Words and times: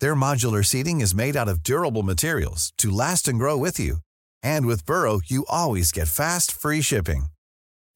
Their 0.00 0.14
modular 0.14 0.64
seating 0.64 1.00
is 1.00 1.14
made 1.14 1.36
out 1.36 1.48
of 1.48 1.62
durable 1.62 2.02
materials 2.02 2.72
to 2.78 2.90
last 2.90 3.28
and 3.28 3.38
grow 3.38 3.56
with 3.56 3.78
you. 3.78 3.98
And 4.42 4.66
with 4.66 4.86
Burrow, 4.86 5.20
you 5.26 5.44
always 5.48 5.92
get 5.92 6.08
fast, 6.08 6.50
free 6.50 6.80
shipping. 6.80 7.26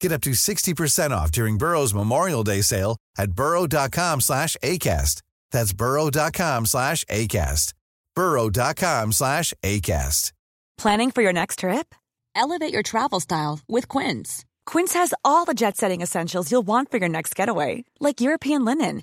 Get 0.01 0.13
up 0.13 0.21
to 0.23 0.31
60% 0.31 1.11
off 1.11 1.33
during 1.33 1.59
Burrow's 1.59 1.95
Memorial 1.95 2.45
Day 2.45 2.61
sale 2.61 2.97
at 3.17 3.33
burrow.com 3.33 4.21
slash 4.21 4.57
ACAST. 4.63 5.23
That's 5.51 5.73
burrow.com 5.73 6.67
slash 6.67 7.05
ACAST. 7.07 7.75
burrow.com 8.15 9.13
slash 9.13 9.55
ACAST. 9.63 10.33
Planning 10.77 11.11
for 11.11 11.23
your 11.23 11.33
next 11.33 11.61
trip? 11.61 11.95
Elevate 12.37 12.73
your 12.73 12.85
travel 12.85 13.19
style 13.19 13.61
with 13.69 13.89
Quince. 13.89 14.45
Quince 14.65 14.93
has 14.93 15.13
all 15.25 15.45
the 15.45 15.55
jet-setting 15.55 16.03
essentials 16.03 16.53
you'll 16.53 16.63
want 16.67 16.91
for 16.91 16.99
your 16.99 17.09
next 17.09 17.35
getaway, 17.35 17.85
like 17.99 18.21
European 18.21 18.65
linen, 18.65 19.03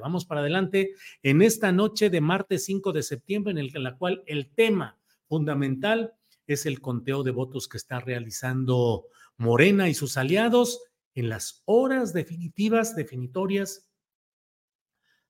Vamos 0.00 0.24
para 0.24 0.40
adelante 0.40 0.94
en 1.22 1.42
esta 1.42 1.70
noche 1.70 2.08
de 2.08 2.20
martes 2.20 2.64
5 2.64 2.92
de 2.92 3.02
septiembre 3.02 3.52
en, 3.58 3.82
la 3.82 3.96
cual 3.96 4.22
el 4.26 4.48
tema 4.48 4.98
fundamental 5.28 6.14
es 6.46 6.64
el 6.66 6.80
conteo 6.80 7.22
de 7.22 7.30
votos 7.30 7.68
que 7.68 7.76
está 7.76 8.00
realizando 8.00 9.06
Morena 9.36 9.88
y 9.88 9.94
sus 9.94 10.16
aliados 10.16 10.82
en 11.14 11.28
las 11.28 11.62
horas 11.66 12.14
definitivas, 12.14 12.96
definitorias, 12.96 13.86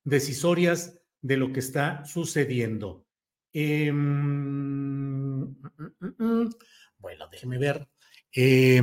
decisorias 0.05 1.01
de 1.21 1.37
lo 1.37 1.53
que 1.53 1.61
está 1.61 2.05
sucediendo. 2.05 3.05
Eh, 3.53 3.91
bueno, 6.99 7.29
déjeme 7.31 7.59
ver. 7.59 7.89
Eh, 8.35 8.81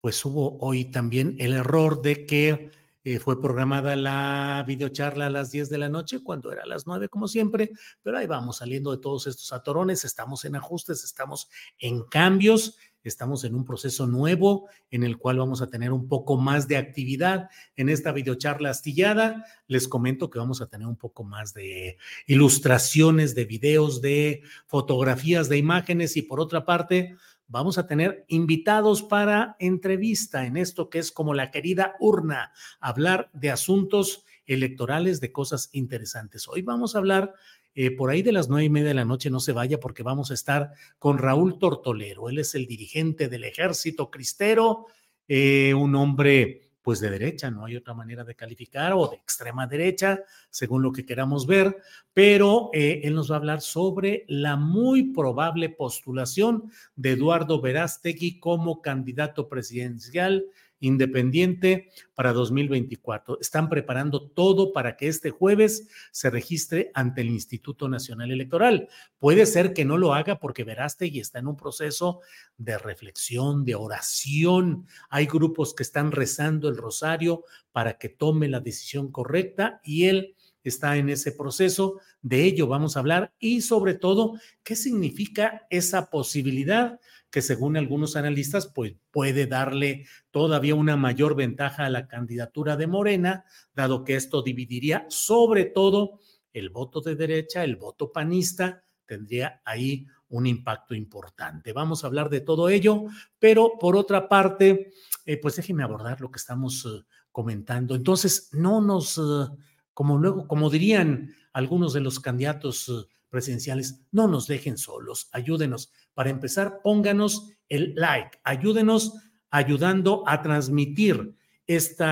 pues 0.00 0.24
hubo 0.24 0.58
hoy 0.58 0.86
también 0.86 1.36
el 1.38 1.52
error 1.52 2.02
de 2.02 2.26
que 2.26 2.70
eh, 3.08 3.18
fue 3.18 3.40
programada 3.40 3.96
la 3.96 4.62
videocharla 4.66 5.26
a 5.26 5.30
las 5.30 5.50
10 5.50 5.70
de 5.70 5.78
la 5.78 5.88
noche, 5.88 6.22
cuando 6.22 6.52
era 6.52 6.64
a 6.64 6.66
las 6.66 6.86
9 6.86 7.08
como 7.08 7.26
siempre, 7.26 7.70
pero 8.02 8.18
ahí 8.18 8.26
vamos 8.26 8.58
saliendo 8.58 8.90
de 8.90 8.98
todos 8.98 9.26
estos 9.26 9.50
atorones, 9.54 10.04
estamos 10.04 10.44
en 10.44 10.56
ajustes, 10.56 11.04
estamos 11.04 11.48
en 11.78 12.02
cambios, 12.02 12.76
estamos 13.02 13.44
en 13.44 13.54
un 13.54 13.64
proceso 13.64 14.06
nuevo 14.06 14.68
en 14.90 15.04
el 15.04 15.16
cual 15.16 15.38
vamos 15.38 15.62
a 15.62 15.70
tener 15.70 15.90
un 15.90 16.06
poco 16.06 16.36
más 16.36 16.68
de 16.68 16.76
actividad 16.76 17.48
en 17.76 17.88
esta 17.88 18.12
videocharla 18.12 18.68
astillada. 18.68 19.46
Les 19.68 19.88
comento 19.88 20.28
que 20.28 20.38
vamos 20.38 20.60
a 20.60 20.66
tener 20.66 20.86
un 20.86 20.96
poco 20.96 21.24
más 21.24 21.54
de 21.54 21.96
ilustraciones, 22.26 23.34
de 23.34 23.46
videos, 23.46 24.02
de 24.02 24.42
fotografías, 24.66 25.48
de 25.48 25.56
imágenes 25.56 26.18
y 26.18 26.22
por 26.22 26.40
otra 26.40 26.66
parte 26.66 27.16
vamos 27.48 27.78
a 27.78 27.86
tener 27.86 28.24
invitados 28.28 29.02
para 29.02 29.56
entrevista 29.58 30.46
en 30.46 30.56
esto 30.56 30.90
que 30.90 30.98
es 30.98 31.10
como 31.10 31.34
la 31.34 31.50
querida 31.50 31.96
urna, 31.98 32.52
hablar 32.78 33.30
de 33.32 33.50
asuntos 33.50 34.24
electorales, 34.46 35.20
de 35.20 35.32
cosas 35.32 35.70
interesantes. 35.72 36.46
Hoy 36.46 36.62
vamos 36.62 36.94
a 36.94 36.98
hablar 36.98 37.34
eh, 37.74 37.90
por 37.90 38.10
ahí 38.10 38.22
de 38.22 38.32
las 38.32 38.48
nueve 38.48 38.64
y 38.64 38.70
media 38.70 38.88
de 38.88 38.94
la 38.94 39.04
noche, 39.04 39.30
no 39.30 39.40
se 39.40 39.52
vaya 39.52 39.80
porque 39.80 40.02
vamos 40.02 40.30
a 40.30 40.34
estar 40.34 40.72
con 40.98 41.18
Raúl 41.18 41.58
Tortolero. 41.58 42.28
Él 42.28 42.38
es 42.38 42.54
el 42.54 42.66
dirigente 42.66 43.28
del 43.28 43.44
ejército 43.44 44.10
cristero, 44.10 44.86
eh, 45.26 45.74
un 45.74 45.94
hombre 45.94 46.67
pues 46.88 47.00
de 47.00 47.10
derecha, 47.10 47.50
no 47.50 47.66
hay 47.66 47.76
otra 47.76 47.92
manera 47.92 48.24
de 48.24 48.34
calificar, 48.34 48.94
o 48.94 49.08
de 49.08 49.16
extrema 49.16 49.66
derecha, 49.66 50.24
según 50.48 50.82
lo 50.82 50.90
que 50.90 51.04
queramos 51.04 51.46
ver, 51.46 51.76
pero 52.14 52.70
eh, 52.72 53.02
él 53.04 53.14
nos 53.14 53.30
va 53.30 53.34
a 53.34 53.38
hablar 53.40 53.60
sobre 53.60 54.24
la 54.26 54.56
muy 54.56 55.12
probable 55.12 55.68
postulación 55.68 56.72
de 56.96 57.10
Eduardo 57.10 57.60
Verástegui 57.60 58.40
como 58.40 58.80
candidato 58.80 59.50
presidencial 59.50 60.46
independiente 60.80 61.90
para 62.14 62.32
2024. 62.32 63.38
Están 63.40 63.68
preparando 63.68 64.28
todo 64.28 64.72
para 64.72 64.96
que 64.96 65.08
este 65.08 65.30
jueves 65.30 65.88
se 66.12 66.30
registre 66.30 66.90
ante 66.94 67.20
el 67.20 67.28
Instituto 67.28 67.88
Nacional 67.88 68.30
Electoral. 68.30 68.88
Puede 69.18 69.46
ser 69.46 69.72
que 69.72 69.84
no 69.84 69.96
lo 69.96 70.14
haga 70.14 70.38
porque 70.38 70.64
Verástegui 70.64 71.20
está 71.20 71.38
en 71.38 71.48
un 71.48 71.56
proceso 71.56 72.20
de 72.56 72.78
reflexión, 72.78 73.64
de 73.64 73.74
oración. 73.74 74.86
Hay 75.10 75.26
grupos 75.26 75.74
que 75.74 75.82
están 75.82 76.12
rezando 76.12 76.68
el 76.68 76.76
rosario 76.76 77.44
para 77.72 77.98
que 77.98 78.08
tome 78.08 78.48
la 78.48 78.60
decisión 78.60 79.10
correcta 79.12 79.80
y 79.84 80.06
él 80.06 80.34
está 80.68 80.96
en 80.96 81.08
ese 81.08 81.32
proceso. 81.32 82.00
De 82.22 82.44
ello 82.44 82.66
vamos 82.66 82.96
a 82.96 83.00
hablar 83.00 83.32
y 83.38 83.62
sobre 83.62 83.94
todo, 83.94 84.38
¿qué 84.62 84.76
significa 84.76 85.66
esa 85.70 86.10
posibilidad? 86.10 86.98
que 87.30 87.42
según 87.42 87.76
algunos 87.76 88.16
analistas, 88.16 88.66
pues 88.74 88.94
puede 89.10 89.46
darle 89.46 90.06
todavía 90.30 90.74
una 90.74 90.96
mayor 90.96 91.36
ventaja 91.36 91.84
a 91.84 91.90
la 91.90 92.08
candidatura 92.08 92.76
de 92.76 92.86
Morena, 92.86 93.44
dado 93.74 94.04
que 94.04 94.16
esto 94.16 94.42
dividiría 94.42 95.04
sobre 95.10 95.66
todo 95.66 96.20
el 96.52 96.70
voto 96.70 97.00
de 97.00 97.16
derecha, 97.16 97.64
el 97.64 97.76
voto 97.76 98.10
panista, 98.12 98.82
tendría 99.04 99.60
ahí 99.64 100.06
un 100.30 100.46
impacto 100.46 100.94
importante. 100.94 101.72
Vamos 101.72 102.02
a 102.02 102.06
hablar 102.06 102.28
de 102.28 102.40
todo 102.40 102.68
ello, 102.68 103.04
pero 103.38 103.72
por 103.78 103.96
otra 103.96 104.28
parte, 104.28 104.92
eh, 105.24 105.38
pues 105.38 105.56
déjenme 105.56 105.82
abordar 105.82 106.20
lo 106.20 106.30
que 106.30 106.38
estamos 106.38 106.84
uh, 106.84 107.04
comentando. 107.32 107.94
Entonces, 107.94 108.50
no 108.52 108.80
nos, 108.80 109.16
uh, 109.16 109.56
como 109.98 110.16
luego, 110.16 110.46
como 110.46 110.70
dirían 110.70 111.34
algunos 111.52 111.92
de 111.92 112.00
los 112.00 112.20
candidatos 112.20 112.88
uh, 112.88 113.04
presidenciales, 113.30 114.06
no 114.12 114.28
nos 114.28 114.46
dejen 114.46 114.78
solos, 114.78 115.28
ayúdenos. 115.32 115.90
Para 116.14 116.30
empezar, 116.30 116.82
pónganos 116.84 117.50
el 117.68 117.94
like, 117.96 118.38
ayúdenos 118.44 119.14
ayudando 119.50 120.22
a 120.24 120.40
transmitir 120.40 121.34
este 121.66 122.04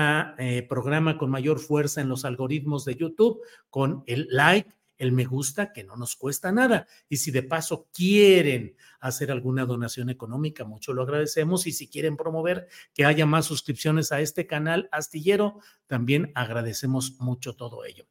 programa 0.67 1.17
con 1.17 1.29
mayor 1.29 1.59
fuerza 1.59 2.01
en 2.01 2.09
los 2.09 2.25
algoritmos 2.25 2.83
de 2.83 2.95
YouTube 2.95 3.39
con 3.69 4.03
el 4.05 4.27
like, 4.31 4.69
el 4.97 5.11
me 5.11 5.25
gusta, 5.25 5.71
que 5.73 5.83
no 5.83 5.95
nos 5.95 6.15
cuesta 6.15 6.51
nada. 6.51 6.87
Y 7.09 7.17
si 7.17 7.31
de 7.31 7.43
paso 7.43 7.87
quieren 7.93 8.75
hacer 8.99 9.31
alguna 9.31 9.65
donación 9.65 10.09
económica, 10.09 10.65
mucho 10.65 10.93
lo 10.93 11.03
agradecemos. 11.03 11.67
Y 11.67 11.71
si 11.71 11.87
quieren 11.87 12.17
promover 12.17 12.67
que 12.93 13.05
haya 13.05 13.25
más 13.25 13.45
suscripciones 13.45 14.11
a 14.11 14.21
este 14.21 14.47
canal 14.47 14.89
astillero, 14.91 15.59
también 15.85 16.31
agradecemos 16.35 17.19
mucho 17.19 17.55
todo 17.55 17.85
ello. 17.85 18.05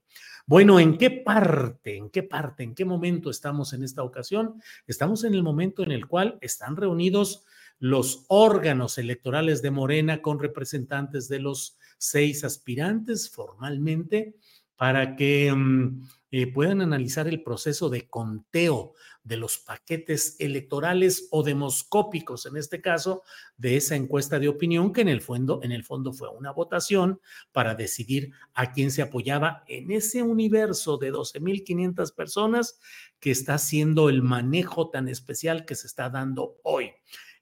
Bueno, 0.46 0.78
¿en 0.78 0.96
qué 0.96 1.10
parte, 1.10 1.96
en 1.96 2.08
qué 2.08 2.22
parte, 2.22 2.62
en 2.62 2.74
qué 2.74 2.84
momento 2.84 3.30
estamos 3.30 3.72
en 3.72 3.82
esta 3.82 4.04
ocasión? 4.04 4.62
Estamos 4.86 5.24
en 5.24 5.34
el 5.34 5.42
momento 5.42 5.82
en 5.82 5.90
el 5.90 6.06
cual 6.06 6.38
están 6.40 6.76
reunidos 6.76 7.44
los 7.78 8.24
órganos 8.28 8.96
electorales 8.98 9.60
de 9.60 9.70
Morena 9.70 10.22
con 10.22 10.38
representantes 10.38 11.28
de 11.28 11.40
los 11.40 11.78
seis 11.98 12.44
aspirantes 12.44 13.30
formalmente 13.30 14.36
para 14.76 15.16
que 15.16 15.52
mm, 15.52 16.08
eh, 16.30 16.52
puedan 16.52 16.80
analizar 16.80 17.28
el 17.28 17.42
proceso 17.42 17.88
de 17.88 18.08
conteo 18.08 18.94
de 19.22 19.36
los 19.36 19.58
paquetes 19.58 20.36
electorales 20.38 21.28
o 21.30 21.42
demoscópicos, 21.42 22.46
en 22.46 22.56
este 22.56 22.80
caso, 22.80 23.22
de 23.56 23.76
esa 23.76 23.96
encuesta 23.96 24.38
de 24.38 24.48
opinión 24.48 24.92
que 24.92 25.00
en 25.00 25.08
el 25.08 25.20
fondo, 25.20 25.60
en 25.62 25.72
el 25.72 25.84
fondo 25.84 26.12
fue 26.12 26.28
una 26.28 26.52
votación 26.52 27.20
para 27.52 27.74
decidir 27.74 28.32
a 28.54 28.72
quién 28.72 28.90
se 28.90 29.02
apoyaba 29.02 29.64
en 29.68 29.90
ese 29.90 30.22
universo 30.22 30.98
de 30.98 31.12
12.500 31.12 32.14
personas 32.14 32.78
que 33.20 33.30
está 33.30 33.54
haciendo 33.54 34.08
el 34.08 34.22
manejo 34.22 34.90
tan 34.90 35.08
especial 35.08 35.64
que 35.64 35.74
se 35.74 35.86
está 35.86 36.10
dando 36.10 36.56
hoy. 36.62 36.92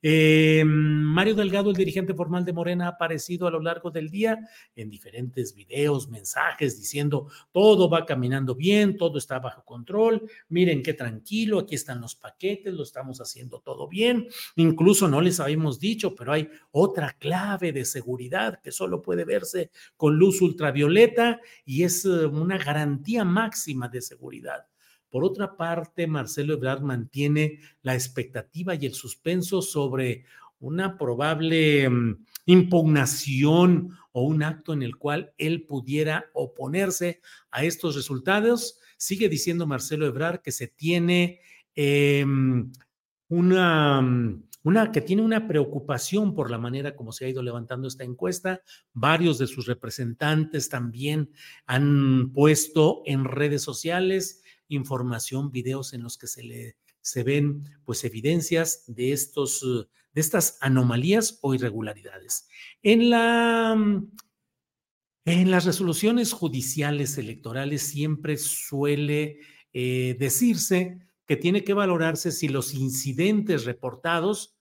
Eh, 0.07 0.63
Mario 0.67 1.35
Delgado, 1.35 1.71
el 1.71 1.77
dirigente 1.77 2.13
formal 2.13 2.45
de 2.45 2.53
Morena, 2.53 2.85
ha 2.85 2.91
aparecido 2.91 3.47
a 3.47 3.51
lo 3.51 3.59
largo 3.59 3.91
del 3.91 4.11
día 4.11 4.39
en 4.77 4.91
diferentes 4.91 5.55
videos, 5.55 6.11
mensajes, 6.11 6.77
diciendo 6.77 7.29
todo 7.53 7.89
va 7.89 8.05
caminando 8.05 8.55
bien, 8.55 8.99
todo 8.99 9.17
está 9.17 9.39
bajo 9.39 9.65
control, 9.65 10.29
miren 10.51 10.83
qué 10.83 10.93
tranquilo, 10.93 11.61
aquí 11.61 11.75
están 11.75 12.03
los 12.03 12.17
paquetes, 12.17 12.75
lo 12.75 12.83
estamos 12.83 13.23
haciendo 13.23 13.61
todo 13.61 13.89
bien. 13.89 14.29
Incluso 14.57 15.09
no 15.09 15.23
les 15.23 15.41
habíamos 15.41 15.81
dicho, 15.81 16.15
pero 16.15 16.35
hay 16.35 16.51
otra 16.71 17.17
clave 17.19 17.73
de 17.73 17.87
seguridad 17.87 18.61
que 18.61 18.73
solo 18.73 19.01
puede 19.01 19.25
verse 19.25 19.71
con 19.97 20.19
luz 20.19 20.43
ultravioleta 20.43 21.41
y 21.65 21.85
es 21.85 22.05
eh, 22.05 22.27
una 22.27 22.59
garantía 22.59 23.25
máxima 23.25 23.89
de 23.89 24.03
seguridad. 24.03 24.67
Por 25.15 25.25
otra 25.25 25.57
parte, 25.57 26.09
Marcelo 26.09 26.55
Ebrard 26.55 26.83
mantiene 26.83 27.61
la 27.83 27.95
expectativa 27.95 28.75
y 28.75 28.85
el 28.85 28.95
suspenso 28.95 29.63
sobre 29.63 30.25
una 30.59 30.99
probable 30.99 31.89
mm, 31.89 32.27
impugnación 32.47 33.97
o 34.11 34.23
un 34.23 34.43
acto 34.43 34.73
en 34.73 34.83
el 34.83 34.97
cual 34.97 35.33
él 35.39 35.67
pudiera 35.69 36.25
oponerse 36.33 37.21
a 37.53 37.63
estos 37.63 37.95
resultados. 37.95 38.81
Sigue 38.97 39.29
diciendo 39.29 39.69
Marcelo 39.69 40.05
Ebrard 40.05 40.41
que 40.41 40.51
se 40.51 40.67
tiene 40.67 41.39
mm, 41.77 42.73
una 43.29 44.03
que 44.93 45.01
tiene 45.01 45.23
una 45.23 45.47
preocupación 45.47 46.35
por 46.35 46.51
la 46.51 46.59
manera 46.59 46.97
como 46.97 47.13
se 47.13 47.27
ha 47.27 47.29
ido 47.29 47.41
levantando 47.41 47.87
esta 47.87 48.03
encuesta. 48.03 48.63
Varios 48.93 49.39
de 49.39 49.47
sus 49.47 49.67
representantes 49.67 50.69
también 50.69 51.31
han 51.67 52.33
puesto 52.33 53.03
en 53.07 53.27
redes 53.27 53.63
sociales 53.63 54.41
información, 54.69 55.51
videos 55.51 55.93
en 55.93 56.03
los 56.03 56.19
que 56.19 56.27
se 56.27 56.43
le 56.43 56.77
se 57.01 57.23
ven 57.23 57.69
pues 57.85 58.03
evidencias 58.05 58.85
de 58.87 59.13
estos 59.13 59.89
de 60.13 60.21
estas 60.21 60.59
anomalías 60.61 61.39
o 61.43 61.55
irregularidades. 61.55 62.49
En 62.83 63.11
la 63.11 63.77
en 65.27 65.51
las 65.51 65.65
resoluciones 65.65 66.33
judiciales 66.33 67.17
electorales 67.17 67.83
siempre 67.83 68.37
suele 68.37 69.39
eh, 69.73 70.17
decirse 70.19 70.99
que 71.27 71.37
tiene 71.37 71.65
que 71.65 71.73
valorarse 71.73 72.31
si 72.31 72.49
los 72.49 72.75
incidentes 72.75 73.65
reportados 73.65 74.55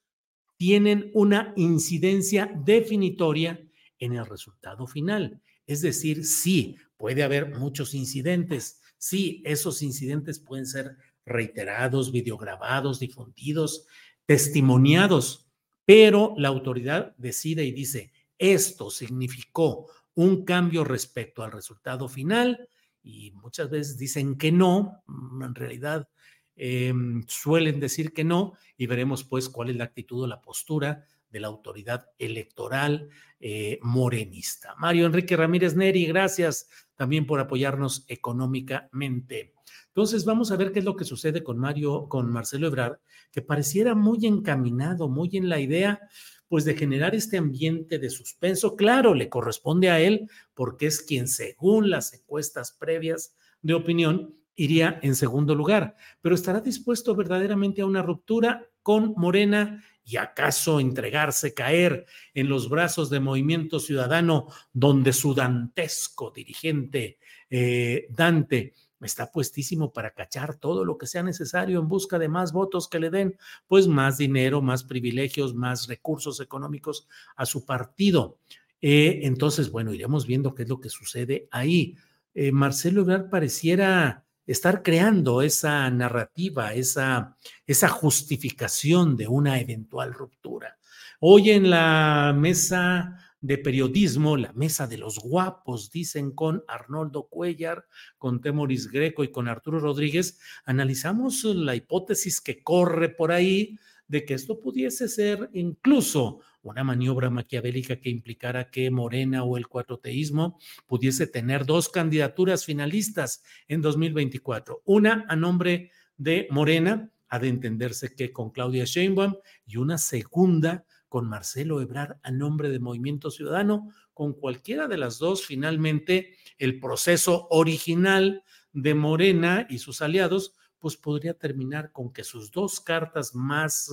tienen 0.57 1.11
una 1.13 1.53
incidencia 1.57 2.49
definitoria 2.63 3.61
en 3.99 4.13
el 4.13 4.25
resultado 4.25 4.87
final. 4.87 5.41
Es 5.65 5.81
decir, 5.81 6.25
sí, 6.25 6.77
puede 6.97 7.23
haber 7.23 7.57
muchos 7.57 7.93
incidentes, 7.93 8.79
Sí, 9.03 9.41
esos 9.43 9.81
incidentes 9.81 10.39
pueden 10.39 10.65
ser 10.65 10.95
reiterados, 11.25 12.13
videograbados, 12.13 13.01
difundidos, 13.01 13.85
testimoniados, 14.25 15.51
pero 15.83 16.33
la 16.37 16.47
autoridad 16.47 17.13
decide 17.17 17.65
y 17.65 17.73
dice, 17.73 18.13
esto 18.37 18.89
significó 18.89 19.91
un 20.15 20.45
cambio 20.45 20.85
respecto 20.85 21.43
al 21.43 21.51
resultado 21.51 22.07
final 22.07 22.69
y 23.01 23.31
muchas 23.31 23.69
veces 23.69 23.97
dicen 23.97 24.37
que 24.37 24.53
no, 24.53 25.03
mm, 25.07 25.43
en 25.43 25.55
realidad 25.55 26.07
em, 26.55 27.25
suelen 27.27 27.81
decir 27.81 28.13
que 28.13 28.23
no 28.23 28.53
y 28.77 28.87
veremos 28.87 29.25
pues 29.25 29.49
cuál 29.49 29.69
es 29.69 29.75
la 29.75 29.83
actitud 29.83 30.23
o 30.23 30.27
la 30.27 30.41
postura 30.41 31.03
de 31.29 31.41
la 31.41 31.47
autoridad 31.47 32.05
electoral 32.19 33.09
eh, 33.41 33.79
morenista. 33.81 34.75
Mario 34.77 35.07
Enrique 35.07 35.35
Ramírez 35.35 35.75
Neri, 35.75 36.05
gracias 36.05 36.69
también 36.95 37.25
por 37.25 37.39
apoyarnos 37.39 38.05
económicamente. 38.07 39.53
Entonces, 39.87 40.25
vamos 40.25 40.51
a 40.51 40.55
ver 40.55 40.71
qué 40.71 40.79
es 40.79 40.85
lo 40.85 40.95
que 40.95 41.05
sucede 41.05 41.43
con 41.43 41.57
Mario, 41.57 42.07
con 42.09 42.31
Marcelo 42.31 42.67
Ebrard, 42.67 42.97
que 43.31 43.41
pareciera 43.41 43.95
muy 43.95 44.25
encaminado, 44.25 45.07
muy 45.07 45.29
en 45.33 45.49
la 45.49 45.59
idea, 45.59 45.99
pues, 46.47 46.65
de 46.65 46.75
generar 46.75 47.15
este 47.15 47.37
ambiente 47.37 47.99
de 47.99 48.09
suspenso. 48.09 48.75
Claro, 48.75 49.13
le 49.13 49.29
corresponde 49.29 49.89
a 49.89 49.99
él, 49.99 50.29
porque 50.53 50.87
es 50.87 51.01
quien, 51.01 51.27
según 51.27 51.89
las 51.89 52.13
encuestas 52.13 52.75
previas 52.79 53.35
de 53.61 53.73
opinión, 53.73 54.35
iría 54.55 54.99
en 55.01 55.15
segundo 55.15 55.55
lugar, 55.55 55.95
pero 56.21 56.35
estará 56.35 56.61
dispuesto 56.61 57.15
verdaderamente 57.15 57.81
a 57.81 57.85
una 57.85 58.03
ruptura 58.03 58.67
con 58.83 59.13
Morena 59.17 59.83
y 60.03 60.17
acaso 60.17 60.79
entregarse, 60.79 61.53
caer 61.53 62.05
en 62.33 62.49
los 62.49 62.69
brazos 62.69 63.09
de 63.09 63.19
Movimiento 63.19 63.79
Ciudadano, 63.79 64.47
donde 64.73 65.13
su 65.13 65.33
dantesco 65.33 66.31
dirigente 66.31 67.19
eh, 67.49 68.07
Dante 68.09 68.73
está 69.01 69.31
puestísimo 69.31 69.91
para 69.91 70.11
cachar 70.11 70.55
todo 70.55 70.85
lo 70.85 70.97
que 70.97 71.07
sea 71.07 71.23
necesario 71.23 71.79
en 71.79 71.87
busca 71.87 72.19
de 72.19 72.29
más 72.29 72.53
votos 72.53 72.87
que 72.87 72.99
le 72.99 73.09
den, 73.09 73.37
pues 73.67 73.87
más 73.87 74.17
dinero, 74.17 74.61
más 74.61 74.83
privilegios, 74.83 75.53
más 75.53 75.87
recursos 75.87 76.39
económicos 76.39 77.07
a 77.35 77.45
su 77.45 77.65
partido. 77.65 78.39
Eh, 78.81 79.21
entonces, 79.23 79.71
bueno, 79.71 79.93
iremos 79.93 80.25
viendo 80.25 80.53
qué 80.53 80.63
es 80.63 80.69
lo 80.69 80.79
que 80.79 80.89
sucede 80.89 81.47
ahí. 81.51 81.95
Eh, 82.33 82.51
Marcelo 82.51 83.01
Ebrard 83.01 83.29
pareciera 83.29 84.25
estar 84.45 84.83
creando 84.83 85.41
esa 85.41 85.89
narrativa, 85.89 86.73
esa, 86.73 87.37
esa 87.65 87.89
justificación 87.89 89.15
de 89.15 89.27
una 89.27 89.59
eventual 89.59 90.13
ruptura. 90.13 90.77
Hoy 91.19 91.51
en 91.51 91.69
la 91.69 92.35
mesa 92.37 93.17
de 93.43 93.57
periodismo, 93.57 94.37
la 94.37 94.53
mesa 94.53 94.87
de 94.87 94.97
los 94.97 95.19
guapos, 95.19 95.91
dicen 95.91 96.31
con 96.31 96.63
Arnoldo 96.67 97.27
Cuellar, 97.27 97.85
con 98.17 98.39
Temoris 98.39 98.89
Greco 98.89 99.23
y 99.23 99.31
con 99.31 99.49
Arturo 99.49 99.79
Rodríguez, 99.79 100.39
analizamos 100.63 101.43
la 101.43 101.75
hipótesis 101.75 102.39
que 102.39 102.63
corre 102.63 103.09
por 103.09 103.33
ahí 103.33 103.77
de 104.07 104.25
que 104.25 104.33
esto 104.33 104.59
pudiese 104.59 105.07
ser 105.07 105.49
incluso 105.53 106.39
una 106.61 106.83
maniobra 106.83 107.29
maquiavélica 107.29 107.99
que 107.99 108.09
implicara 108.09 108.69
que 108.69 108.89
Morena 108.89 109.43
o 109.43 109.57
el 109.57 109.67
cuatroteísmo 109.67 110.57
pudiese 110.87 111.27
tener 111.27 111.65
dos 111.65 111.89
candidaturas 111.89 112.65
finalistas 112.65 113.43
en 113.67 113.81
2024. 113.81 114.81
Una 114.85 115.25
a 115.27 115.35
nombre 115.35 115.91
de 116.17 116.47
Morena, 116.51 117.11
ha 117.27 117.39
de 117.39 117.47
entenderse 117.47 118.13
que 118.15 118.31
con 118.31 118.51
Claudia 118.51 118.85
Sheinbaum, 118.85 119.35
y 119.65 119.77
una 119.77 119.97
segunda 119.97 120.85
con 121.13 121.29
Marcelo 121.29 121.79
Ebrard 121.79 122.17
a 122.23 122.31
nombre 122.31 122.69
de 122.69 122.79
Movimiento 122.79 123.29
Ciudadano. 123.29 123.91
Con 124.15 124.33
cualquiera 124.33 124.87
de 124.87 124.97
las 124.97 125.19
dos, 125.19 125.45
finalmente, 125.45 126.35
el 126.57 126.79
proceso 126.79 127.47
original 127.51 128.43
de 128.71 128.95
Morena 128.95 129.67
y 129.69 129.77
sus 129.77 130.01
aliados, 130.01 130.55
pues 130.83 130.97
podría 130.97 131.33
terminar 131.33 131.93
con 131.93 132.11
que 132.11 132.25
sus 132.25 132.51
dos 132.51 132.81
cartas 132.81 133.33
más 133.33 133.89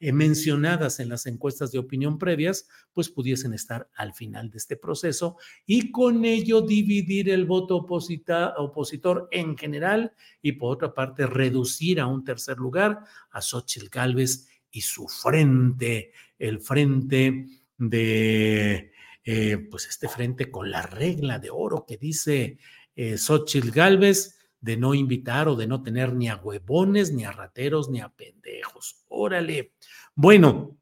eh, 0.00 0.12
mencionadas 0.12 0.98
en 0.98 1.10
las 1.10 1.26
encuestas 1.26 1.72
de 1.72 1.78
opinión 1.78 2.18
previas, 2.18 2.66
pues 2.94 3.10
pudiesen 3.10 3.52
estar 3.52 3.90
al 3.94 4.14
final 4.14 4.48
de 4.48 4.56
este 4.56 4.78
proceso 4.78 5.36
y 5.66 5.92
con 5.92 6.24
ello 6.24 6.62
dividir 6.62 7.28
el 7.28 7.44
voto 7.44 7.76
opositor 7.76 9.28
en 9.30 9.58
general 9.58 10.14
y 10.40 10.52
por 10.52 10.72
otra 10.72 10.94
parte 10.94 11.26
reducir 11.26 12.00
a 12.00 12.06
un 12.06 12.24
tercer 12.24 12.56
lugar 12.56 13.00
a 13.30 13.42
Xochitl 13.42 13.90
Gálvez 13.90 14.48
y 14.70 14.80
su 14.80 15.08
frente, 15.08 16.12
el 16.38 16.60
frente 16.60 17.46
de, 17.76 18.90
eh, 19.22 19.58
pues 19.70 19.86
este 19.86 20.08
frente 20.08 20.50
con 20.50 20.70
la 20.70 20.80
regla 20.80 21.38
de 21.38 21.50
oro 21.50 21.84
que 21.86 21.98
dice 21.98 22.56
eh, 22.94 23.18
Xochitl 23.18 23.70
Gálvez, 23.70 24.35
de 24.60 24.76
no 24.76 24.94
invitar 24.94 25.48
o 25.48 25.56
de 25.56 25.66
no 25.66 25.82
tener 25.82 26.14
ni 26.14 26.28
a 26.28 26.36
huevones, 26.36 27.12
ni 27.12 27.24
a 27.24 27.32
rateros, 27.32 27.88
ni 27.88 28.00
a 28.00 28.08
pendejos. 28.08 29.04
Órale. 29.08 29.74
Bueno, 30.14 30.78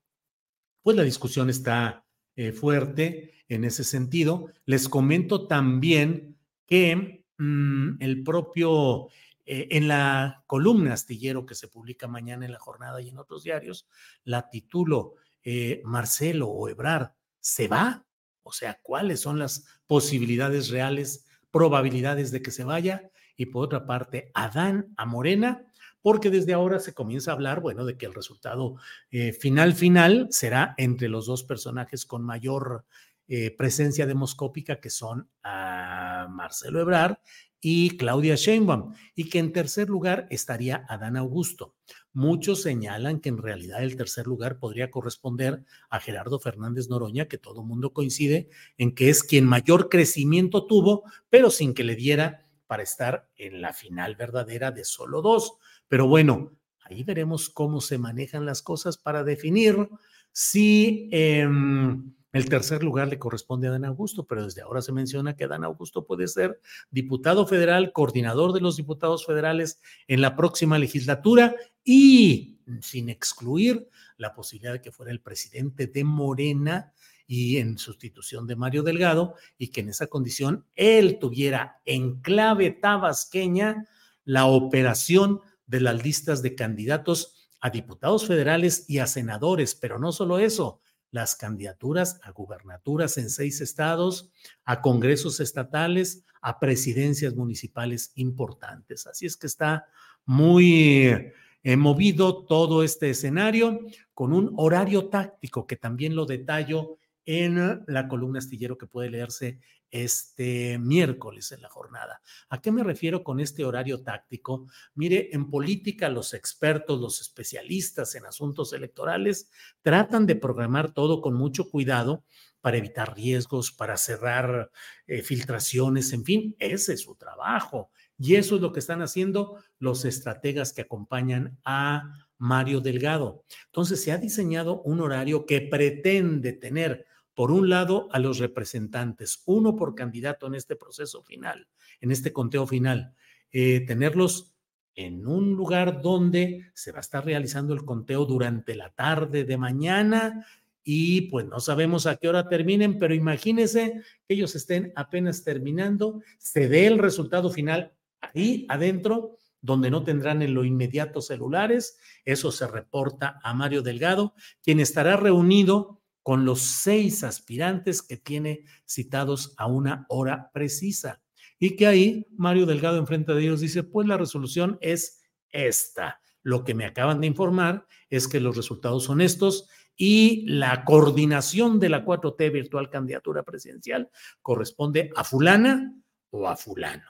pues 0.83 0.97
la 0.97 1.03
discusión 1.03 1.51
está 1.51 2.05
eh, 2.37 2.53
fuerte 2.53 3.35
en 3.49 3.65
ese 3.65 3.85
sentido. 3.85 4.51
Les 4.65 4.89
comento 4.89 5.47
también 5.47 6.37
que 6.67 7.25
mm, 7.39 7.97
el 8.01 8.23
propio, 8.23 9.09
eh, 9.45 9.69
en 9.71 9.89
la 9.89 10.43
columna 10.47 10.95
astillero 10.95 11.47
que 11.47 11.55
se 11.55 11.69
publica 11.69 12.09
mañana 12.09 12.45
en 12.45 12.53
la 12.53 12.59
jornada 12.59 13.01
y 13.01 13.09
en 13.09 13.19
otros 13.19 13.45
diarios, 13.45 13.89
la 14.25 14.49
titulo 14.51 15.15
eh, 15.43 15.83
Marcelo 15.85 16.49
o 16.49 16.69
Ebrard, 16.69 17.13
¿se 17.41 17.69
va? 17.69 18.07
O 18.43 18.53
sea, 18.53 18.81
¿cuáles 18.83 19.21
son 19.21 19.39
las 19.39 19.67
posibilidades 19.87 20.71
reales, 20.71 21.27
probabilidades 21.51 22.31
de 22.31 22.43
que 22.43 22.51
se 22.51 22.65
vaya? 22.65 23.11
Y 23.37 23.47
por 23.47 23.65
otra 23.65 23.87
parte 23.87 24.31
Adán 24.35 24.93
a 24.97 25.07
Morena, 25.07 25.65
porque 26.03 26.31
desde 26.31 26.53
ahora 26.53 26.81
se 26.81 26.93
comienza 26.93 27.31
a 27.31 27.35
hablar, 27.35 27.61
bueno, 27.61 27.85
de 27.85 27.97
que 27.97 28.07
el 28.07 28.15
resultado 28.15 28.77
eh, 29.11 29.33
final 29.33 29.73
final 29.73 30.29
será 30.31 30.75
entre 30.77 31.09
los 31.09 31.27
dos 31.27 31.45
personajes 31.45 32.05
con 32.05 32.23
mayor 32.23 32.85
eh, 33.27 33.51
presencia 33.57 34.07
demoscópica, 34.07 34.81
que 34.81 34.91
son 34.91 35.31
a 35.43 36.29
Marcelo 36.31 36.79
Ebrard 36.79 37.17
y 37.59 37.97
Claudia 37.97 38.35
Sheinbaum, 38.35 38.93
y 39.15 39.31
que 39.31 39.39
en 39.39 39.51
tercer 39.51 39.89
lugar 39.89 40.27
estaría 40.29 40.85
Adán 40.91 41.17
Augusto. 41.17 41.75
Muchos 42.13 42.61
señalan 42.61 43.21
que 43.21 43.31
en 43.31 43.39
realidad 43.39 43.83
el 43.83 43.97
tercer 43.97 44.27
lugar 44.27 44.59
podría 44.59 44.91
corresponder 44.91 45.65
a 45.89 46.01
Gerardo 46.01 46.39
Fernández 46.39 46.91
Noroña, 46.91 47.25
que 47.25 47.39
todo 47.39 47.65
mundo 47.65 47.95
coincide 47.95 48.51
en 48.77 48.95
que 48.95 49.09
es 49.09 49.23
quien 49.23 49.47
mayor 49.47 49.89
crecimiento 49.89 50.67
tuvo, 50.67 51.05
pero 51.31 51.49
sin 51.49 51.73
que 51.73 51.85
le 51.85 51.97
diera 51.97 52.44
para 52.75 52.83
estar 52.83 53.31
en 53.37 53.63
la 53.63 53.73
final 53.73 54.17
verdadera 54.17 54.73
de 54.73 54.85
solo 54.85 55.23
dos. 55.23 55.59
Pero 55.87 56.09
bueno, 56.09 56.51
Ahí 56.85 57.03
veremos 57.03 57.49
cómo 57.49 57.81
se 57.81 57.97
manejan 57.97 58.45
las 58.45 58.61
cosas 58.61 58.99
para 58.99 59.25
definir 59.25 59.89
si 60.33 61.09
em, 61.13 62.13
el 62.33 62.49
tercer 62.51 62.85
lugar 62.85 63.09
le 63.09 63.19
corresponde 63.19 63.69
a 63.69 63.71
Dan 63.71 63.87
Augusto, 63.87 64.27
pero 64.27 64.45
desde 64.45 64.61
ahora 64.61 64.83
se 64.83 64.93
menciona 64.93 65.35
que 65.35 65.47
Dan 65.47 65.65
Augusto 65.65 66.07
puede 66.07 66.29
ser 66.29 66.61
diputado 66.91 67.47
federal, 67.47 67.93
coordinador 67.93 68.53
de 68.53 68.61
los 68.61 68.77
diputados 68.77 69.25
federales 69.25 69.81
en 70.09 70.21
la 70.21 70.37
próxima 70.37 70.79
legislatura 70.79 71.57
y 71.83 72.59
sin 72.83 73.09
excluir 73.09 73.89
la 74.19 74.35
posibilidad 74.35 74.75
de 74.75 74.83
que 74.83 74.93
fuera 74.93 75.11
el 75.11 75.23
presidente 75.23 75.87
de 75.87 76.05
Morena 76.05 76.93
y 77.27 77.59
en 77.59 77.79
sustitución 77.79 78.47
de 78.47 78.57
Mario 78.57 78.83
Delgado 78.83 79.35
y 79.59 79.69
que 79.69 79.81
en 79.81 79.89
esa 79.89 80.07
condición 80.07 80.67
él 80.75 81.19
tuviera 81.19 81.81
en 81.85 82.21
clave 82.21 82.71
tabasqueña 82.71 83.87
la 84.25 84.47
operación 84.47 85.41
de 85.67 85.81
las 85.81 86.03
listas 86.03 86.43
de 86.43 86.55
candidatos 86.55 87.51
a 87.61 87.71
diputados 87.71 88.27
federales 88.27 88.85
y 88.89 88.99
a 88.99 89.07
senadores, 89.07 89.75
pero 89.75 89.99
no 89.99 90.13
solo 90.13 90.39
eso, 90.39 90.81
las 91.11 91.37
candidaturas 91.37 92.21
a 92.23 92.33
gubernaturas 92.33 93.17
en 93.19 93.31
seis 93.31 93.61
estados, 93.61 94.31
a 94.65 94.83
congresos 94.83 95.41
estatales, 95.41 96.25
a 96.43 96.59
presidencias 96.59 97.35
municipales 97.35 98.13
importantes. 98.17 99.07
Así 99.07 99.25
es 99.25 99.37
que 99.37 99.47
está 99.47 99.87
muy 100.27 101.33
eh, 101.63 101.77
movido 101.77 102.45
todo 102.45 102.83
este 102.83 103.11
escenario 103.11 103.81
con 104.13 104.33
un 104.35 104.53
horario 104.57 105.09
táctico 105.09 105.67
que 105.67 105.77
también 105.77 106.15
lo 106.15 106.27
detallo 106.27 106.99
en 107.27 107.85
la 107.87 108.09
columna 108.09 108.39
astillero 108.39 108.79
que 108.79 108.87
puede 108.87 109.11
leerse 109.11 109.61
este 109.95 110.77
miércoles 110.79 111.53
en 111.53 111.63
la 111.63 111.69
jornada. 111.69 112.21
¿A 112.49 112.61
qué 112.61 112.73
me 112.73 112.83
refiero 112.83 113.23
con 113.23 113.39
este 113.39 113.65
horario 113.65 114.03
táctico? 114.03 114.67
Mire, 114.95 115.29
en 115.33 115.49
política 115.51 116.09
los 116.09 116.35
expertos, 116.35 117.01
los 117.01 117.21
especialistas 117.21 118.17
en 118.17 118.27
asuntos 118.27 118.73
electorales 118.73 119.51
tratan 119.83 120.27
de 120.27 120.35
programar 120.35 120.93
todo 120.93 121.21
con 121.21 121.35
mucho 121.35 121.71
cuidado 121.71 122.25
para 122.61 122.79
evitar 122.79 123.15
riesgos, 123.15 123.71
para 123.71 123.97
cerrar 123.97 124.71
eh, 125.07 125.23
filtraciones, 125.23 126.13
en 126.13 126.25
fin, 126.25 126.57
ese 126.59 126.95
es 126.95 127.03
su 127.03 127.15
trabajo. 127.15 127.91
Y 128.19 128.35
eso 128.35 128.57
es 128.57 128.63
lo 128.63 128.73
que 128.73 128.81
están 128.81 129.03
haciendo 129.03 129.59
los 129.79 130.05
estrategas 130.05 130.73
que 130.73 130.83
acompañan 130.83 131.59
a 131.65 132.27
Mario 132.39 132.81
Delgado. 132.81 133.45
Entonces, 133.67 134.03
se 134.03 134.13
ha 134.13 134.19
diseñado 134.19 134.83
un 134.83 135.01
horario 135.01 135.47
que 135.47 135.61
pretende 135.61 136.53
tener 136.53 137.07
por 137.35 137.51
un 137.51 137.69
lado, 137.69 138.09
a 138.13 138.19
los 138.19 138.39
representantes, 138.39 139.43
uno 139.47 139.77
por 139.77 139.95
candidato 139.95 140.47
en 140.47 140.55
este 140.55 140.77
proceso 140.77 141.23
final, 141.23 141.69
en 142.01 142.11
este 142.13 142.33
conteo 142.33 142.67
final, 142.67 143.15
eh, 143.51 143.81
tenerlos 143.87 144.55
en 144.95 145.27
un 145.27 145.55
lugar 145.55 146.01
donde 146.01 146.71
se 146.75 146.93
va 146.93 146.99
a 146.99 147.01
estar 147.01 147.25
realizando 147.25 147.75
el 147.75 147.85
conteo 147.85 148.25
durante 148.25 148.75
la 148.75 148.91
tarde 148.91 149.45
de 149.45 149.57
mañana 149.57 150.47
y 150.85 151.23
pues 151.23 151.47
no 151.47 151.61
sabemos 151.61 152.07
a 152.07 152.17
qué 152.17 152.29
hora 152.29 152.49
terminen, 152.49 152.99
pero 152.99 153.15
imagínense 153.15 154.03
que 154.27 154.35
ellos 154.35 154.55
estén 154.55 154.93
apenas 154.95 155.43
terminando, 155.43 156.23
se 156.39 156.69
dé 156.69 156.87
el 156.87 156.99
resultado 156.99 157.51
final 157.51 157.93
ahí 158.21 158.67
adentro, 158.69 159.39
donde 159.63 159.91
no 159.91 160.05
tendrán 160.05 160.43
en 160.43 160.53
lo 160.53 160.63
inmediato 160.63 161.23
celulares, 161.23 161.99
eso 162.27 162.53
se 162.53 162.67
reporta 162.67 163.41
a 163.43 163.55
Mario 163.55 163.83
Delgado, 163.83 164.35
quien 164.63 164.79
estará 164.79 165.17
reunido 165.17 166.03
con 166.25 166.47
los 166.47 166.63
seis 166.63 167.23
aspirantes 167.23 168.01
que 168.01 168.17
tiene 168.17 168.65
citados 168.87 169.55
a 169.59 169.67
una 169.67 170.07
hora 170.09 170.51
precisa. 170.55 171.21
Y 171.59 171.77
que 171.77 171.87
ahí 171.87 172.27
Mario 172.37 172.65
Delgado 172.65 172.97
enfrente 172.97 173.35
de 173.35 173.43
ellos 173.43 173.61
dice, 173.61 173.83
pues 173.83 174.09
la 174.09 174.17
resolución 174.17 174.79
es 174.81 175.23
esta. 175.51 176.19
Lo 176.43 176.65
que 176.65 176.75
me 176.75 176.87
acaban 176.87 177.21
de 177.21 177.27
informar 177.27 177.87
es 178.09 178.27
que 178.27 178.41
los 178.41 178.57
resultados 178.57 179.05
son 179.05 179.21
estos 179.21 179.69
y 179.97 180.47
la 180.47 180.85
coordinación 180.87 181.79
de 181.79 181.91
la 181.91 182.07
4T 182.07 182.51
virtual 182.51 182.89
candidatura 182.89 183.43
presidencial 183.43 184.11
corresponde 184.41 185.11
a 185.15 185.25
fulana 185.25 185.95
o 186.31 186.49
a 186.49 186.57
fulano. 186.57 187.05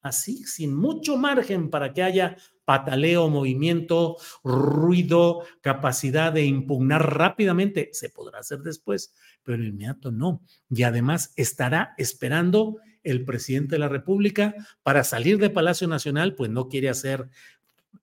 Así, 0.00 0.44
sin 0.44 0.74
mucho 0.74 1.18
margen 1.18 1.68
para 1.68 1.92
que 1.92 2.02
haya 2.02 2.36
pataleo, 2.64 3.28
movimiento, 3.28 4.16
ruido, 4.42 5.42
capacidad 5.60 6.32
de 6.32 6.44
impugnar 6.44 7.16
rápidamente. 7.16 7.90
Se 7.92 8.10
podrá 8.10 8.40
hacer 8.40 8.60
después, 8.60 9.14
pero 9.42 9.56
el 9.56 9.68
inmediato 9.68 10.10
no. 10.10 10.42
Y 10.70 10.82
además 10.82 11.32
estará 11.36 11.94
esperando 11.98 12.78
el 13.02 13.24
presidente 13.24 13.74
de 13.74 13.80
la 13.80 13.88
República 13.88 14.54
para 14.82 15.04
salir 15.04 15.38
de 15.38 15.50
Palacio 15.50 15.86
Nacional, 15.86 16.34
pues 16.34 16.50
no 16.50 16.68
quiere 16.68 16.88
hacer 16.88 17.28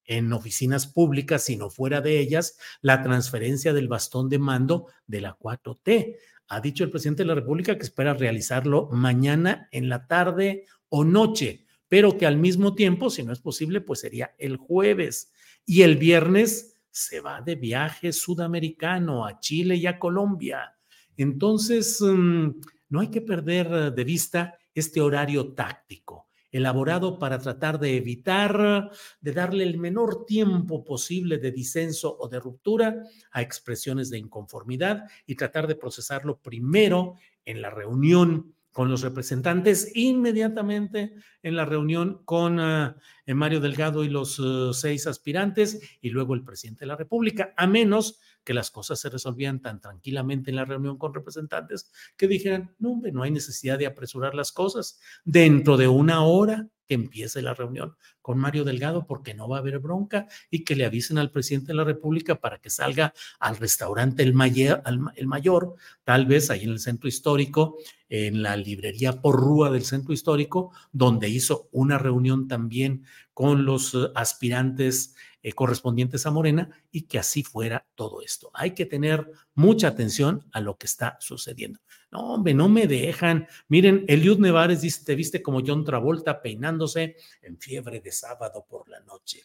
en 0.05 0.31
oficinas 0.33 0.87
públicas, 0.87 1.43
sino 1.43 1.69
fuera 1.69 2.01
de 2.01 2.19
ellas, 2.19 2.57
la 2.81 3.01
transferencia 3.01 3.73
del 3.73 3.87
bastón 3.87 4.29
de 4.29 4.39
mando 4.39 4.87
de 5.07 5.21
la 5.21 5.37
4T. 5.37 6.17
Ha 6.47 6.61
dicho 6.61 6.83
el 6.83 6.91
presidente 6.91 7.23
de 7.23 7.27
la 7.27 7.35
República 7.35 7.77
que 7.77 7.83
espera 7.83 8.13
realizarlo 8.13 8.89
mañana 8.91 9.69
en 9.71 9.89
la 9.89 10.07
tarde 10.07 10.65
o 10.89 11.03
noche 11.03 11.65
pero 11.91 12.17
que 12.17 12.25
al 12.25 12.37
mismo 12.37 12.73
tiempo, 12.73 13.09
si 13.09 13.21
no 13.21 13.33
es 13.33 13.41
posible, 13.41 13.81
pues 13.81 13.99
sería 13.99 14.33
el 14.37 14.55
jueves. 14.55 15.33
Y 15.65 15.81
el 15.81 15.97
viernes 15.97 16.79
se 16.89 17.19
va 17.19 17.41
de 17.41 17.55
viaje 17.55 18.13
sudamericano 18.13 19.25
a 19.25 19.41
Chile 19.41 19.75
y 19.75 19.87
a 19.87 19.99
Colombia. 19.99 20.77
Entonces, 21.17 21.99
mm, 21.99 22.61
no 22.87 22.99
hay 23.01 23.09
que 23.09 23.19
perder 23.19 23.93
de 23.93 24.03
vista 24.05 24.57
este 24.73 25.01
horario 25.01 25.53
táctico, 25.53 26.29
elaborado 26.49 27.19
para 27.19 27.37
tratar 27.39 27.77
de 27.77 27.97
evitar, 27.97 28.89
de 29.19 29.33
darle 29.33 29.65
el 29.65 29.77
menor 29.77 30.25
tiempo 30.25 30.85
posible 30.85 31.39
de 31.39 31.51
disenso 31.51 32.15
o 32.17 32.29
de 32.29 32.39
ruptura 32.39 33.03
a 33.33 33.41
expresiones 33.41 34.09
de 34.09 34.17
inconformidad 34.17 35.03
y 35.25 35.35
tratar 35.35 35.67
de 35.67 35.75
procesarlo 35.75 36.39
primero 36.39 37.15
en 37.43 37.61
la 37.61 37.69
reunión 37.69 38.55
con 38.71 38.89
los 38.89 39.01
representantes 39.01 39.91
inmediatamente 39.95 41.13
en 41.43 41.55
la 41.55 41.65
reunión 41.65 42.21
con 42.25 42.59
ah, 42.59 42.95
Mario 43.27 43.59
Delgado 43.59 44.03
y 44.03 44.09
los 44.09 44.39
uh, 44.39 44.73
seis 44.73 45.07
aspirantes 45.07 45.97
y 46.01 46.09
luego 46.09 46.33
el 46.33 46.43
presidente 46.43 46.81
de 46.81 46.87
la 46.87 46.95
República, 46.95 47.53
a 47.57 47.67
menos 47.67 48.19
que 48.43 48.53
las 48.53 48.71
cosas 48.71 48.99
se 48.99 49.09
resolvían 49.09 49.61
tan 49.61 49.81
tranquilamente 49.81 50.49
en 50.49 50.57
la 50.57 50.65
reunión 50.65 50.97
con 50.97 51.13
representantes 51.13 51.91
que 52.17 52.27
dijeran, 52.27 52.75
no, 52.79 53.01
no 53.11 53.23
hay 53.23 53.31
necesidad 53.31 53.77
de 53.77 53.85
apresurar 53.85 54.35
las 54.35 54.51
cosas. 54.51 54.99
Dentro 55.23 55.77
de 55.77 55.87
una 55.87 56.23
hora 56.23 56.67
que 56.91 56.95
empiece 56.95 57.41
la 57.41 57.53
reunión 57.53 57.95
con 58.21 58.37
Mario 58.37 58.65
Delgado 58.65 59.07
porque 59.07 59.33
no 59.33 59.47
va 59.47 59.55
a 59.55 59.59
haber 59.61 59.79
bronca 59.79 60.27
y 60.49 60.65
que 60.65 60.75
le 60.75 60.83
avisen 60.83 61.17
al 61.17 61.31
presidente 61.31 61.67
de 61.67 61.75
la 61.75 61.85
República 61.85 62.41
para 62.41 62.59
que 62.59 62.69
salga 62.69 63.13
al 63.39 63.55
restaurante 63.55 64.23
El 64.23 64.33
Mayor, 64.33 64.83
el 65.15 65.27
mayor 65.27 65.75
tal 66.03 66.25
vez 66.25 66.49
ahí 66.49 66.65
en 66.65 66.71
el 66.71 66.79
centro 66.79 67.07
histórico, 67.07 67.77
en 68.09 68.43
la 68.43 68.57
librería 68.57 69.21
Porrúa 69.21 69.71
del 69.71 69.85
centro 69.85 70.13
histórico, 70.13 70.73
donde 70.91 71.29
hizo 71.29 71.69
una 71.71 71.97
reunión 71.97 72.49
también 72.49 73.05
con 73.33 73.63
los 73.63 73.93
eh, 73.93 74.09
aspirantes 74.13 75.15
eh, 75.43 75.53
correspondientes 75.53 76.25
a 76.25 76.31
Morena 76.31 76.69
y 76.91 77.03
que 77.03 77.19
así 77.19 77.43
fuera 77.43 77.87
todo 77.95 78.21
esto. 78.21 78.51
Hay 78.53 78.71
que 78.71 78.85
tener 78.85 79.31
mucha 79.55 79.87
atención 79.87 80.47
a 80.51 80.61
lo 80.61 80.77
que 80.77 80.85
está 80.85 81.17
sucediendo. 81.19 81.79
No, 82.11 82.33
hombre, 82.33 82.53
no 82.53 82.69
me 82.69 82.87
dejan. 82.87 83.47
Miren, 83.67 84.05
Eliud 84.07 84.39
Nevares 84.39 84.81
dice, 84.81 85.03
te 85.03 85.15
viste 85.15 85.41
como 85.41 85.61
John 85.65 85.83
Travolta 85.83 86.41
peinándose 86.41 87.15
en 87.41 87.57
fiebre 87.57 88.01
de 88.01 88.11
sábado 88.11 88.65
por 88.69 88.87
la 88.89 88.99
noche. 89.01 89.43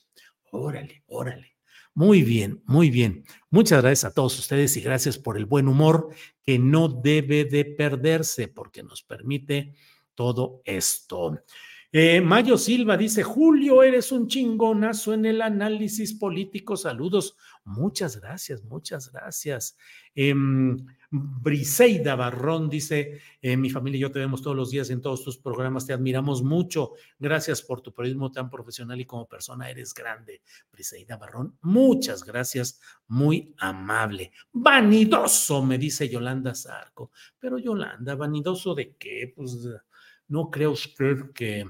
Órale, 0.50 1.02
órale. 1.06 1.56
Muy 1.94 2.22
bien, 2.22 2.62
muy 2.66 2.90
bien. 2.90 3.24
Muchas 3.48 3.80
gracias 3.80 4.10
a 4.10 4.14
todos 4.14 4.38
ustedes 4.38 4.76
y 4.76 4.82
gracias 4.82 5.16
por 5.16 5.38
el 5.38 5.46
buen 5.46 5.66
humor 5.66 6.10
que 6.42 6.58
no 6.58 6.88
debe 6.88 7.46
de 7.46 7.64
perderse 7.64 8.48
porque 8.48 8.82
nos 8.82 9.02
permite 9.02 9.74
todo 10.14 10.60
esto. 10.66 11.40
Eh, 11.98 12.20
Mayo 12.20 12.58
Silva 12.58 12.94
dice, 12.94 13.22
Julio, 13.22 13.82
eres 13.82 14.12
un 14.12 14.28
chingonazo 14.28 15.14
en 15.14 15.24
el 15.24 15.40
análisis 15.40 16.12
político. 16.12 16.76
Saludos. 16.76 17.38
Muchas 17.64 18.20
gracias, 18.20 18.62
muchas 18.64 19.10
gracias. 19.10 19.78
Em, 20.14 20.76
Briseida 21.10 22.14
Barrón 22.14 22.68
dice, 22.68 23.22
eh, 23.40 23.56
mi 23.56 23.70
familia 23.70 23.96
y 23.96 24.00
yo 24.02 24.12
te 24.12 24.18
vemos 24.18 24.42
todos 24.42 24.54
los 24.54 24.70
días 24.70 24.90
en 24.90 25.00
todos 25.00 25.24
tus 25.24 25.38
programas, 25.38 25.86
te 25.86 25.94
admiramos 25.94 26.42
mucho. 26.42 26.92
Gracias 27.18 27.62
por 27.62 27.80
tu 27.80 27.94
periodismo 27.94 28.30
tan 28.30 28.50
profesional 28.50 29.00
y 29.00 29.06
como 29.06 29.26
persona 29.26 29.70
eres 29.70 29.94
grande. 29.94 30.42
Briseida 30.70 31.16
Barrón, 31.16 31.56
muchas 31.62 32.24
gracias, 32.24 32.78
muy 33.06 33.54
amable. 33.56 34.32
Vanidoso, 34.52 35.64
me 35.64 35.78
dice 35.78 36.10
Yolanda 36.10 36.54
Zarco. 36.54 37.10
Pero 37.38 37.56
Yolanda, 37.56 38.16
¿vanidoso 38.16 38.74
de 38.74 38.96
qué? 38.96 39.32
Pues 39.34 39.66
no 40.28 40.50
cree 40.50 40.68
usted 40.68 41.32
que... 41.32 41.64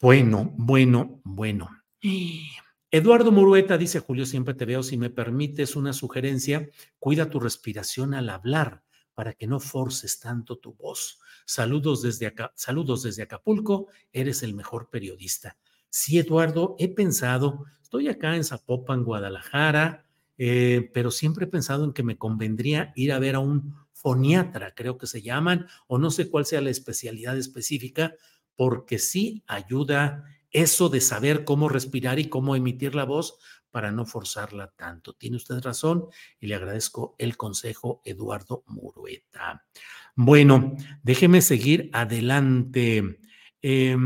Bueno, 0.00 0.54
bueno, 0.56 1.20
bueno. 1.24 1.68
Eduardo 2.90 3.30
Murueta 3.32 3.76
dice, 3.76 4.00
Julio, 4.00 4.24
siempre 4.24 4.54
te 4.54 4.64
veo, 4.64 4.82
si 4.82 4.96
me 4.96 5.10
permites 5.10 5.76
una 5.76 5.92
sugerencia, 5.92 6.70
cuida 6.98 7.28
tu 7.28 7.38
respiración 7.38 8.14
al 8.14 8.30
hablar 8.30 8.82
para 9.14 9.34
que 9.34 9.46
no 9.46 9.60
forces 9.60 10.18
tanto 10.18 10.56
tu 10.56 10.72
voz. 10.72 11.20
Saludos 11.44 12.00
desde 12.00 12.26
acá, 12.26 12.50
saludos 12.56 13.02
desde 13.02 13.22
Acapulco, 13.22 13.88
eres 14.10 14.42
el 14.42 14.54
mejor 14.54 14.88
periodista. 14.88 15.58
Sí, 15.90 16.18
Eduardo, 16.18 16.76
he 16.78 16.88
pensado, 16.88 17.66
estoy 17.82 18.08
acá 18.08 18.36
en 18.36 18.44
Zapopan, 18.44 19.04
Guadalajara, 19.04 20.06
eh, 20.38 20.90
pero 20.94 21.10
siempre 21.10 21.44
he 21.44 21.48
pensado 21.48 21.84
en 21.84 21.92
que 21.92 22.02
me 22.02 22.16
convendría 22.16 22.92
ir 22.96 23.12
a 23.12 23.18
ver 23.18 23.34
a 23.34 23.40
un 23.40 23.74
foniatra, 23.92 24.74
creo 24.74 24.96
que 24.96 25.06
se 25.06 25.20
llaman, 25.20 25.66
o 25.86 25.98
no 25.98 26.10
sé 26.10 26.30
cuál 26.30 26.46
sea 26.46 26.62
la 26.62 26.70
especialidad 26.70 27.36
específica, 27.36 28.14
porque 28.56 28.98
sí 28.98 29.42
ayuda 29.46 30.24
eso 30.50 30.88
de 30.88 31.00
saber 31.00 31.44
cómo 31.44 31.68
respirar 31.68 32.18
y 32.18 32.28
cómo 32.28 32.56
emitir 32.56 32.94
la 32.94 33.04
voz 33.04 33.38
para 33.70 33.92
no 33.92 34.04
forzarla 34.04 34.72
tanto. 34.76 35.14
Tiene 35.14 35.36
usted 35.36 35.60
razón 35.60 36.06
y 36.38 36.46
le 36.46 36.56
agradezco 36.56 37.14
el 37.18 37.36
consejo, 37.36 38.02
Eduardo 38.04 38.64
Murueta. 38.66 39.64
Bueno, 40.16 40.76
déjeme 41.02 41.40
seguir 41.40 41.88
adelante. 41.92 43.20
Eh, 43.62 43.96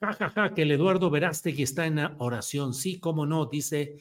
ja, 0.00 0.54
que 0.54 0.62
el 0.62 0.72
Eduardo 0.72 1.10
Verástegui 1.10 1.62
está 1.62 1.86
en 1.86 1.98
oración. 2.18 2.74
Sí, 2.74 2.98
cómo 2.98 3.26
no, 3.26 3.46
dice 3.46 3.98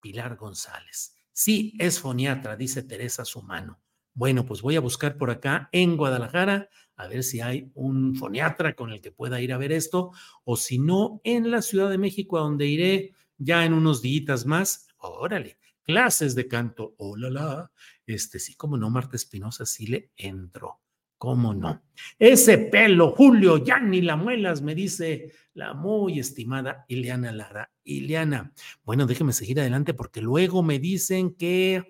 Pilar 0.00 0.36
González. 0.36 1.16
Sí, 1.32 1.74
es 1.78 2.00
foniatra, 2.00 2.56
dice 2.56 2.82
Teresa 2.82 3.24
Sumano. 3.24 3.80
Bueno, 4.14 4.46
pues 4.46 4.62
voy 4.62 4.76
a 4.76 4.80
buscar 4.80 5.18
por 5.18 5.30
acá 5.30 5.68
en 5.72 5.96
Guadalajara 5.96 6.70
a 6.96 7.08
ver 7.08 7.22
si 7.22 7.40
hay 7.40 7.70
un 7.74 8.16
foniatra 8.16 8.74
con 8.74 8.90
el 8.90 9.00
que 9.00 9.12
pueda 9.12 9.40
ir 9.40 9.52
a 9.52 9.58
ver 9.58 9.72
esto, 9.72 10.12
o 10.44 10.56
si 10.56 10.78
no, 10.78 11.20
en 11.24 11.50
la 11.50 11.62
Ciudad 11.62 11.90
de 11.90 11.98
México, 11.98 12.38
a 12.38 12.42
donde 12.42 12.66
iré 12.66 13.14
ya 13.38 13.64
en 13.64 13.72
unos 13.72 14.02
días 14.02 14.46
más. 14.46 14.88
Órale, 14.98 15.58
clases 15.82 16.34
de 16.34 16.48
canto. 16.48 16.94
Hola, 16.98 17.30
la. 17.30 17.72
Este, 18.06 18.38
sí, 18.38 18.54
como 18.54 18.76
no, 18.76 18.90
Marta 18.90 19.16
Espinosa, 19.16 19.66
sí 19.66 19.86
le 19.86 20.10
entro. 20.16 20.80
¿Cómo 21.18 21.54
no? 21.54 21.82
Ese 22.18 22.58
pelo, 22.58 23.12
Julio, 23.12 23.64
ya 23.64 23.80
ni 23.80 24.02
la 24.02 24.16
muelas, 24.16 24.60
me 24.60 24.74
dice 24.74 25.32
la 25.54 25.72
muy 25.72 26.18
estimada 26.18 26.84
Ileana 26.88 27.32
Lara. 27.32 27.72
Ileana, 27.84 28.52
bueno, 28.84 29.06
déjeme 29.06 29.32
seguir 29.32 29.60
adelante 29.60 29.94
porque 29.94 30.20
luego 30.20 30.62
me 30.62 30.78
dicen 30.78 31.34
que 31.34 31.84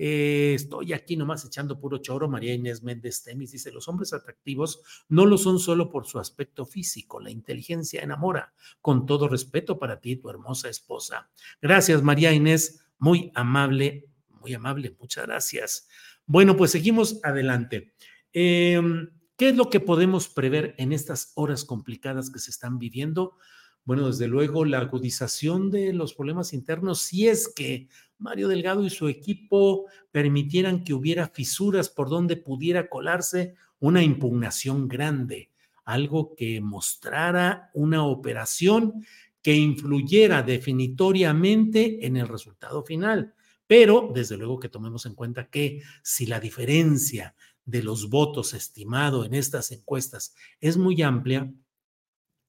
eh, 0.00 0.52
estoy 0.54 0.92
aquí 0.92 1.16
nomás 1.16 1.44
echando 1.44 1.80
puro 1.80 1.98
choro. 1.98 2.28
María 2.28 2.54
Inés 2.54 2.84
Méndez 2.84 3.24
Temis 3.24 3.50
dice: 3.50 3.72
Los 3.72 3.88
hombres 3.88 4.12
atractivos 4.12 4.80
no 5.08 5.26
lo 5.26 5.36
son 5.36 5.58
solo 5.58 5.90
por 5.90 6.06
su 6.06 6.20
aspecto 6.20 6.64
físico, 6.64 7.18
la 7.18 7.30
inteligencia 7.30 8.00
enamora. 8.00 8.54
Con 8.80 9.06
todo 9.06 9.26
respeto 9.26 9.76
para 9.76 10.00
ti, 10.00 10.14
tu 10.14 10.30
hermosa 10.30 10.68
esposa. 10.68 11.28
Gracias, 11.60 12.00
María 12.00 12.32
Inés, 12.32 12.86
muy 12.98 13.32
amable, 13.34 14.08
muy 14.40 14.54
amable, 14.54 14.96
muchas 15.00 15.26
gracias. 15.26 15.88
Bueno, 16.26 16.56
pues 16.56 16.70
seguimos 16.70 17.18
adelante. 17.24 17.92
Em, 18.32 19.10
¿Qué 19.36 19.48
es 19.48 19.56
lo 19.56 19.68
que 19.68 19.80
podemos 19.80 20.28
prever 20.28 20.74
en 20.78 20.92
estas 20.92 21.32
horas 21.34 21.64
complicadas 21.64 22.30
que 22.30 22.38
se 22.38 22.52
están 22.52 22.78
viviendo? 22.78 23.36
Bueno, 23.84 24.08
desde 24.08 24.28
luego 24.28 24.64
la 24.64 24.80
agudización 24.80 25.70
de 25.70 25.92
los 25.92 26.12
problemas 26.12 26.52
internos, 26.52 27.00
si 27.00 27.26
es 27.26 27.48
que 27.48 27.88
Mario 28.18 28.48
Delgado 28.48 28.84
y 28.84 28.90
su 28.90 29.08
equipo 29.08 29.86
permitieran 30.10 30.84
que 30.84 30.94
hubiera 30.94 31.28
fisuras 31.28 31.88
por 31.88 32.08
donde 32.08 32.36
pudiera 32.36 32.88
colarse 32.88 33.54
una 33.80 34.02
impugnación 34.02 34.88
grande, 34.88 35.50
algo 35.84 36.34
que 36.34 36.60
mostrara 36.60 37.70
una 37.74 38.04
operación 38.04 39.04
que 39.42 39.54
influyera 39.54 40.42
definitoriamente 40.42 42.04
en 42.06 42.16
el 42.16 42.28
resultado 42.28 42.82
final. 42.84 43.34
Pero, 43.66 44.10
desde 44.14 44.36
luego 44.36 44.58
que 44.58 44.68
tomemos 44.68 45.06
en 45.06 45.14
cuenta 45.14 45.48
que 45.48 45.82
si 46.02 46.26
la 46.26 46.40
diferencia 46.40 47.34
de 47.64 47.82
los 47.82 48.08
votos 48.08 48.54
estimado 48.54 49.24
en 49.24 49.34
estas 49.34 49.70
encuestas 49.72 50.34
es 50.60 50.76
muy 50.76 51.02
amplia, 51.02 51.52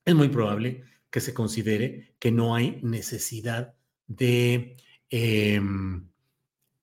es 0.06 0.16
muy 0.16 0.30
probable 0.30 0.84
que 1.10 1.20
se 1.20 1.34
considere 1.34 2.16
que 2.20 2.32
no 2.32 2.56
hay 2.56 2.80
necesidad 2.82 3.76
de, 4.08 4.78
em, 5.10 6.10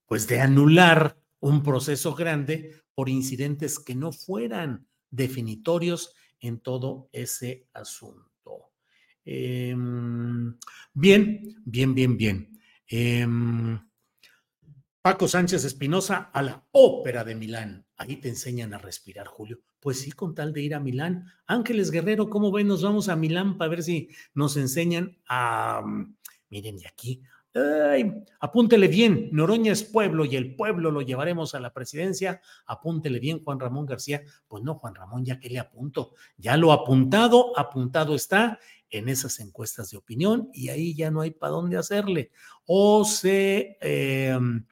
pues 0.06 0.26
de 0.26 0.40
anular 0.40 1.18
un 1.40 1.62
proceso 1.62 2.14
grande 2.14 2.82
por 2.94 3.08
incidentes 3.08 3.78
que 3.78 3.94
no 3.94 4.12
fueran 4.12 4.86
definitorios 5.10 6.14
en 6.40 6.60
todo 6.60 7.08
ese 7.12 7.68
asunto. 7.72 8.72
Em, 9.24 10.56
bien, 10.94 11.62
bien, 11.64 11.94
bien, 11.94 12.16
bien. 12.16 12.60
Em, 12.88 13.78
Paco 15.02 15.28
Sánchez 15.28 15.64
Espinosa 15.64 16.30
a 16.32 16.42
la 16.42 16.64
Ópera 16.72 17.24
de 17.24 17.34
Milán. 17.34 17.86
Ahí 17.96 18.16
te 18.16 18.28
enseñan 18.28 18.74
a 18.74 18.78
respirar, 18.78 19.26
Julio. 19.26 19.60
Pues 19.80 20.00
sí, 20.00 20.10
con 20.12 20.34
tal 20.34 20.52
de 20.52 20.62
ir 20.62 20.74
a 20.74 20.80
Milán. 20.80 21.26
Ángeles 21.46 21.90
Guerrero, 21.90 22.28
¿cómo 22.28 22.50
ven? 22.50 22.66
Nos 22.66 22.82
vamos 22.82 23.08
a 23.08 23.16
Milán 23.16 23.56
para 23.56 23.70
ver 23.70 23.82
si 23.82 24.08
nos 24.34 24.56
enseñan 24.56 25.16
a... 25.28 25.82
Miren, 26.50 26.78
y 26.78 26.86
aquí, 26.86 27.22
Ay, 27.56 28.12
apúntele 28.40 28.86
bien, 28.86 29.30
Noroña 29.32 29.72
es 29.72 29.82
pueblo 29.82 30.26
y 30.26 30.36
el 30.36 30.54
pueblo 30.56 30.90
lo 30.90 31.00
llevaremos 31.00 31.54
a 31.54 31.60
la 31.60 31.72
presidencia. 31.72 32.42
Apúntele 32.66 33.18
bien, 33.18 33.42
Juan 33.42 33.58
Ramón 33.58 33.86
García. 33.86 34.22
Pues 34.46 34.62
no, 34.62 34.74
Juan 34.74 34.94
Ramón, 34.94 35.24
ya 35.24 35.40
que 35.40 35.48
le 35.48 35.58
apunto. 35.58 36.12
Ya 36.36 36.58
lo 36.58 36.70
apuntado, 36.72 37.58
apuntado 37.58 38.14
está 38.14 38.58
en 38.90 39.08
esas 39.08 39.40
encuestas 39.40 39.90
de 39.90 39.96
opinión 39.96 40.50
y 40.52 40.68
ahí 40.68 40.94
ya 40.94 41.10
no 41.10 41.22
hay 41.22 41.30
para 41.30 41.52
dónde 41.52 41.78
hacerle. 41.78 42.30
O 42.66 43.04
se... 43.04 43.78
Em, 43.80 44.66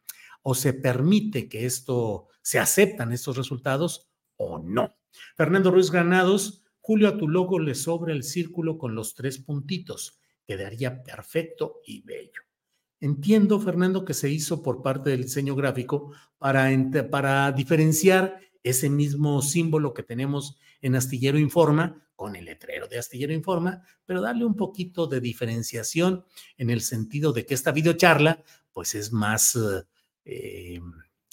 o 0.46 0.54
se 0.54 0.74
permite 0.74 1.48
que 1.48 1.64
esto, 1.64 2.28
se 2.42 2.58
aceptan 2.58 3.14
estos 3.14 3.38
resultados 3.38 4.10
o 4.36 4.58
no. 4.58 4.94
Fernando 5.36 5.70
Ruiz 5.70 5.90
Granados, 5.90 6.62
Julio, 6.80 7.08
a 7.08 7.16
tu 7.16 7.28
logo 7.28 7.58
le 7.58 7.74
sobra 7.74 8.12
el 8.12 8.22
círculo 8.22 8.76
con 8.76 8.94
los 8.94 9.14
tres 9.14 9.38
puntitos. 9.38 10.20
Quedaría 10.46 11.02
perfecto 11.02 11.80
y 11.86 12.02
bello. 12.02 12.42
Entiendo, 13.04 13.60
Fernando, 13.60 14.02
que 14.02 14.14
se 14.14 14.30
hizo 14.30 14.62
por 14.62 14.80
parte 14.80 15.10
del 15.10 15.24
diseño 15.24 15.54
gráfico 15.54 16.12
para, 16.38 16.70
para 17.10 17.52
diferenciar 17.52 18.40
ese 18.62 18.88
mismo 18.88 19.42
símbolo 19.42 19.92
que 19.92 20.02
tenemos 20.02 20.56
en 20.80 20.96
Astillero 20.96 21.38
Informa 21.38 22.08
con 22.16 22.34
el 22.34 22.46
letrero 22.46 22.88
de 22.88 22.98
Astillero 22.98 23.34
Informa, 23.34 23.82
pero 24.06 24.22
darle 24.22 24.46
un 24.46 24.56
poquito 24.56 25.06
de 25.06 25.20
diferenciación 25.20 26.24
en 26.56 26.70
el 26.70 26.80
sentido 26.80 27.34
de 27.34 27.44
que 27.44 27.52
esta 27.52 27.72
videocharla 27.72 28.42
pues 28.72 28.94
es 28.94 29.12
más 29.12 29.58
eh, 30.24 30.80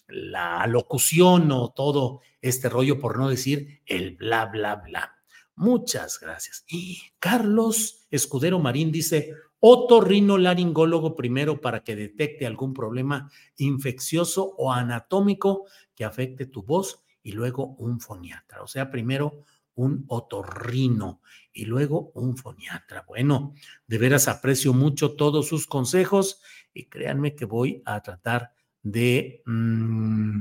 la 0.10 0.68
locución 0.68 1.54
o 1.54 1.70
todo 1.70 2.20
este 2.42 2.68
rollo, 2.68 3.00
por 3.00 3.18
no 3.18 3.30
decir 3.30 3.80
el 3.86 4.18
bla, 4.18 4.48
bla, 4.48 4.76
bla. 4.76 5.16
Muchas 5.56 6.20
gracias. 6.20 6.66
Y 6.68 7.00
Carlos 7.18 8.08
Escudero 8.10 8.60
Marín 8.60 8.92
dice, 8.92 9.34
otorrinolaringólogo 9.62 11.16
primero 11.16 11.62
para 11.62 11.84
que 11.84 11.96
detecte 11.96 12.46
algún 12.46 12.74
problema 12.74 13.32
infeccioso 13.58 14.54
o 14.58 14.74
anatómico 14.74 15.66
que 15.96 16.04
afecte 16.04 16.48
tu 16.48 16.64
voz 16.64 17.04
y 17.24 17.32
luego 17.32 17.76
un 17.78 18.02
foniatra. 18.02 18.64
O 18.64 18.68
sea, 18.68 18.90
primero 18.90 19.46
un 19.76 20.04
otorrino 20.08 21.22
y 21.54 21.66
luego 21.66 22.12
un 22.16 22.36
foniatra. 22.36 23.06
Bueno, 23.08 23.54
de 23.88 23.98
veras 23.98 24.28
aprecio 24.28 24.74
mucho 24.74 25.16
todos 25.16 25.48
sus 25.48 25.68
consejos 25.68 26.42
y 26.74 26.86
créanme 26.86 27.36
que 27.36 27.46
voy 27.46 27.82
a 27.86 28.02
tratar 28.02 28.52
de... 28.82 29.42
Mm, 29.46 30.40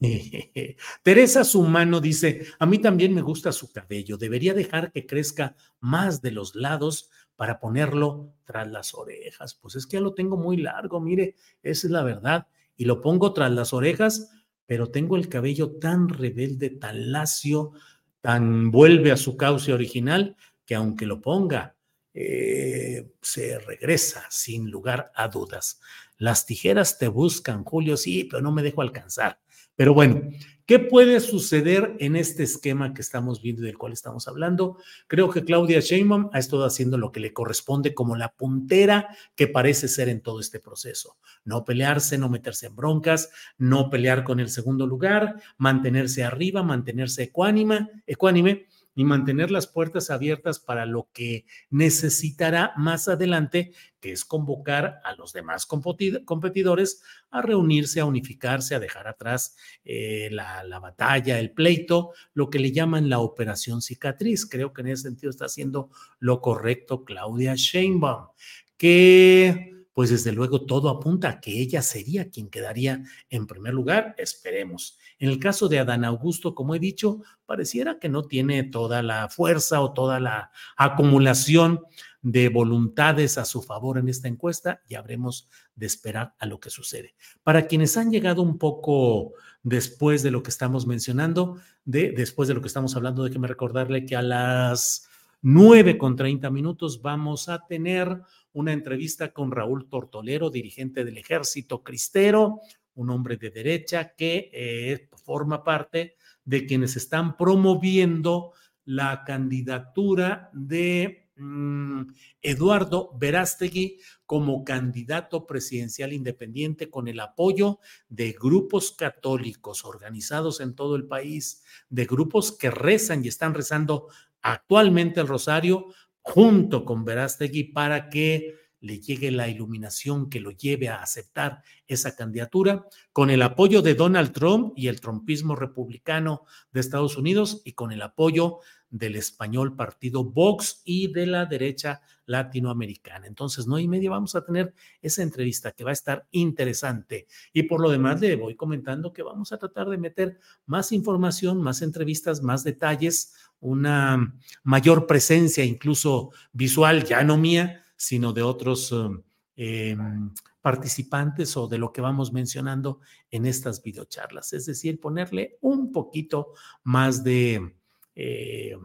Teresa 1.02 1.44
Sumano 1.44 2.00
dice, 2.00 2.46
a 2.58 2.66
mí 2.66 2.78
también 2.78 3.14
me 3.14 3.22
gusta 3.22 3.52
su 3.52 3.72
cabello, 3.72 4.16
debería 4.16 4.54
dejar 4.54 4.92
que 4.92 5.06
crezca 5.06 5.56
más 5.80 6.22
de 6.22 6.30
los 6.30 6.54
lados 6.54 7.10
para 7.36 7.60
ponerlo 7.60 8.34
tras 8.44 8.68
las 8.68 8.94
orejas. 8.94 9.54
Pues 9.54 9.76
es 9.76 9.86
que 9.86 9.96
ya 9.96 10.00
lo 10.00 10.14
tengo 10.14 10.36
muy 10.36 10.56
largo, 10.56 11.00
mire, 11.00 11.36
esa 11.62 11.86
es 11.86 11.90
la 11.90 12.02
verdad. 12.02 12.46
Y 12.76 12.84
lo 12.84 13.00
pongo 13.00 13.32
tras 13.32 13.50
las 13.50 13.72
orejas, 13.72 14.30
pero 14.66 14.90
tengo 14.90 15.16
el 15.16 15.28
cabello 15.28 15.78
tan 15.78 16.08
rebelde, 16.08 16.70
tan 16.70 17.12
lacio, 17.12 17.72
tan 18.20 18.70
vuelve 18.70 19.12
a 19.12 19.16
su 19.16 19.36
cauce 19.36 19.72
original, 19.72 20.36
que 20.64 20.74
aunque 20.74 21.06
lo 21.06 21.20
ponga, 21.20 21.76
eh, 22.12 23.12
se 23.22 23.58
regresa 23.60 24.26
sin 24.30 24.70
lugar 24.70 25.12
a 25.14 25.28
dudas. 25.28 25.80
Las 26.16 26.46
tijeras 26.46 26.98
te 26.98 27.06
buscan, 27.06 27.64
Julio, 27.64 27.96
sí, 27.96 28.24
pero 28.24 28.42
no 28.42 28.50
me 28.50 28.62
dejo 28.62 28.82
alcanzar. 28.82 29.40
Pero 29.78 29.94
bueno, 29.94 30.22
¿qué 30.66 30.80
puede 30.80 31.20
suceder 31.20 31.94
en 32.00 32.16
este 32.16 32.42
esquema 32.42 32.94
que 32.94 33.00
estamos 33.00 33.40
viendo 33.40 33.62
y 33.62 33.66
del 33.66 33.78
cual 33.78 33.92
estamos 33.92 34.26
hablando? 34.26 34.76
Creo 35.06 35.30
que 35.30 35.44
Claudia 35.44 35.78
Sheinbaum 35.78 36.30
ha 36.32 36.40
estado 36.40 36.64
haciendo 36.64 36.98
lo 36.98 37.12
que 37.12 37.20
le 37.20 37.32
corresponde 37.32 37.94
como 37.94 38.16
la 38.16 38.32
puntera 38.32 39.08
que 39.36 39.46
parece 39.46 39.86
ser 39.86 40.08
en 40.08 40.20
todo 40.20 40.40
este 40.40 40.58
proceso. 40.58 41.16
No 41.44 41.64
pelearse, 41.64 42.18
no 42.18 42.28
meterse 42.28 42.66
en 42.66 42.74
broncas, 42.74 43.30
no 43.56 43.88
pelear 43.88 44.24
con 44.24 44.40
el 44.40 44.48
segundo 44.48 44.84
lugar, 44.84 45.36
mantenerse 45.58 46.24
arriba, 46.24 46.64
mantenerse 46.64 47.22
ecuánime, 47.22 47.88
ecuánime 48.04 48.66
y 48.98 49.04
mantener 49.04 49.52
las 49.52 49.68
puertas 49.68 50.10
abiertas 50.10 50.58
para 50.58 50.84
lo 50.84 51.08
que 51.12 51.46
necesitará 51.70 52.72
más 52.76 53.06
adelante, 53.06 53.70
que 54.00 54.10
es 54.10 54.24
convocar 54.24 55.00
a 55.04 55.14
los 55.14 55.32
demás 55.32 55.66
competidores 55.66 57.00
a 57.30 57.40
reunirse, 57.40 58.00
a 58.00 58.06
unificarse, 58.06 58.74
a 58.74 58.80
dejar 58.80 59.06
atrás 59.06 59.54
eh, 59.84 60.30
la, 60.32 60.64
la 60.64 60.80
batalla, 60.80 61.38
el 61.38 61.52
pleito, 61.52 62.10
lo 62.34 62.50
que 62.50 62.58
le 62.58 62.72
llaman 62.72 63.08
la 63.08 63.20
operación 63.20 63.82
cicatriz. 63.82 64.46
Creo 64.46 64.72
que 64.72 64.80
en 64.80 64.88
ese 64.88 65.04
sentido 65.04 65.30
está 65.30 65.44
haciendo 65.44 65.90
lo 66.18 66.40
correcto 66.40 67.04
Claudia 67.04 67.54
Sheinbaum, 67.54 68.30
que 68.76 69.77
pues 69.98 70.10
desde 70.10 70.30
luego 70.30 70.60
todo 70.60 70.90
apunta 70.90 71.28
a 71.28 71.40
que 71.40 71.60
ella 71.60 71.82
sería 71.82 72.30
quien 72.30 72.50
quedaría 72.50 73.02
en 73.30 73.48
primer 73.48 73.74
lugar, 73.74 74.14
esperemos. 74.16 74.96
En 75.18 75.28
el 75.28 75.40
caso 75.40 75.68
de 75.68 75.80
Adán 75.80 76.04
Augusto, 76.04 76.54
como 76.54 76.76
he 76.76 76.78
dicho, 76.78 77.20
pareciera 77.46 77.98
que 77.98 78.08
no 78.08 78.22
tiene 78.22 78.62
toda 78.62 79.02
la 79.02 79.28
fuerza 79.28 79.80
o 79.80 79.94
toda 79.94 80.20
la 80.20 80.52
acumulación 80.76 81.80
de 82.22 82.48
voluntades 82.48 83.38
a 83.38 83.44
su 83.44 83.60
favor 83.60 83.98
en 83.98 84.08
esta 84.08 84.28
encuesta 84.28 84.84
y 84.86 84.94
habremos 84.94 85.48
de 85.74 85.86
esperar 85.86 86.32
a 86.38 86.46
lo 86.46 86.60
que 86.60 86.70
sucede. 86.70 87.16
Para 87.42 87.66
quienes 87.66 87.96
han 87.96 88.12
llegado 88.12 88.40
un 88.40 88.56
poco 88.56 89.32
después 89.64 90.22
de 90.22 90.30
lo 90.30 90.44
que 90.44 90.50
estamos 90.50 90.86
mencionando, 90.86 91.58
de, 91.84 92.12
después 92.12 92.46
de 92.46 92.54
lo 92.54 92.60
que 92.60 92.68
estamos 92.68 92.94
hablando, 92.94 93.24
déjeme 93.24 93.48
recordarle 93.48 94.06
que 94.06 94.14
a 94.14 94.22
las 94.22 95.08
9 95.42 95.98
con 95.98 96.16
30 96.16 96.50
minutos 96.50 97.00
vamos 97.00 97.48
a 97.48 97.64
tener 97.66 98.22
una 98.52 98.72
entrevista 98.72 99.32
con 99.32 99.52
Raúl 99.52 99.88
Tortolero, 99.88 100.50
dirigente 100.50 101.04
del 101.04 101.18
ejército 101.18 101.84
cristero, 101.84 102.60
un 102.94 103.10
hombre 103.10 103.36
de 103.36 103.50
derecha 103.50 104.14
que 104.16 104.50
eh, 104.52 105.08
forma 105.24 105.62
parte 105.62 106.16
de 106.44 106.66
quienes 106.66 106.96
están 106.96 107.36
promoviendo 107.36 108.52
la 108.84 109.22
candidatura 109.24 110.50
de 110.52 111.30
mm, 111.36 112.02
Eduardo 112.42 113.12
Verástegui 113.16 114.00
como 114.26 114.64
candidato 114.64 115.46
presidencial 115.46 116.12
independiente 116.12 116.90
con 116.90 117.06
el 117.06 117.20
apoyo 117.20 117.78
de 118.08 118.32
grupos 118.32 118.90
católicos 118.90 119.84
organizados 119.84 120.60
en 120.60 120.74
todo 120.74 120.96
el 120.96 121.06
país, 121.06 121.62
de 121.90 122.06
grupos 122.06 122.50
que 122.50 122.70
rezan 122.70 123.24
y 123.24 123.28
están 123.28 123.54
rezando 123.54 124.08
actualmente 124.52 125.20
el 125.20 125.28
rosario 125.28 125.86
junto 126.20 126.84
con 126.84 127.04
Verástegui 127.04 127.64
para 127.64 128.08
que 128.08 128.54
le 128.80 129.00
llegue 129.00 129.30
la 129.30 129.48
iluminación 129.48 130.30
que 130.30 130.40
lo 130.40 130.50
lleve 130.50 130.88
a 130.88 131.02
aceptar 131.02 131.62
esa 131.86 132.14
candidatura, 132.14 132.86
con 133.12 133.30
el 133.30 133.42
apoyo 133.42 133.82
de 133.82 133.94
Donald 133.94 134.32
Trump 134.32 134.72
y 134.76 134.88
el 134.88 135.00
trumpismo 135.00 135.56
republicano 135.56 136.44
de 136.70 136.80
Estados 136.80 137.16
Unidos 137.16 137.62
y 137.64 137.72
con 137.72 137.92
el 137.92 138.02
apoyo 138.02 138.60
del 138.90 139.16
español 139.16 139.76
partido 139.76 140.24
Vox 140.24 140.82
y 140.84 141.12
de 141.12 141.26
la 141.26 141.46
derecha 141.46 142.00
latinoamericana. 142.26 143.26
Entonces, 143.26 143.66
no 143.66 143.78
y 143.78 143.88
media 143.88 144.10
vamos 144.10 144.34
a 144.34 144.44
tener 144.44 144.74
esa 145.00 145.22
entrevista 145.22 145.72
que 145.72 145.84
va 145.84 145.90
a 145.90 145.94
estar 145.94 146.26
interesante. 146.30 147.26
Y 147.52 147.64
por 147.64 147.80
lo 147.80 147.90
demás, 147.90 148.20
le 148.20 148.36
voy 148.36 148.54
comentando 148.54 149.12
que 149.12 149.22
vamos 149.22 149.52
a 149.52 149.58
tratar 149.58 149.88
de 149.88 149.98
meter 149.98 150.38
más 150.66 150.92
información, 150.92 151.62
más 151.62 151.82
entrevistas, 151.82 152.42
más 152.42 152.64
detalles, 152.64 153.34
una 153.60 154.34
mayor 154.62 155.06
presencia, 155.06 155.64
incluso 155.64 156.30
visual, 156.52 157.04
ya 157.04 157.24
no 157.24 157.36
mía, 157.36 157.82
sino 157.96 158.32
de 158.32 158.42
otros 158.42 158.92
um, 158.92 159.22
em, 159.56 160.32
participantes 160.60 161.56
o 161.56 161.66
de 161.66 161.78
lo 161.78 161.92
que 161.92 162.00
vamos 162.00 162.32
mencionando 162.32 163.00
en 163.30 163.46
estas 163.46 163.82
videocharlas. 163.82 164.52
Es 164.52 164.66
decir, 164.66 165.00
ponerle 165.00 165.58
un 165.60 165.92
poquito 165.92 166.52
más 166.84 167.24
de 167.24 167.77
eh, 168.20 168.76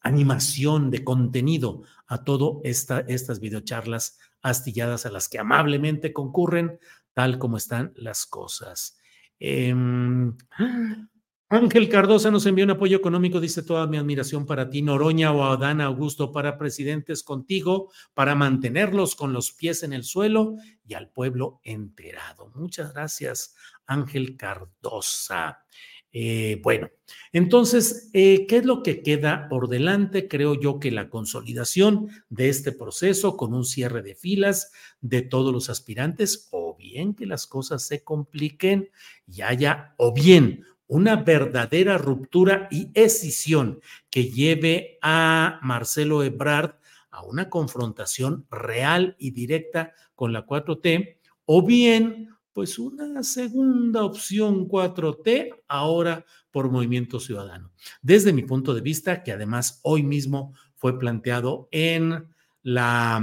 animación, 0.00 0.90
de 0.90 1.04
contenido 1.04 1.82
a 2.06 2.24
todas 2.24 2.62
esta, 2.64 3.00
estas 3.00 3.38
videocharlas 3.38 4.18
astilladas 4.40 5.04
a 5.04 5.10
las 5.10 5.28
que 5.28 5.38
amablemente 5.38 6.14
concurren, 6.14 6.80
tal 7.12 7.38
como 7.38 7.58
están 7.58 7.92
las 7.94 8.24
cosas. 8.24 8.98
Em, 9.38 10.34
Ángel 11.52 11.88
Cardosa 11.88 12.30
nos 12.30 12.46
envió 12.46 12.64
un 12.64 12.70
apoyo 12.70 12.96
económico, 12.96 13.38
dice 13.38 13.62
toda 13.62 13.86
mi 13.86 13.98
admiración 13.98 14.46
para 14.46 14.70
ti, 14.70 14.80
Noroña 14.80 15.32
o 15.32 15.42
Adán 15.42 15.82
Augusto, 15.82 16.32
para 16.32 16.56
presidentes 16.56 17.22
contigo, 17.22 17.92
para 18.14 18.34
mantenerlos 18.34 19.14
con 19.14 19.34
los 19.34 19.52
pies 19.52 19.82
en 19.82 19.92
el 19.92 20.04
suelo 20.04 20.54
y 20.86 20.94
al 20.94 21.10
pueblo 21.10 21.60
enterado. 21.64 22.50
Muchas 22.54 22.94
gracias, 22.94 23.56
Ángel 23.84 24.38
Cardosa. 24.38 25.64
Eh, 26.12 26.60
bueno, 26.64 26.90
entonces, 27.32 28.10
eh, 28.12 28.46
¿qué 28.48 28.58
es 28.58 28.64
lo 28.64 28.82
que 28.82 29.02
queda 29.02 29.48
por 29.48 29.68
delante? 29.68 30.26
Creo 30.26 30.60
yo 30.60 30.80
que 30.80 30.90
la 30.90 31.08
consolidación 31.08 32.08
de 32.28 32.48
este 32.48 32.72
proceso 32.72 33.36
con 33.36 33.54
un 33.54 33.64
cierre 33.64 34.02
de 34.02 34.16
filas 34.16 34.72
de 35.00 35.22
todos 35.22 35.52
los 35.52 35.70
aspirantes, 35.70 36.48
o 36.50 36.76
bien 36.76 37.14
que 37.14 37.26
las 37.26 37.46
cosas 37.46 37.86
se 37.86 38.02
compliquen 38.02 38.90
y 39.26 39.42
haya, 39.42 39.94
o 39.98 40.12
bien 40.12 40.64
una 40.88 41.14
verdadera 41.14 41.98
ruptura 41.98 42.66
y 42.72 42.90
escisión 42.94 43.80
que 44.10 44.24
lleve 44.24 44.98
a 45.02 45.60
Marcelo 45.62 46.24
Ebrard 46.24 46.74
a 47.12 47.22
una 47.22 47.48
confrontación 47.48 48.46
real 48.50 49.14
y 49.18 49.30
directa 49.30 49.92
con 50.16 50.32
la 50.32 50.46
4T, 50.46 51.18
o 51.44 51.64
bien, 51.64 52.30
pues 52.60 52.78
una 52.78 53.22
segunda 53.22 54.04
opción 54.04 54.68
4T 54.68 55.62
ahora 55.66 56.26
por 56.50 56.70
Movimiento 56.70 57.18
Ciudadano. 57.18 57.72
Desde 58.02 58.34
mi 58.34 58.42
punto 58.42 58.74
de 58.74 58.82
vista, 58.82 59.22
que 59.22 59.32
además 59.32 59.80
hoy 59.82 60.02
mismo 60.02 60.52
fue 60.76 60.98
planteado 60.98 61.70
en 61.72 62.28
la 62.62 63.18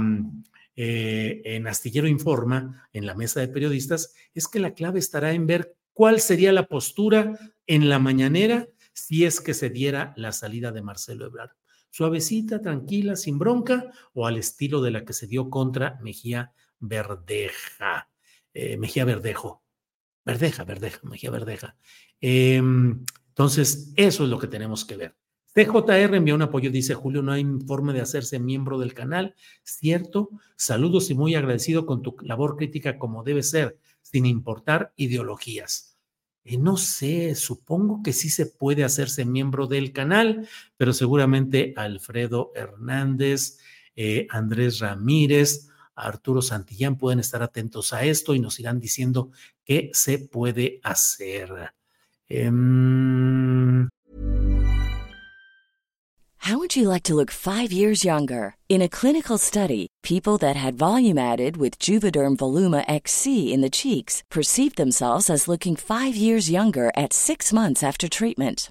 eh, 0.74 1.40
en 1.44 1.68
Astillero 1.68 2.08
Informa, 2.08 2.88
en 2.92 3.06
la 3.06 3.14
mesa 3.14 3.38
de 3.38 3.46
periodistas, 3.46 4.12
es 4.34 4.48
que 4.48 4.58
la 4.58 4.74
clave 4.74 4.98
estará 4.98 5.30
en 5.30 5.46
ver 5.46 5.76
cuál 5.92 6.18
sería 6.18 6.50
la 6.50 6.66
postura 6.66 7.38
en 7.68 7.88
la 7.88 8.00
mañanera 8.00 8.66
si 8.92 9.24
es 9.24 9.40
que 9.40 9.54
se 9.54 9.70
diera 9.70 10.14
la 10.16 10.32
salida 10.32 10.72
de 10.72 10.82
Marcelo 10.82 11.26
Ebrard. 11.26 11.52
Suavecita, 11.90 12.60
tranquila, 12.60 13.14
sin 13.14 13.38
bronca, 13.38 13.92
o 14.14 14.26
al 14.26 14.36
estilo 14.36 14.82
de 14.82 14.90
la 14.90 15.04
que 15.04 15.12
se 15.12 15.28
dio 15.28 15.48
contra 15.48 15.96
Mejía 16.02 16.54
Verdeja. 16.80 18.08
Eh, 18.54 18.76
Mejía 18.76 19.04
Verdejo. 19.04 19.62
Verdeja, 20.24 20.64
Verdeja, 20.64 21.00
Mejía 21.04 21.30
Verdeja. 21.30 21.76
Em, 22.20 23.04
entonces, 23.28 23.92
eso 23.96 24.24
es 24.24 24.30
lo 24.30 24.38
que 24.38 24.46
tenemos 24.46 24.84
que 24.84 24.96
ver. 24.96 25.16
TJR 25.54 26.14
envió 26.14 26.34
un 26.34 26.42
apoyo, 26.42 26.70
dice 26.70 26.94
Julio, 26.94 27.22
no 27.22 27.32
hay 27.32 27.40
informe 27.40 27.92
de 27.92 28.00
hacerse 28.00 28.38
miembro 28.38 28.78
del 28.78 28.94
canal. 28.94 29.34
Cierto, 29.64 30.30
saludos 30.56 31.10
y 31.10 31.14
muy 31.14 31.34
agradecido 31.34 31.86
con 31.86 32.02
tu 32.02 32.16
labor 32.22 32.56
crítica 32.56 32.98
como 32.98 33.24
debe 33.24 33.42
ser 33.42 33.78
sin 34.02 34.26
importar 34.26 34.92
ideologías. 34.96 35.98
Y 36.44 36.58
no 36.58 36.76
sé, 36.76 37.34
supongo 37.34 38.02
que 38.02 38.12
sí 38.12 38.30
se 38.30 38.46
puede 38.46 38.84
hacerse 38.84 39.24
miembro 39.24 39.66
del 39.66 39.92
canal, 39.92 40.48
pero 40.76 40.92
seguramente 40.92 41.74
Alfredo 41.76 42.52
Hernández, 42.54 43.58
eh, 43.96 44.26
Andrés 44.30 44.78
Ramírez, 44.78 45.68
Arturo 45.98 46.42
Santillán 46.42 46.96
pueden 46.96 47.20
estar 47.20 47.42
atentos 47.42 47.92
a 47.92 48.04
esto 48.04 48.34
y 48.34 48.38
nos 48.38 48.58
irán 48.60 48.80
diciendo 48.80 49.30
qué 49.64 49.90
se 49.92 50.18
puede 50.18 50.80
hacer. 50.82 51.72
Um... 52.30 53.88
How 56.48 56.56
would 56.56 56.76
you 56.76 56.88
like 56.88 57.02
to 57.02 57.14
look 57.14 57.30
five 57.30 57.72
years 57.72 58.04
younger? 58.04 58.54
In 58.70 58.80
a 58.80 58.88
clinical 58.88 59.36
study, 59.36 59.88
people 60.02 60.38
that 60.38 60.56
had 60.56 60.78
volume 60.78 61.18
added 61.18 61.58
with 61.58 61.78
Juvederm 61.78 62.36
Voluma 62.38 62.84
XC 62.88 63.52
in 63.52 63.60
the 63.60 63.68
cheeks 63.68 64.22
perceived 64.30 64.76
themselves 64.76 65.28
as 65.28 65.46
looking 65.46 65.76
five 65.76 66.16
years 66.16 66.50
younger 66.50 66.90
at 66.96 67.12
six 67.12 67.52
months 67.52 67.82
after 67.82 68.08
treatment. 68.08 68.70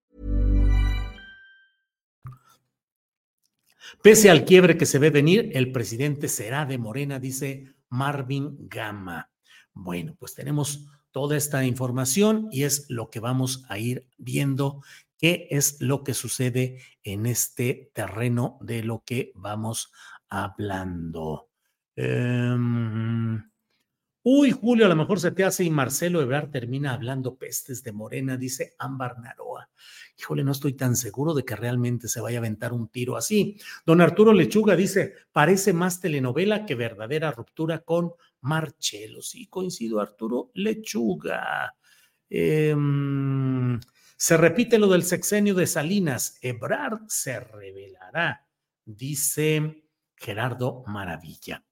Pese 4.01 4.29
al 4.29 4.45
quiebre 4.45 4.77
que 4.77 4.85
se 4.85 4.99
ve 4.99 5.09
venir, 5.09 5.51
el 5.53 5.71
presidente 5.71 6.27
será 6.27 6.65
de 6.65 6.77
Morena, 6.77 7.19
dice 7.19 7.75
Marvin 7.89 8.57
Gama. 8.67 9.29
Bueno, 9.73 10.15
pues 10.19 10.33
tenemos 10.33 10.87
toda 11.11 11.37
esta 11.37 11.65
información 11.65 12.47
y 12.51 12.63
es 12.63 12.89
lo 12.89 13.09
que 13.09 13.19
vamos 13.19 13.65
a 13.69 13.77
ir 13.77 14.07
viendo 14.17 14.81
qué 15.17 15.47
es 15.51 15.79
lo 15.81 16.03
que 16.03 16.13
sucede 16.13 16.79
en 17.03 17.25
este 17.25 17.91
terreno 17.93 18.57
de 18.61 18.83
lo 18.83 19.03
que 19.05 19.31
vamos 19.35 19.91
hablando. 20.29 21.49
Em, 21.95 23.50
uy, 24.23 24.51
Julio, 24.51 24.85
a 24.85 24.89
lo 24.89 24.95
mejor 24.95 25.19
se 25.19 25.31
te 25.31 25.43
hace 25.43 25.63
y 25.63 25.69
Marcelo 25.69 26.21
Ebrard 26.21 26.49
termina 26.51 26.93
hablando 26.93 27.37
pestes 27.37 27.83
de 27.83 27.91
Morena, 27.91 28.37
dice 28.37 28.73
Ámbar 28.77 29.19
Naroa. 29.19 29.69
Híjole, 30.17 30.43
no 30.43 30.51
estoy 30.51 30.73
tan 30.73 30.95
seguro 30.95 31.33
de 31.33 31.43
que 31.43 31.55
realmente 31.55 32.07
se 32.07 32.21
vaya 32.21 32.37
a 32.37 32.41
aventar 32.41 32.73
un 32.73 32.89
tiro 32.89 33.17
así. 33.17 33.57
Don 33.85 34.01
Arturo 34.01 34.33
Lechuga 34.33 34.75
dice, 34.75 35.15
parece 35.31 35.73
más 35.73 35.99
telenovela 35.99 36.65
que 36.65 36.75
verdadera 36.75 37.31
ruptura 37.31 37.79
con 37.79 38.11
Marcelo. 38.41 39.21
Sí, 39.21 39.47
coincido, 39.47 39.99
Arturo 39.99 40.51
Lechuga. 40.53 41.75
Em, 42.29 43.79
se 44.15 44.37
repite 44.37 44.77
lo 44.77 44.87
del 44.87 45.03
sexenio 45.03 45.55
de 45.55 45.67
Salinas. 45.67 46.37
Ebrard 46.41 47.07
se 47.07 47.39
revelará, 47.39 48.47
dice 48.85 49.83
Gerardo 50.15 50.83
Maravilla. 50.85 51.63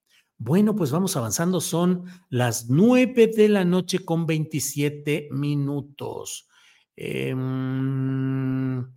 Bueno, 0.42 0.74
pues 0.74 0.90
vamos 0.90 1.18
avanzando. 1.18 1.60
Son 1.60 2.06
las 2.30 2.70
nueve 2.70 3.28
de 3.28 3.50
la 3.50 3.66
noche 3.66 4.00
con 4.06 4.26
27 4.26 5.28
minutos. 5.32 6.48
Em, 6.96 8.90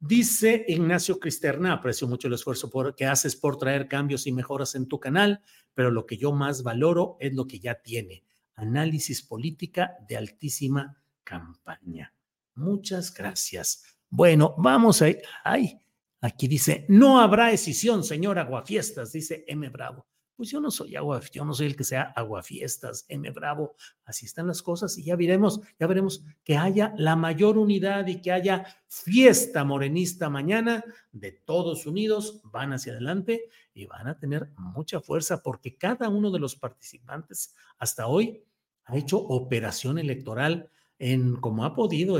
dice 0.00 0.64
Ignacio 0.66 1.20
Cristerna, 1.20 1.74
aprecio 1.74 2.08
mucho 2.08 2.28
el 2.28 2.34
esfuerzo 2.34 2.70
que 2.96 3.04
haces 3.04 3.36
por 3.36 3.58
traer 3.58 3.86
cambios 3.86 4.26
y 4.26 4.32
mejoras 4.32 4.74
en 4.74 4.88
tu 4.88 4.98
canal, 4.98 5.42
pero 5.74 5.90
lo 5.90 6.06
que 6.06 6.16
yo 6.16 6.32
más 6.32 6.62
valoro 6.62 7.18
es 7.20 7.34
lo 7.34 7.46
que 7.46 7.60
ya 7.60 7.74
tiene, 7.82 8.24
análisis 8.54 9.22
política 9.22 9.98
de 10.08 10.16
altísima 10.16 10.96
campaña. 11.22 12.14
Muchas 12.54 13.12
gracias. 13.12 13.98
Bueno, 14.08 14.54
vamos 14.56 15.02
a... 15.02 15.08
Ay, 15.44 15.78
aquí 16.22 16.48
dice, 16.48 16.86
no 16.88 17.20
habrá 17.20 17.48
decisión, 17.48 18.02
señor 18.02 18.38
Aguafiestas, 18.38 19.12
dice 19.12 19.44
M. 19.46 19.68
Bravo 19.68 20.06
pues 20.36 20.50
yo 20.50 20.60
no 20.60 20.70
soy 20.70 20.96
agua, 20.96 21.20
yo 21.32 21.44
no 21.44 21.54
soy 21.54 21.66
el 21.66 21.76
que 21.76 21.84
sea 21.84 22.12
aguafiestas, 22.14 23.06
M 23.08 23.30
Bravo, 23.30 23.74
así 24.04 24.26
están 24.26 24.46
las 24.46 24.62
cosas 24.62 24.96
y 24.98 25.04
ya 25.04 25.16
veremos, 25.16 25.60
ya 25.80 25.86
veremos 25.86 26.22
que 26.44 26.56
haya 26.56 26.92
la 26.98 27.16
mayor 27.16 27.56
unidad 27.56 28.06
y 28.06 28.20
que 28.20 28.32
haya 28.32 28.66
fiesta 28.86 29.64
morenista 29.64 30.28
mañana 30.28 30.84
de 31.12 31.32
todos 31.32 31.86
unidos, 31.86 32.40
van 32.44 32.74
hacia 32.74 32.92
adelante 32.92 33.48
y 33.72 33.86
van 33.86 34.08
a 34.08 34.18
tener 34.18 34.50
mucha 34.56 35.00
fuerza 35.00 35.42
porque 35.42 35.76
cada 35.76 36.08
uno 36.08 36.30
de 36.30 36.38
los 36.38 36.54
participantes 36.54 37.54
hasta 37.78 38.06
hoy 38.06 38.42
ha 38.84 38.96
hecho 38.96 39.18
operación 39.18 39.98
electoral 39.98 40.70
en 40.98 41.36
como 41.36 41.64
ha 41.64 41.74
podido. 41.74 42.18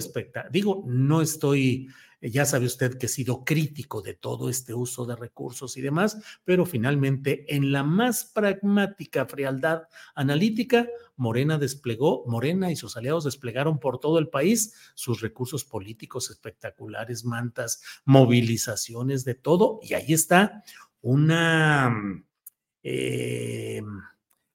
Digo, 0.51 0.85
no 0.87 1.23
estoy 1.23 1.89
ya 2.21 2.45
sabe 2.45 2.67
usted 2.67 2.99
que 2.99 3.07
he 3.07 3.09
sido 3.09 3.45
crítico 3.45 4.03
de 4.03 4.15
todo 4.15 4.49
este 4.49 4.75
uso 4.75 5.05
de 5.07 5.17
recursos 5.17 5.77
y 5.77 5.83
demás, 5.83 6.19
pero 6.45 6.65
finalmente 6.65 7.55
en 7.55 7.73
la 7.73 7.83
más 7.83 8.25
pragmática 8.25 9.27
frialdad 9.27 9.83
analítica, 10.15 10.89
Morena 11.17 11.59
desplegó, 11.59 12.25
Morena 12.27 12.71
y 12.71 12.77
sus 12.77 12.97
aliados 12.97 13.25
desplegaron 13.25 13.79
por 13.79 13.99
todo 13.99 14.19
el 14.19 14.29
país 14.29 14.75
sus 14.95 15.21
recursos 15.21 15.65
políticos 15.65 16.31
espectaculares, 16.31 17.25
mantas, 17.25 17.83
movilizaciones, 18.05 19.25
de 19.25 19.35
todo, 19.35 19.79
y 19.83 19.95
ahí 19.95 20.13
está 20.13 20.63
una, 21.03 21.95
eh, 22.83 23.83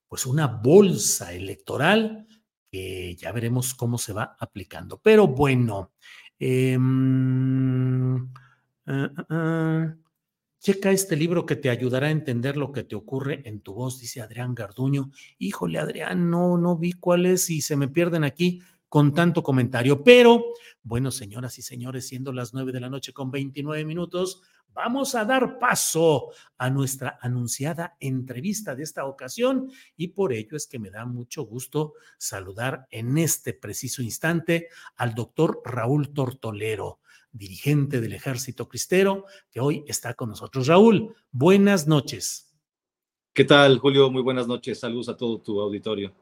pues 0.08 0.26
una 0.26 0.48
bolsa 0.48 1.34
electoral 1.34 2.28
que 2.72 3.16
ya 3.16 3.32
veremos 3.32 3.74
cómo 3.74 3.98
se 3.98 4.14
va 4.14 4.36
aplicando. 4.40 4.98
Pero 5.00 5.28
bueno, 5.28 5.92
Em, 6.44 8.16
ah, 8.88 9.12
ah, 9.16 9.26
ah, 9.30 9.96
checa 10.60 10.92
este 10.92 11.16
libro 11.16 11.46
que 11.46 11.56
te 11.56 11.70
ayudará 11.70 12.08
a 12.08 12.12
entender 12.12 12.58
lo 12.58 12.72
que 12.72 12.84
te 12.84 12.96
ocurre 12.96 13.44
en 13.48 13.62
tu 13.62 13.76
voz, 13.76 14.00
dice 14.00 14.22
Adrián 14.22 14.56
Garduño. 14.56 15.12
Híjole, 15.38 15.78
Adrián, 15.78 16.32
no, 16.32 16.58
no 16.58 16.76
vi 16.78 16.94
cuál 16.94 17.28
es 17.28 17.52
y 17.52 17.62
se 17.62 17.76
me 17.76 17.88
pierden 17.88 18.24
aquí 18.24 18.64
con 18.92 19.14
tanto 19.14 19.42
comentario. 19.42 20.04
Pero, 20.04 20.44
bueno, 20.84 21.12
señoras 21.12 21.58
y 21.58 21.62
señores, 21.62 22.10
siendo 22.10 22.34
las 22.34 22.54
nueve 22.54 22.74
de 22.74 22.82
la 22.82 22.90
noche 22.90 23.14
con 23.14 23.32
29 23.32 23.86
minutos, 23.86 24.42
vamos 24.74 25.16
a 25.16 25.24
dar 25.24 25.58
paso 25.60 26.34
a 26.58 26.70
nuestra 26.70 27.18
anunciada 27.22 27.96
entrevista 28.02 28.76
de 28.76 28.84
esta 28.84 29.06
ocasión 29.06 29.72
y 29.96 30.10
por 30.10 30.34
ello 30.34 30.58
es 30.58 30.68
que 30.68 30.78
me 30.78 30.90
da 30.90 31.06
mucho 31.06 31.44
gusto 31.44 31.94
saludar 32.18 32.86
en 32.92 33.18
este 33.18 33.54
preciso 33.54 34.02
instante 34.02 34.68
al 34.98 35.16
doctor 35.16 35.62
Raúl 35.64 36.12
Tortolero, 36.14 37.00
dirigente 37.32 38.02
del 38.02 38.12
Ejército 38.12 38.68
Cristero, 38.68 39.24
que 39.50 39.62
hoy 39.62 39.86
está 39.88 40.16
con 40.16 40.32
nosotros. 40.32 40.68
Raúl, 40.68 41.16
buenas 41.32 41.88
noches. 41.88 42.54
¿Qué 43.32 43.46
tal, 43.46 43.80
Julio? 43.80 44.12
Muy 44.12 44.22
buenas 44.22 44.48
noches. 44.48 44.82
Saludos 44.82 45.08
a 45.08 45.16
todo 45.16 45.40
tu 45.40 45.62
auditorio. 45.62 46.14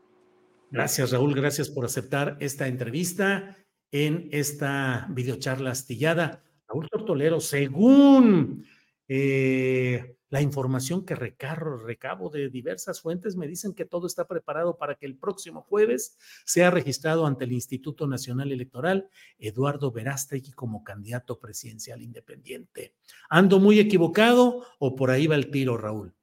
Gracias, 0.71 1.11
Raúl. 1.11 1.33
Gracias 1.35 1.69
por 1.69 1.85
aceptar 1.85 2.37
esta 2.39 2.67
entrevista 2.67 3.57
en 3.91 4.29
esta 4.31 5.07
videocharla 5.09 5.71
astillada. 5.71 6.43
Raúl 6.67 6.87
Tortolero, 6.89 7.39
según 7.39 8.65
eh, 9.07 10.15
la 10.29 10.41
información 10.41 11.03
que 11.03 11.15
recarro, 11.15 11.77
recabo 11.77 12.29
de 12.29 12.49
diversas 12.49 13.01
fuentes, 13.01 13.35
me 13.35 13.47
dicen 13.47 13.73
que 13.73 13.85
todo 13.85 14.05
está 14.05 14.27
preparado 14.27 14.77
para 14.77 14.93
que 14.93 15.07
el 15.07 15.17
próximo 15.17 15.63
jueves 15.63 16.17
sea 16.45 16.69
registrado 16.69 17.25
ante 17.25 17.45
el 17.45 17.51
Instituto 17.51 18.05
Nacional 18.05 18.51
Electoral 18.51 19.09
Eduardo 19.39 19.91
Verástegui 19.91 20.51
como 20.51 20.83
candidato 20.83 21.39
presidencial 21.39 22.03
independiente. 22.03 22.93
¿Ando 23.29 23.59
muy 23.59 23.79
equivocado 23.79 24.63
o 24.77 24.95
por 24.95 25.09
ahí 25.09 25.25
va 25.25 25.35
el 25.35 25.49
tiro, 25.49 25.77
Raúl? 25.77 26.13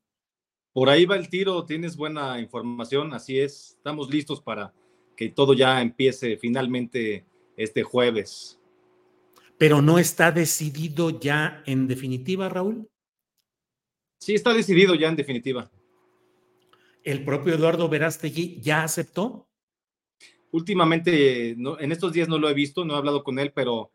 Por 0.76 0.90
ahí 0.90 1.06
va 1.06 1.16
el 1.16 1.30
tiro, 1.30 1.64
tienes 1.64 1.96
buena 1.96 2.38
información, 2.38 3.14
así 3.14 3.40
es. 3.40 3.76
Estamos 3.78 4.10
listos 4.10 4.42
para 4.42 4.74
que 5.16 5.30
todo 5.30 5.54
ya 5.54 5.80
empiece 5.80 6.36
finalmente 6.36 7.24
este 7.56 7.82
jueves 7.82 8.60
pero 9.58 9.80
no 9.80 9.98
está 9.98 10.32
decidido 10.32 11.18
ya 11.18 11.62
en 11.66 11.86
definitiva, 11.86 12.48
Raúl. 12.48 12.88
Sí, 14.20 14.34
está 14.34 14.52
decidido 14.52 14.94
ya 14.94 15.08
en 15.08 15.16
definitiva. 15.16 15.70
¿El 17.02 17.24
propio 17.24 17.54
Eduardo 17.54 17.88
Verástegui 17.88 18.60
ya 18.60 18.82
aceptó? 18.82 19.46
Últimamente, 20.50 21.50
en 21.50 21.92
estos 21.92 22.12
días 22.12 22.28
no 22.28 22.38
lo 22.38 22.48
he 22.48 22.54
visto, 22.54 22.84
no 22.84 22.94
he 22.94 22.98
hablado 22.98 23.22
con 23.22 23.38
él, 23.38 23.52
pero 23.54 23.90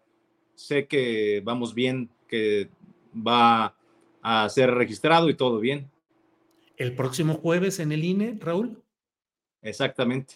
sé 0.56 0.88
que 0.88 1.42
vamos 1.44 1.74
bien, 1.74 2.10
que 2.28 2.70
va 3.16 3.76
a 4.22 4.50
ser 4.50 4.72
registrado 4.72 5.30
y 5.30 5.36
todo 5.36 5.60
bien. 5.60 5.91
¿El 6.78 6.96
próximo 6.96 7.36
jueves 7.36 7.80
en 7.80 7.92
el 7.92 8.04
INE, 8.04 8.38
Raúl? 8.40 8.84
Exactamente. 9.62 10.36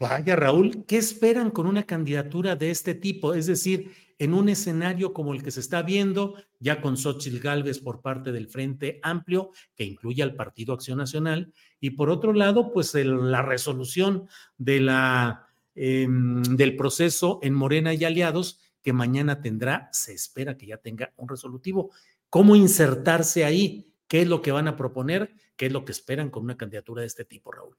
Vaya, 0.00 0.34
Raúl, 0.34 0.84
¿qué 0.86 0.96
esperan 0.96 1.50
con 1.50 1.66
una 1.66 1.84
candidatura 1.84 2.56
de 2.56 2.70
este 2.70 2.94
tipo? 2.94 3.32
Es 3.32 3.46
decir, 3.46 3.92
en 4.18 4.34
un 4.34 4.48
escenario 4.48 5.12
como 5.12 5.32
el 5.32 5.42
que 5.42 5.50
se 5.50 5.60
está 5.60 5.82
viendo, 5.82 6.34
ya 6.58 6.80
con 6.80 6.96
Xochitl 6.96 7.38
Gálvez 7.38 7.78
por 7.78 8.00
parte 8.00 8.32
del 8.32 8.48
Frente 8.48 9.00
Amplio, 9.02 9.50
que 9.74 9.84
incluye 9.84 10.22
al 10.22 10.34
Partido 10.34 10.74
Acción 10.74 10.98
Nacional, 10.98 11.52
y 11.80 11.90
por 11.90 12.10
otro 12.10 12.32
lado, 12.32 12.72
pues 12.72 12.94
la 12.94 13.42
resolución 13.42 14.28
de 14.58 14.80
la, 14.80 15.46
em, 15.74 16.42
del 16.42 16.76
proceso 16.76 17.38
en 17.42 17.54
Morena 17.54 17.94
y 17.94 18.04
aliados, 18.04 18.60
que 18.82 18.92
mañana 18.92 19.40
tendrá, 19.40 19.88
se 19.92 20.12
espera 20.12 20.56
que 20.56 20.66
ya 20.66 20.76
tenga 20.76 21.12
un 21.16 21.28
resolutivo. 21.28 21.90
¿Cómo 22.28 22.56
insertarse 22.56 23.44
ahí? 23.44 23.93
¿Qué 24.08 24.22
es 24.22 24.28
lo 24.28 24.42
que 24.42 24.52
van 24.52 24.68
a 24.68 24.76
proponer? 24.76 25.32
¿Qué 25.56 25.66
es 25.66 25.72
lo 25.72 25.84
que 25.84 25.92
esperan 25.92 26.30
con 26.30 26.44
una 26.44 26.56
candidatura 26.56 27.00
de 27.00 27.06
este 27.06 27.24
tipo, 27.24 27.52
Raúl? 27.52 27.76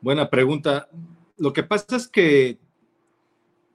Buena 0.00 0.30
pregunta. 0.30 0.88
Lo 1.36 1.52
que 1.52 1.62
pasa 1.62 1.96
es 1.96 2.08
que 2.08 2.58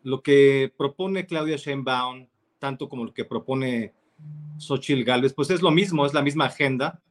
lo 0.03 0.21
que 0.21 0.71
propone 0.77 1.25
Claudia 1.25 1.57
Sheinbaum, 1.57 2.27
tanto 2.59 2.89
como 2.89 3.05
lo 3.05 3.13
que 3.13 3.25
propone 3.25 3.93
Xochitl 4.57 5.03
Gálvez, 5.03 5.33
pues 5.33 5.49
es 5.49 5.61
lo 5.61 5.71
mismo, 5.71 6.05
es 6.05 6.13
la 6.13 6.21
misma 6.21 6.45
agenda. 6.45 7.01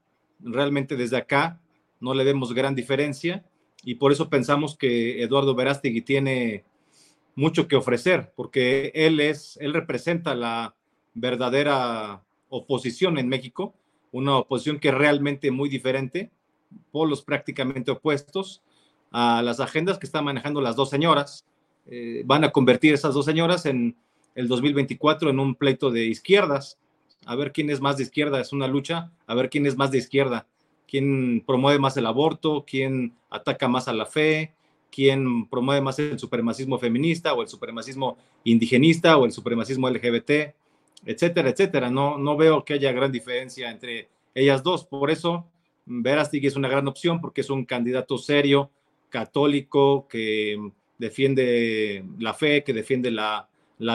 Realmente 0.41 0.97
desde 0.97 1.17
acá 1.17 1.61
no 2.01 2.15
le 2.15 2.25
vemos 2.25 2.53
gran 2.53 2.75
diferencia 2.75 3.45
y 3.85 3.97
por 3.97 4.13
eso 4.13 4.29
pensamos 4.29 4.77
que 4.77 5.23
Eduardo 5.23 5.55
Verástegui 5.55 6.03
tiene 6.03 6.65
mucho 7.35 7.69
que 7.69 7.77
ofrecer, 7.77 8.33
porque 8.37 8.93
él 8.95 9.21
es, 9.21 9.59
él 9.61 9.75
representa 9.75 10.35
la 10.35 10.75
verdadera 11.15 12.25
oposición 12.49 13.19
en 13.19 13.29
México, 13.29 13.75
una 14.15 14.39
oposición 14.39 14.79
que 14.79 14.89
es 14.89 14.95
realmente 14.95 15.51
muy 15.51 15.69
diferente, 15.69 16.31
polos 16.93 17.23
prácticamente 17.23 17.91
opuestos 17.91 18.63
a 19.11 19.43
las 19.43 19.59
agendas 19.59 19.99
que 19.99 20.07
están 20.07 20.25
manejando 20.25 20.61
las 20.61 20.77
dos 20.77 20.89
señoras, 20.89 21.45
eh, 21.87 22.23
van 22.25 22.45
a 22.45 22.53
convertir 22.53 22.95
esas 22.95 23.13
dos 23.13 23.25
señoras 23.25 23.67
en 23.67 23.97
el 24.37 24.47
2024 24.47 25.31
en 25.31 25.41
un 25.41 25.57
pleito 25.57 25.91
de 25.91 26.07
izquierdas. 26.07 26.79
A 27.27 27.35
ver 27.35 27.53
quién 27.53 27.71
es 27.71 27.81
más 27.81 27.97
de 27.97 28.05
izquierda, 28.05 28.41
es 28.41 28.53
una 28.53 28.69
lucha, 28.69 29.11
a 29.27 29.35
ver 29.35 29.51
quién 29.51 29.67
es 29.67 29.77
más 29.77 29.91
de 29.91 29.99
izquierda, 29.99 30.47
quién 30.87 31.43
promueve 31.45 31.81
más 31.81 31.97
el 31.97 32.07
aborto, 32.07 32.65
quién 32.65 33.15
ataca 33.31 33.67
más 33.67 33.89
a 33.89 33.93
la 33.93 34.07
fe, 34.07 34.55
quién 34.93 35.49
promueve 35.49 35.81
más 35.81 35.99
el 35.99 36.21
supremacismo 36.21 36.79
feminista 36.79 37.35
o 37.35 37.43
el 37.43 37.49
supremacismo 37.49 38.17
indigenista 38.45 39.17
o 39.17 39.25
el 39.25 39.33
supremacismo 39.33 39.91
LGBT, 39.91 40.55
etcétera, 41.07 41.51
etcétera. 41.51 41.91
No, 41.91 42.19
no 42.19 42.37
veo 42.37 42.65
que 42.65 42.75
haya 42.75 42.93
gran 42.93 43.13
diferencia 43.13 43.71
entre 43.71 44.09
ellas 44.35 44.63
dos. 44.63 44.85
Por 44.85 45.11
eso, 45.11 45.47
Verástegui 45.87 46.47
es 46.47 46.57
una 46.57 46.69
gran 46.69 46.89
opción 46.89 47.21
porque 47.21 47.43
es 47.43 47.51
un 47.51 47.65
candidato 47.65 48.19
serio, 48.19 48.71
católico, 49.11 50.09
que 50.09 50.59
defiende 50.99 52.05
la 52.19 52.35
fe, 52.35 52.65
que 52.65 52.73
defiende 52.73 53.11
la, 53.11 53.49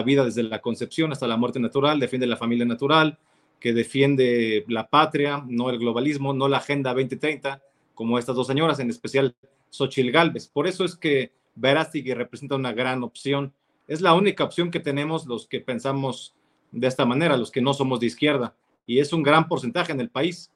vida 0.05 0.23
desde 0.23 0.43
la 0.43 0.61
concepción 0.61 1.11
hasta 1.11 1.27
la 1.27 1.37
muerte 1.37 1.59
natural, 1.59 1.99
defiende 1.99 2.27
la 2.27 2.37
familia 2.37 2.65
natural, 2.65 3.17
que 3.59 3.73
defiende 3.73 4.63
la 4.67 4.89
patria, 4.89 5.43
no 5.47 5.69
el 5.69 5.79
globalismo, 5.79 6.33
no 6.33 6.47
la 6.47 6.57
Agenda 6.57 6.93
2030, 6.93 7.61
como 7.93 8.17
estas 8.17 8.35
dos 8.35 8.47
señoras, 8.47 8.79
en 8.79 8.89
especial 8.89 9.35
Xochil 9.69 10.11
Galvez. 10.11 10.47
Por 10.47 10.67
eso 10.67 10.85
es 10.85 10.95
que 10.95 11.31
Verástegui 11.55 12.13
representa 12.13 12.55
una 12.55 12.71
gran 12.71 13.03
opción. 13.03 13.53
Es 13.87 14.01
la 14.01 14.13
única 14.13 14.43
opción 14.43 14.71
que 14.71 14.79
tenemos 14.79 15.25
los 15.25 15.47
que 15.47 15.59
pensamos 15.59 16.35
de 16.71 16.87
esta 16.87 17.05
manera, 17.05 17.37
los 17.37 17.51
que 17.51 17.61
no 17.61 17.73
somos 17.73 17.99
de 17.99 18.07
izquierda, 18.07 18.55
y 18.85 18.99
es 18.99 19.13
un 19.13 19.23
gran 19.23 19.47
porcentaje 19.47 19.91
en 19.91 20.01
el 20.01 20.09
país. 20.09 20.51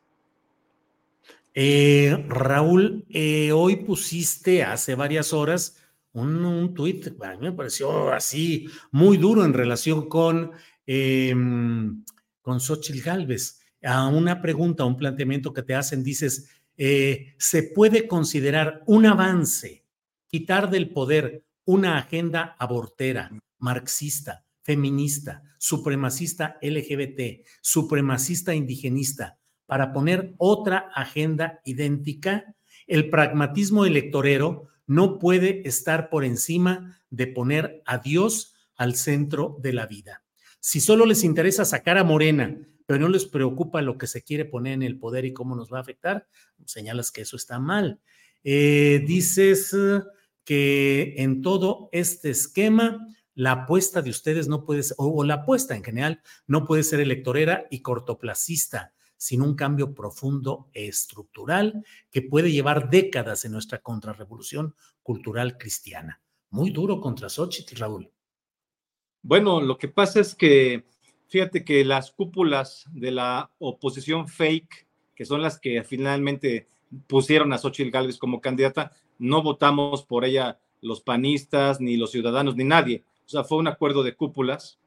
Eh, 1.53 2.25
Raúl, 2.27 3.05
eh, 3.09 3.51
hoy 3.51 3.77
pusiste 3.77 4.63
hace 4.63 4.95
varias 4.95 5.33
horas 5.33 5.77
un, 6.13 6.45
un 6.45 6.73
tuit, 6.73 7.07
a 7.21 7.31
mí 7.31 7.37
me 7.41 7.51
pareció 7.51 8.11
así 8.11 8.67
muy 8.91 9.17
duro 9.17 9.45
en 9.45 9.53
relación 9.53 10.07
con, 10.07 10.51
eh, 10.85 11.33
con 12.41 12.59
Xochitl 12.59 13.01
Galvez. 13.01 13.59
A 13.83 14.07
una 14.07 14.41
pregunta, 14.41 14.85
un 14.85 14.97
planteamiento 14.97 15.53
que 15.53 15.63
te 15.63 15.75
hacen, 15.75 16.03
dices, 16.03 16.49
eh, 16.77 17.33
¿se 17.37 17.63
puede 17.63 18.07
considerar 18.07 18.83
un 18.85 19.05
avance 19.05 19.83
quitar 20.27 20.69
del 20.69 20.89
poder 20.89 21.43
una 21.65 21.97
agenda 21.97 22.55
abortera, 22.59 23.31
marxista, 23.59 24.42
feminista, 24.63 25.43
supremacista 25.57 26.57
LGBT, 26.61 27.45
supremacista 27.61 28.55
indigenista, 28.55 29.37
para 29.65 29.93
poner 29.93 30.33
otra 30.37 30.89
agenda 30.95 31.61
idéntica? 31.63 32.55
El 32.87 33.09
pragmatismo 33.09 33.85
electorero 33.85 34.67
no 34.87 35.19
puede 35.19 35.67
estar 35.67 36.09
por 36.09 36.25
encima 36.25 36.99
de 37.09 37.27
poner 37.27 37.81
a 37.85 37.99
Dios 37.99 38.55
al 38.75 38.95
centro 38.95 39.57
de 39.61 39.73
la 39.73 39.85
vida. 39.85 40.23
Si 40.59 40.79
solo 40.79 41.05
les 41.05 41.23
interesa 41.23 41.65
sacar 41.65 41.97
a 41.97 42.03
Morena, 42.03 42.57
pero 42.85 42.99
no 42.99 43.09
les 43.09 43.25
preocupa 43.25 43.81
lo 43.81 43.97
que 43.97 44.07
se 44.07 44.23
quiere 44.23 44.45
poner 44.45 44.73
en 44.73 44.83
el 44.83 44.99
poder 44.99 45.25
y 45.25 45.33
cómo 45.33 45.55
nos 45.55 45.71
va 45.71 45.77
a 45.77 45.81
afectar, 45.81 46.27
señalas 46.65 47.11
que 47.11 47.21
eso 47.21 47.35
está 47.35 47.59
mal. 47.59 47.99
Eh, 48.43 49.03
dices 49.05 49.75
que 50.43 51.15
en 51.17 51.41
todo 51.41 51.89
este 51.91 52.29
esquema, 52.29 53.07
la 53.35 53.51
apuesta 53.51 54.01
de 54.01 54.09
ustedes 54.09 54.47
no 54.47 54.65
puede 54.65 54.83
ser, 54.83 54.95
o 54.99 55.23
la 55.23 55.35
apuesta 55.35 55.75
en 55.75 55.83
general, 55.83 56.21
no 56.47 56.65
puede 56.65 56.83
ser 56.83 56.99
electorera 56.99 57.65
y 57.69 57.81
cortoplacista 57.81 58.93
sin 59.23 59.41
un 59.41 59.55
cambio 59.55 59.93
profundo 59.93 60.69
e 60.73 60.85
estructural 60.87 61.85
que 62.11 62.21
puede 62.21 62.51
llevar 62.51 62.89
décadas 62.89 63.45
en 63.45 63.53
nuestra 63.53 63.79
contrarrevolución 63.79 64.75
cultural 65.01 65.57
cristiana. 65.57 66.21
Muy 66.49 66.71
duro 66.71 66.99
contra 66.99 67.29
Xochitl, 67.29 67.77
Raúl. 67.77 68.11
Bueno, 69.21 69.61
lo 69.61 69.77
que 69.77 69.87
pasa 69.87 70.19
es 70.19 70.35
que, 70.35 70.85
fíjate 71.29 71.63
que 71.63 71.85
las 71.85 72.11
cúpulas 72.11 72.85
de 72.91 73.11
la 73.11 73.49
oposición 73.59 74.27
fake, 74.27 74.87
que 75.15 75.25
son 75.25 75.41
las 75.41 75.57
que 75.57 75.83
finalmente 75.85 76.67
pusieron 77.07 77.53
a 77.53 77.57
Xochitl 77.57 77.91
Gálvez 77.91 78.17
como 78.17 78.41
candidata, 78.41 78.91
no 79.19 79.41
votamos 79.41 80.03
por 80.03 80.25
ella 80.25 80.59
los 80.81 80.99
panistas, 80.99 81.79
ni 81.79 81.95
los 81.95 82.11
ciudadanos, 82.11 82.57
ni 82.57 82.65
nadie. 82.65 83.05
O 83.25 83.29
sea, 83.29 83.43
fue 83.43 83.57
un 83.57 83.67
acuerdo 83.67 84.03
de 84.03 84.15
cúpulas 84.15 84.79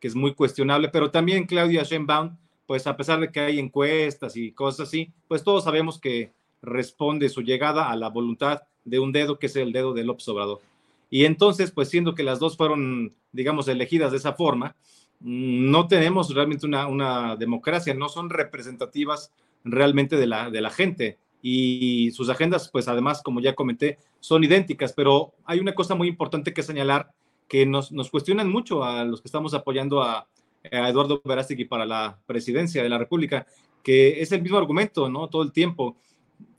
que 0.00 0.08
es 0.08 0.14
muy 0.14 0.34
cuestionable, 0.34 0.88
pero 0.88 1.10
también 1.10 1.46
Claudia 1.46 1.82
Sheinbaum 1.82 2.36
pues 2.68 2.86
a 2.86 2.98
pesar 2.98 3.18
de 3.18 3.32
que 3.32 3.40
hay 3.40 3.58
encuestas 3.58 4.36
y 4.36 4.52
cosas 4.52 4.88
así, 4.88 5.10
pues 5.26 5.42
todos 5.42 5.64
sabemos 5.64 5.98
que 5.98 6.34
responde 6.60 7.30
su 7.30 7.40
llegada 7.40 7.90
a 7.90 7.96
la 7.96 8.10
voluntad 8.10 8.60
de 8.84 8.98
un 8.98 9.10
dedo 9.10 9.38
que 9.38 9.46
es 9.46 9.56
el 9.56 9.72
dedo 9.72 9.94
de 9.94 10.04
López 10.04 10.28
Obrador. 10.28 10.60
Y 11.08 11.24
entonces, 11.24 11.70
pues 11.70 11.88
siendo 11.88 12.14
que 12.14 12.22
las 12.22 12.40
dos 12.40 12.58
fueron, 12.58 13.14
digamos, 13.32 13.68
elegidas 13.68 14.10
de 14.10 14.18
esa 14.18 14.34
forma, 14.34 14.76
mm, 15.20 15.70
no 15.70 15.88
tenemos 15.88 16.34
realmente 16.34 16.66
una, 16.66 16.88
una 16.88 17.36
democracia, 17.36 17.94
no 17.94 18.10
son 18.10 18.28
representativas 18.28 19.32
realmente 19.64 20.16
de 20.16 20.26
la, 20.26 20.50
de 20.50 20.60
la 20.60 20.68
gente. 20.68 21.16
Y 21.40 22.10
sus 22.10 22.28
agendas, 22.28 22.68
pues 22.70 22.86
además, 22.86 23.22
como 23.22 23.40
ya 23.40 23.54
comenté, 23.54 23.96
son 24.20 24.44
idénticas, 24.44 24.92
pero 24.92 25.32
hay 25.46 25.58
una 25.58 25.74
cosa 25.74 25.94
muy 25.94 26.08
importante 26.08 26.52
que 26.52 26.62
señalar 26.62 27.12
que 27.48 27.66
nos, 27.66 27.92
nos 27.92 28.10
cuestionan 28.10 28.50
mucho 28.50 28.84
a 28.84 29.04
los 29.04 29.20
que 29.20 29.28
estamos 29.28 29.54
apoyando 29.54 30.02
a, 30.02 30.28
a 30.70 30.88
Eduardo 30.88 31.20
Verástegui 31.24 31.64
para 31.64 31.86
la 31.86 32.18
presidencia 32.26 32.82
de 32.82 32.88
la 32.88 32.98
República, 32.98 33.46
que 33.82 34.20
es 34.20 34.32
el 34.32 34.42
mismo 34.42 34.58
argumento, 34.58 35.08
¿no? 35.08 35.28
Todo 35.28 35.42
el 35.42 35.52
tiempo, 35.52 35.96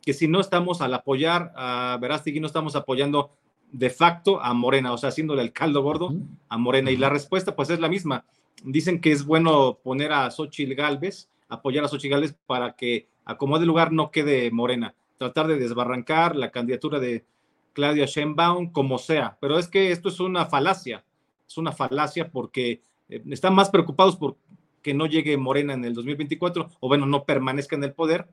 que 0.02 0.14
si 0.14 0.28
no 0.28 0.40
estamos 0.40 0.82
al 0.82 0.94
apoyar 0.94 1.52
a 1.56 1.98
Verástegui, 2.02 2.40
no 2.40 2.48
estamos 2.48 2.76
apoyando 2.76 3.32
de 3.72 3.90
facto 3.90 4.42
a 4.42 4.54
Morena, 4.54 4.94
o 4.94 4.98
sea, 4.98 5.10
haciéndole 5.10 5.42
el 5.42 5.54
caldo 5.54 5.84
gordo 5.84 6.14
a 6.48 6.58
Morena. 6.58 6.92
Y 6.92 6.98
la 6.98 7.10
respuesta, 7.10 7.56
pues, 7.56 7.70
es 7.70 7.80
la 7.80 7.90
misma. 7.90 8.26
Dicen 8.64 9.00
que 9.00 9.12
es 9.12 9.26
bueno 9.26 9.80
poner 9.84 10.12
a 10.12 10.32
Xochitl 10.32 10.74
Galvez, 10.74 11.30
apoyar 11.48 11.86
a 11.86 11.88
Xochitl 11.88 12.14
Galvez 12.14 12.36
para 12.46 12.76
que 12.76 13.08
acomode 13.26 13.66
lugar 13.66 13.92
no 13.92 14.12
quede 14.12 14.50
Morena, 14.52 14.96
tratar 15.18 15.48
de 15.48 15.58
desbarrancar 15.58 16.36
la 16.36 16.52
candidatura 16.52 17.00
de 17.00 17.26
Claudia 17.74 18.06
Sheinbaum 18.06 18.72
como 18.72 18.98
sea. 18.98 19.38
Pero 19.40 19.58
es 19.58 19.68
que 19.68 19.92
esto 19.92 20.10
es 20.10 20.20
una 20.20 20.46
falacia, 20.46 21.04
es 21.48 21.58
una 21.58 21.72
falacia 21.72 22.30
porque 22.30 22.82
eh, 23.10 23.24
están 23.30 23.56
más 23.56 23.70
preocupados 23.70 24.16
por 24.16 24.38
que 24.82 24.94
no 24.94 25.06
llegue 25.06 25.38
Morena 25.38 25.74
en 25.74 25.86
el 25.86 25.94
2024 25.94 26.70
o 26.80 26.88
bueno, 26.88 27.06
no 27.06 27.26
permanezca 27.26 27.76
en 27.76 27.84
el 27.84 27.94
poder, 27.94 28.28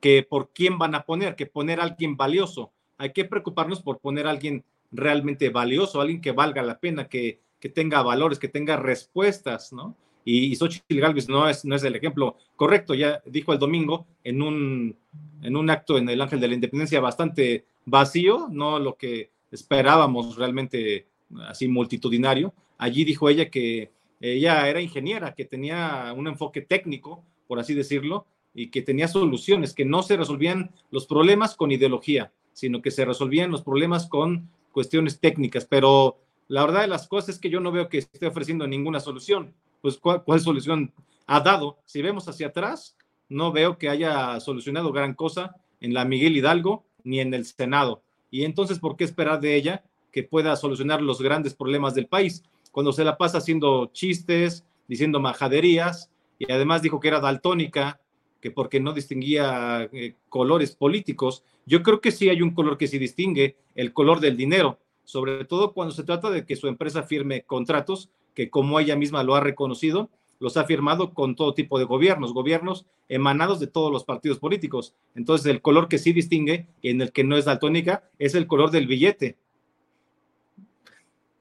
que 0.00 0.22
por 0.22 0.50
quién 0.52 0.78
van 0.78 0.94
a 0.94 1.04
poner, 1.04 1.36
que 1.36 1.46
poner 1.46 1.80
a 1.80 1.84
alguien 1.84 2.16
valioso. 2.16 2.72
Hay 2.98 3.12
que 3.12 3.24
preocuparnos 3.24 3.80
por 3.80 3.98
poner 3.98 4.26
a 4.26 4.30
alguien 4.30 4.64
realmente 4.92 5.50
valioso, 5.50 6.00
alguien 6.00 6.20
que 6.20 6.32
valga 6.32 6.62
la 6.62 6.78
pena, 6.78 7.08
que, 7.08 7.40
que 7.60 7.68
tenga 7.68 8.02
valores, 8.02 8.38
que 8.38 8.48
tenga 8.48 8.76
respuestas, 8.76 9.72
¿no? 9.72 9.96
Y, 10.24 10.46
y 10.46 10.56
Xochitl 10.56 11.00
Galvez 11.00 11.28
no 11.28 11.48
es, 11.48 11.64
no 11.64 11.74
es 11.74 11.84
el 11.84 11.96
ejemplo 11.96 12.36
correcto, 12.56 12.94
ya 12.94 13.22
dijo 13.26 13.52
el 13.52 13.58
domingo 13.58 14.06
en 14.22 14.40
un, 14.40 14.96
en 15.42 15.56
un 15.56 15.70
acto 15.70 15.98
en 15.98 16.08
el 16.08 16.20
Ángel 16.20 16.40
de 16.40 16.48
la 16.48 16.54
Independencia 16.54 17.00
bastante 17.00 17.66
vacío, 17.86 18.48
no 18.50 18.78
lo 18.78 18.96
que 18.96 19.30
esperábamos 19.50 20.36
realmente 20.36 21.06
así 21.48 21.68
multitudinario. 21.68 22.54
Allí 22.78 23.04
dijo 23.04 23.28
ella 23.28 23.50
que 23.50 23.90
ella 24.20 24.68
era 24.68 24.80
ingeniera, 24.80 25.34
que 25.34 25.44
tenía 25.44 26.12
un 26.16 26.26
enfoque 26.26 26.62
técnico, 26.62 27.22
por 27.46 27.58
así 27.58 27.74
decirlo, 27.74 28.26
y 28.54 28.70
que 28.70 28.82
tenía 28.82 29.08
soluciones, 29.08 29.74
que 29.74 29.84
no 29.84 30.02
se 30.02 30.16
resolvían 30.16 30.70
los 30.90 31.06
problemas 31.06 31.56
con 31.56 31.72
ideología, 31.72 32.32
sino 32.52 32.80
que 32.80 32.90
se 32.90 33.04
resolvían 33.04 33.50
los 33.50 33.62
problemas 33.62 34.06
con 34.06 34.48
cuestiones 34.72 35.20
técnicas, 35.20 35.64
pero 35.64 36.18
la 36.48 36.64
verdad 36.64 36.82
de 36.82 36.88
las 36.88 37.08
cosas 37.08 37.36
es 37.36 37.38
que 37.40 37.50
yo 37.50 37.60
no 37.60 37.72
veo 37.72 37.88
que 37.88 37.98
esté 37.98 38.26
ofreciendo 38.26 38.66
ninguna 38.66 39.00
solución. 39.00 39.54
Pues, 39.80 39.98
¿cuál, 39.98 40.40
solución 40.40 40.92
ha 41.26 41.40
dado? 41.40 41.78
Si 41.84 42.02
vemos 42.02 42.28
hacia 42.28 42.48
atrás, 42.48 42.96
no 43.28 43.52
veo 43.52 43.78
que 43.78 43.88
haya 43.88 44.38
solucionado 44.40 44.92
gran 44.92 45.14
cosa 45.14 45.56
en 45.80 45.94
la 45.94 46.04
Miguel 46.04 46.36
Hidalgo 46.36 46.84
ni 47.04 47.20
en 47.20 47.32
el 47.34 47.44
Senado. 47.44 48.02
Y 48.30 48.44
entonces, 48.44 48.80
¿por 48.80 48.96
qué 48.96 49.04
esperar 49.04 49.40
de 49.40 49.54
ella 49.54 49.84
que 50.10 50.24
pueda 50.24 50.56
solucionar 50.56 51.00
los 51.00 51.22
grandes 51.22 51.54
problemas 51.54 51.94
del 51.94 52.06
país? 52.06 52.42
Cuando 52.72 52.92
se 52.92 53.04
la 53.04 53.16
pasa 53.16 53.38
haciendo 53.38 53.86
chistes, 53.92 54.64
diciendo 54.88 55.20
majaderías, 55.20 56.10
y 56.38 56.50
además 56.50 56.82
dijo 56.82 56.98
que 56.98 57.08
era 57.08 57.20
daltónica, 57.20 58.00
que 58.40 58.50
porque 58.50 58.80
no 58.80 58.92
distinguía 58.92 59.88
eh, 59.92 60.16
colores 60.28 60.74
políticos. 60.76 61.44
Yo 61.64 61.82
creo 61.82 62.00
que 62.00 62.12
sí 62.12 62.28
hay 62.28 62.42
un 62.42 62.50
color 62.50 62.76
que 62.76 62.88
sí 62.88 62.98
distingue, 62.98 63.56
el 63.74 63.92
color 63.92 64.20
del 64.20 64.36
dinero, 64.36 64.78
sobre 65.04 65.44
todo 65.44 65.72
cuando 65.72 65.94
se 65.94 66.04
trata 66.04 66.30
de 66.30 66.44
que 66.44 66.56
su 66.56 66.68
empresa 66.68 67.04
firme 67.04 67.42
contratos, 67.42 68.10
que 68.34 68.50
como 68.50 68.80
ella 68.80 68.96
misma 68.96 69.22
lo 69.22 69.34
ha 69.34 69.40
reconocido, 69.40 70.10
los 70.38 70.56
ha 70.56 70.64
firmado 70.64 71.14
con 71.14 71.36
todo 71.36 71.54
tipo 71.54 71.78
de 71.78 71.84
gobiernos, 71.84 72.32
gobiernos 72.32 72.86
emanados 73.08 73.60
de 73.60 73.66
todos 73.66 73.92
los 73.92 74.04
partidos 74.04 74.38
políticos. 74.38 74.94
Entonces, 75.14 75.46
el 75.46 75.60
color 75.60 75.88
que 75.88 75.98
sí 75.98 76.12
distingue, 76.12 76.66
en 76.82 77.00
el 77.00 77.12
que 77.12 77.24
no 77.24 77.36
es 77.36 77.44
daltónica, 77.44 78.08
es 78.18 78.34
el 78.34 78.46
color 78.46 78.70
del 78.70 78.86
billete. 78.86 79.36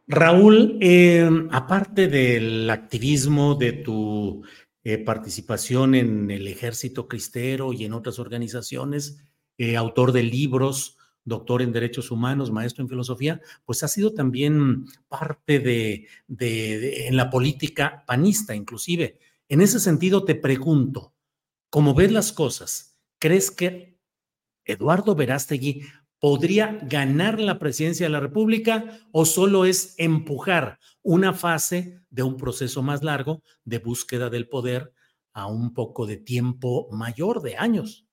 Raúl, 0.07 0.77
eh, 0.81 1.29
aparte 1.51 2.07
del 2.07 2.69
activismo, 2.69 3.55
de 3.55 3.71
tu 3.71 4.43
eh, 4.83 4.97
participación 4.97 5.95
en 5.95 6.29
el 6.29 6.47
Ejército 6.47 7.07
Cristero 7.07 7.71
y 7.71 7.85
en 7.85 7.93
otras 7.93 8.19
organizaciones, 8.19 9.23
eh, 9.57 9.77
autor 9.77 10.11
de 10.11 10.23
libros, 10.23 10.97
doctor 11.25 11.61
en 11.61 11.71
Derechos 11.71 12.11
Humanos, 12.11 12.51
maestro 12.51 12.83
en 12.83 12.89
Filosofía, 12.89 13.41
pues 13.65 13.83
ha 13.83 13.87
sido 13.87 14.13
también 14.13 14.85
parte 15.07 15.59
de, 15.59 16.07
en 17.07 17.17
la 17.17 17.29
política 17.29 18.03
panista, 18.05 18.55
inclusive. 18.55 19.19
En 19.47 19.61
ese 19.61 19.79
sentido, 19.79 20.25
te 20.25 20.35
pregunto, 20.35 21.13
¿cómo 21.69 21.93
ves 21.93 22.11
las 22.11 22.31
cosas? 22.31 22.97
¿Crees 23.19 23.51
que 23.51 23.99
Eduardo 24.65 25.15
Verástegui 25.15 25.83
podría 26.19 26.79
ganar 26.83 27.39
la 27.39 27.59
presidencia 27.59 28.05
de 28.05 28.11
la 28.11 28.21
República 28.21 28.99
o 29.11 29.25
solo 29.25 29.65
es 29.65 29.95
empujar 29.97 30.79
una 31.01 31.33
fase 31.33 31.99
de 32.09 32.23
un 32.23 32.37
proceso 32.37 32.81
más 32.81 33.03
largo 33.03 33.43
de 33.65 33.79
búsqueda 33.79 34.29
del 34.29 34.47
poder 34.47 34.93
a 35.33 35.47
un 35.47 35.73
poco 35.73 36.05
de 36.05 36.17
tiempo 36.17 36.87
mayor 36.91 37.41
de 37.41 37.57
años? 37.57 38.07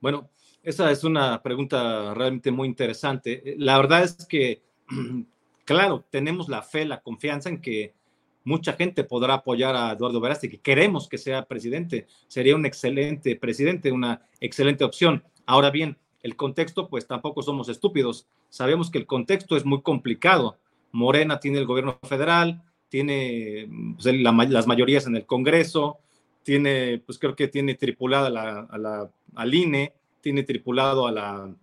Bueno, 0.00 0.30
esa 0.66 0.90
es 0.90 1.04
una 1.04 1.40
pregunta 1.44 2.12
realmente 2.12 2.50
muy 2.50 2.66
interesante. 2.66 3.54
La 3.56 3.76
verdad 3.78 4.02
es 4.02 4.26
que, 4.26 4.62
claro, 5.64 6.04
tenemos 6.10 6.48
la 6.48 6.60
fe, 6.60 6.84
la 6.84 7.02
confianza 7.02 7.48
en 7.48 7.60
que 7.60 7.94
mucha 8.42 8.72
gente 8.72 9.04
podrá 9.04 9.34
apoyar 9.34 9.76
a 9.76 9.92
Eduardo 9.92 10.20
Verástegui. 10.20 10.58
Queremos 10.58 11.08
que 11.08 11.18
sea 11.18 11.44
presidente. 11.44 12.08
Sería 12.26 12.56
un 12.56 12.66
excelente 12.66 13.36
presidente, 13.36 13.92
una 13.92 14.26
excelente 14.40 14.82
opción. 14.82 15.22
Ahora 15.46 15.70
bien, 15.70 15.98
el 16.24 16.34
contexto, 16.34 16.88
pues 16.88 17.06
tampoco 17.06 17.42
somos 17.42 17.68
estúpidos. 17.68 18.26
Sabemos 18.48 18.90
que 18.90 18.98
el 18.98 19.06
contexto 19.06 19.56
es 19.56 19.64
muy 19.64 19.82
complicado. 19.82 20.58
Morena 20.90 21.38
tiene 21.38 21.58
el 21.58 21.66
gobierno 21.66 22.00
federal, 22.02 22.60
tiene 22.88 23.68
pues, 23.94 24.06
las 24.16 24.66
mayorías 24.66 25.06
en 25.06 25.14
el 25.14 25.26
Congreso, 25.26 25.98
tiene, 26.42 27.00
pues 27.06 27.20
creo 27.20 27.36
que 27.36 27.46
tiene 27.46 27.76
tripulada 27.76 28.30
la, 28.30 28.66
a 28.68 28.78
la, 28.78 29.08
al 29.36 29.54
INE, 29.54 29.92
tiene 30.26 30.42
tripulado 30.42 31.06
a 31.06 31.12
la 31.12 31.54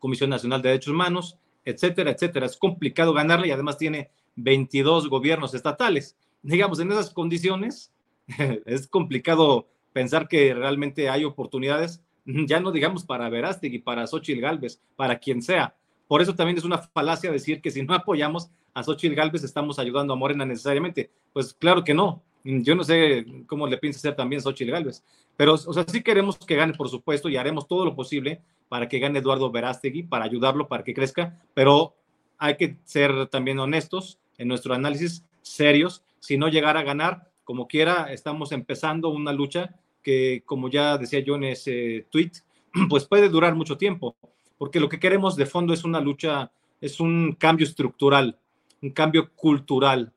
Comisión 0.00 0.28
Nacional 0.28 0.60
de 0.60 0.70
Derechos 0.70 0.92
Humanos, 0.92 1.38
etcétera, 1.64 2.10
etcétera. 2.10 2.46
Es 2.46 2.56
complicado 2.56 3.12
ganarle 3.12 3.46
y 3.46 3.50
además 3.52 3.78
tiene 3.78 4.10
22 4.34 5.08
gobiernos 5.08 5.54
estatales. 5.54 6.16
Digamos, 6.42 6.80
en 6.80 6.90
esas 6.90 7.10
condiciones 7.10 7.92
es 8.66 8.88
complicado 8.88 9.68
pensar 9.92 10.26
que 10.26 10.52
realmente 10.54 11.08
hay 11.08 11.24
oportunidades, 11.24 12.02
ya 12.24 12.58
no 12.58 12.72
digamos 12.72 13.04
para 13.04 13.28
Verástegui, 13.28 13.78
para 13.78 14.08
Xochitl 14.08 14.40
Galvez, 14.40 14.80
para 14.96 15.20
quien 15.20 15.40
sea. 15.40 15.76
Por 16.08 16.20
eso 16.20 16.34
también 16.34 16.58
es 16.58 16.64
una 16.64 16.78
falacia 16.78 17.30
decir 17.30 17.62
que 17.62 17.70
si 17.70 17.84
no 17.84 17.94
apoyamos 17.94 18.50
a 18.74 18.82
Xochitl 18.82 19.14
Galvez 19.14 19.44
estamos 19.44 19.78
ayudando 19.78 20.14
a 20.14 20.16
Morena 20.16 20.44
necesariamente. 20.44 21.12
Pues 21.32 21.54
claro 21.54 21.84
que 21.84 21.94
no. 21.94 22.24
Yo 22.44 22.74
no 22.74 22.84
sé 22.84 23.24
cómo 23.46 23.66
le 23.66 23.78
piensa 23.78 23.98
hacer 23.98 24.14
también 24.14 24.42
Xochitl 24.42 24.70
Galvez, 24.70 25.02
pero 25.36 25.54
o 25.54 25.72
sea, 25.72 25.84
sí 25.88 26.02
queremos 26.02 26.38
que 26.38 26.56
gane, 26.56 26.74
por 26.74 26.90
supuesto, 26.90 27.30
y 27.30 27.36
haremos 27.38 27.66
todo 27.66 27.86
lo 27.86 27.96
posible 27.96 28.42
para 28.68 28.88
que 28.88 28.98
gane 28.98 29.20
Eduardo 29.20 29.50
Verástegui, 29.50 30.02
para 30.04 30.26
ayudarlo, 30.26 30.68
para 30.68 30.84
que 30.84 30.94
crezca, 30.94 31.40
pero 31.54 31.94
hay 32.38 32.56
que 32.56 32.76
ser 32.84 33.28
también 33.28 33.58
honestos 33.58 34.18
en 34.38 34.48
nuestro 34.48 34.74
análisis, 34.74 35.24
serios. 35.42 36.02
Si 36.20 36.36
no 36.36 36.48
llegara 36.48 36.80
a 36.80 36.84
ganar, 36.84 37.30
como 37.44 37.66
quiera, 37.66 38.12
estamos 38.12 38.52
empezando 38.52 39.08
una 39.08 39.32
lucha 39.32 39.74
que, 40.02 40.42
como 40.44 40.68
ya 40.68 40.98
decía 40.98 41.20
yo 41.20 41.36
en 41.36 41.44
ese 41.44 42.06
tweet, 42.10 42.32
pues 42.88 43.06
puede 43.06 43.28
durar 43.28 43.54
mucho 43.54 43.76
tiempo, 43.76 44.16
porque 44.58 44.80
lo 44.80 44.88
que 44.88 45.00
queremos 45.00 45.36
de 45.36 45.46
fondo 45.46 45.72
es 45.72 45.84
una 45.84 46.00
lucha, 46.00 46.50
es 46.80 47.00
un 47.00 47.34
cambio 47.38 47.66
estructural, 47.66 48.38
un 48.82 48.90
cambio 48.90 49.30
cultural, 49.34 50.12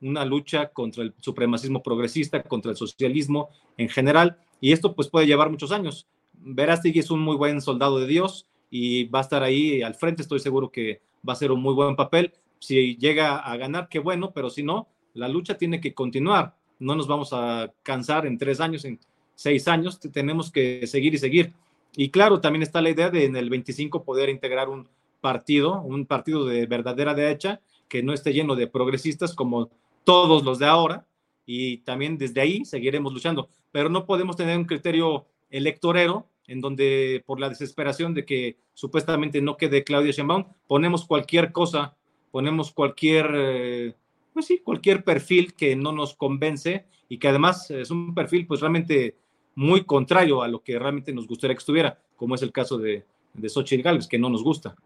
una 0.00 0.24
lucha 0.24 0.68
contra 0.68 1.02
el 1.02 1.14
supremacismo 1.20 1.82
progresista, 1.82 2.42
contra 2.42 2.70
el 2.70 2.76
socialismo 2.76 3.50
en 3.76 3.88
general, 3.88 4.38
y 4.60 4.72
esto 4.72 4.94
pues 4.94 5.08
puede 5.08 5.26
llevar 5.26 5.50
muchos 5.50 5.72
años. 5.72 6.06
Verástegui 6.34 7.00
es 7.00 7.10
un 7.10 7.20
muy 7.20 7.36
buen 7.36 7.60
soldado 7.60 7.98
de 7.98 8.06
Dios 8.06 8.46
y 8.70 9.04
va 9.04 9.20
a 9.20 9.22
estar 9.22 9.42
ahí 9.42 9.82
al 9.82 9.94
frente, 9.94 10.22
estoy 10.22 10.40
seguro 10.40 10.70
que 10.70 11.00
va 11.28 11.32
a 11.32 11.36
ser 11.36 11.52
un 11.52 11.60
muy 11.60 11.74
buen 11.74 11.96
papel. 11.96 12.32
Si 12.58 12.96
llega 12.96 13.36
a 13.36 13.56
ganar, 13.56 13.88
qué 13.88 13.98
bueno, 13.98 14.32
pero 14.32 14.50
si 14.50 14.62
no, 14.62 14.88
la 15.14 15.28
lucha 15.28 15.56
tiene 15.56 15.80
que 15.80 15.94
continuar. 15.94 16.54
No 16.78 16.94
nos 16.94 17.06
vamos 17.06 17.32
a 17.32 17.72
cansar 17.82 18.26
en 18.26 18.38
tres 18.38 18.60
años, 18.60 18.84
en 18.84 18.98
seis 19.34 19.68
años, 19.68 19.98
tenemos 20.00 20.50
que 20.50 20.86
seguir 20.86 21.14
y 21.14 21.18
seguir. 21.18 21.52
Y 21.96 22.10
claro, 22.10 22.40
también 22.40 22.62
está 22.62 22.80
la 22.80 22.90
idea 22.90 23.10
de 23.10 23.24
en 23.24 23.36
el 23.36 23.48
25 23.48 24.04
poder 24.04 24.28
integrar 24.28 24.68
un 24.68 24.88
partido, 25.20 25.80
un 25.80 26.06
partido 26.06 26.44
de 26.44 26.66
verdadera 26.66 27.14
derecha, 27.14 27.60
que 27.88 28.02
no 28.02 28.12
esté 28.12 28.32
lleno 28.32 28.56
de 28.56 28.66
progresistas 28.66 29.34
como 29.34 29.70
todos 30.06 30.44
los 30.44 30.60
de 30.60 30.66
ahora, 30.66 31.04
y 31.44 31.78
también 31.78 32.16
desde 32.16 32.40
ahí 32.40 32.64
seguiremos 32.64 33.12
luchando, 33.12 33.48
pero 33.72 33.88
no 33.88 34.06
podemos 34.06 34.36
tener 34.36 34.56
un 34.56 34.64
criterio 34.64 35.26
electorero 35.50 36.28
en 36.46 36.60
donde 36.60 37.24
por 37.26 37.40
la 37.40 37.48
desesperación 37.48 38.14
de 38.14 38.24
que 38.24 38.56
supuestamente 38.72 39.40
no 39.40 39.56
quede 39.56 39.82
Claudia 39.82 40.12
Sheinbaum, 40.12 40.44
ponemos 40.68 41.04
cualquier 41.04 41.50
cosa, 41.50 41.96
ponemos 42.30 42.70
cualquier, 42.70 43.30
eh, 43.34 43.94
pues 44.32 44.46
sí, 44.46 44.58
cualquier 44.58 45.02
perfil 45.02 45.54
que 45.54 45.74
no 45.74 45.90
nos 45.90 46.14
convence 46.14 46.86
y 47.08 47.18
que 47.18 47.26
además 47.26 47.68
es 47.72 47.90
un 47.90 48.14
perfil 48.14 48.46
pues 48.46 48.60
realmente 48.60 49.16
muy 49.56 49.84
contrario 49.84 50.40
a 50.40 50.46
lo 50.46 50.62
que 50.62 50.78
realmente 50.78 51.12
nos 51.12 51.26
gustaría 51.26 51.56
que 51.56 51.60
estuviera, 51.60 51.98
como 52.14 52.36
es 52.36 52.42
el 52.42 52.52
caso 52.52 52.78
de, 52.78 53.04
de 53.34 53.48
Xochitl 53.48 53.82
Gálvez, 53.82 54.06
que 54.06 54.18
no 54.18 54.30
nos 54.30 54.44
gusta. 54.44 54.76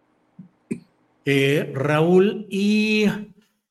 Eh, 1.26 1.70
Raúl, 1.74 2.46
y 2.48 3.04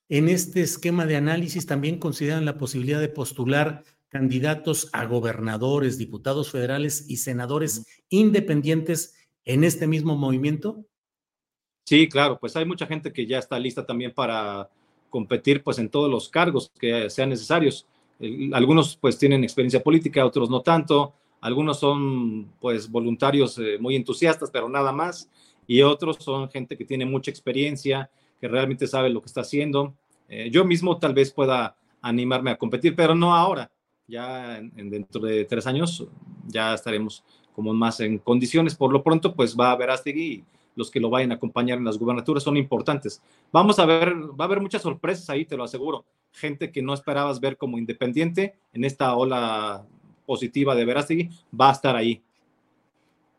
en 0.10 0.28
este 0.28 0.62
esquema 0.62 1.06
de 1.06 1.16
análisis 1.16 1.66
también 1.66 2.00
consideran 2.00 2.46
la 2.46 2.58
posibilidad 2.58 3.00
de 3.00 3.10
postular 3.10 3.84
candidatos 4.10 4.90
a 4.92 5.06
gobernadores, 5.06 6.00
diputados 6.00 6.52
federales 6.52 7.06
y 7.08 7.18
senadores 7.18 7.86
independientes 8.10 9.16
en 9.46 9.64
este 9.64 9.88
mismo 9.88 10.18
movimiento? 10.18 10.84
Sí, 11.86 12.10
claro, 12.10 12.40
pues 12.40 12.56
hay 12.56 12.66
mucha 12.66 12.88
gente 12.88 13.14
que 13.14 13.26
ya 13.26 13.38
está 13.38 13.58
lista 13.60 13.86
también 13.86 14.14
para 14.14 14.70
competir 15.10 15.64
pues 15.64 15.80
en 15.80 15.90
todos 15.90 16.10
los 16.10 16.30
cargos 16.30 16.72
que 16.80 17.10
sean 17.10 17.30
necesarios. 17.30 17.88
Algunos 18.52 18.98
pues 18.98 19.18
tienen 19.18 19.44
experiencia 19.44 19.82
política, 19.82 20.26
otros 20.26 20.50
no 20.50 20.62
tanto, 20.62 21.14
algunos 21.42 21.80
son 21.80 22.52
pues 22.60 22.90
voluntarios 22.90 23.58
eh, 23.60 23.78
muy 23.80 23.96
entusiastas, 23.96 24.52
pero 24.52 24.68
nada 24.68 24.92
más, 24.92 25.30
y 25.68 25.82
otros 25.82 26.18
son 26.20 26.50
gente 26.50 26.78
que 26.78 26.86
tiene 26.86 27.06
mucha 27.06 27.32
experiencia, 27.32 28.10
que 28.40 28.48
realmente 28.48 28.88
sabe 28.88 29.10
lo 29.10 29.22
que 29.22 29.28
está 29.28 29.42
haciendo. 29.42 29.94
Eh, 30.28 30.50
yo 30.52 30.66
mismo 30.66 30.98
tal 30.98 31.14
vez 31.14 31.32
pueda 31.32 31.76
animarme 32.02 32.52
a 32.52 32.58
competir, 32.58 32.96
pero 32.96 33.16
no 33.16 33.36
ahora. 33.36 33.72
Ya 34.08 34.58
en, 34.58 34.90
dentro 34.90 35.22
de 35.22 35.46
tres 35.46 35.68
años 35.68 36.08
ya 36.48 36.74
estaremos 36.74 37.24
como 37.54 37.74
más 37.74 38.00
en 38.00 38.18
condiciones. 38.18 38.76
Por 38.76 38.92
lo 38.92 39.04
pronto, 39.04 39.36
pues 39.36 39.56
va 39.56 39.70
a 39.70 39.72
haber 39.74 39.90
Astegui 39.90 40.24
y 40.24 40.44
los 40.76 40.90
que 40.90 41.00
lo 41.00 41.10
vayan 41.10 41.32
a 41.32 41.36
acompañar 41.36 41.78
en 41.78 41.84
las 41.84 41.98
gubernaturas 41.98 42.44
son 42.44 42.58
importantes. 42.58 43.22
Vamos 43.52 43.80
a 43.80 43.86
ver, 43.86 44.14
va 44.40 44.46
a 44.46 44.48
haber 44.48 44.62
muchas 44.62 44.82
sorpresas 44.82 45.30
ahí, 45.30 45.46
te 45.46 45.58
lo 45.58 45.64
aseguro. 45.66 46.06
Gente 46.32 46.72
que 46.72 46.82
no 46.82 46.94
esperabas 46.94 47.40
ver 47.40 47.58
como 47.58 47.78
independiente 47.78 48.56
en 48.72 48.86
esta 48.86 49.16
ola 49.16 49.86
positiva 50.26 50.76
de 50.76 50.86
Verástegui 50.86 51.30
va 51.60 51.70
a 51.70 51.74
estar 51.74 51.96
ahí. 51.96 52.22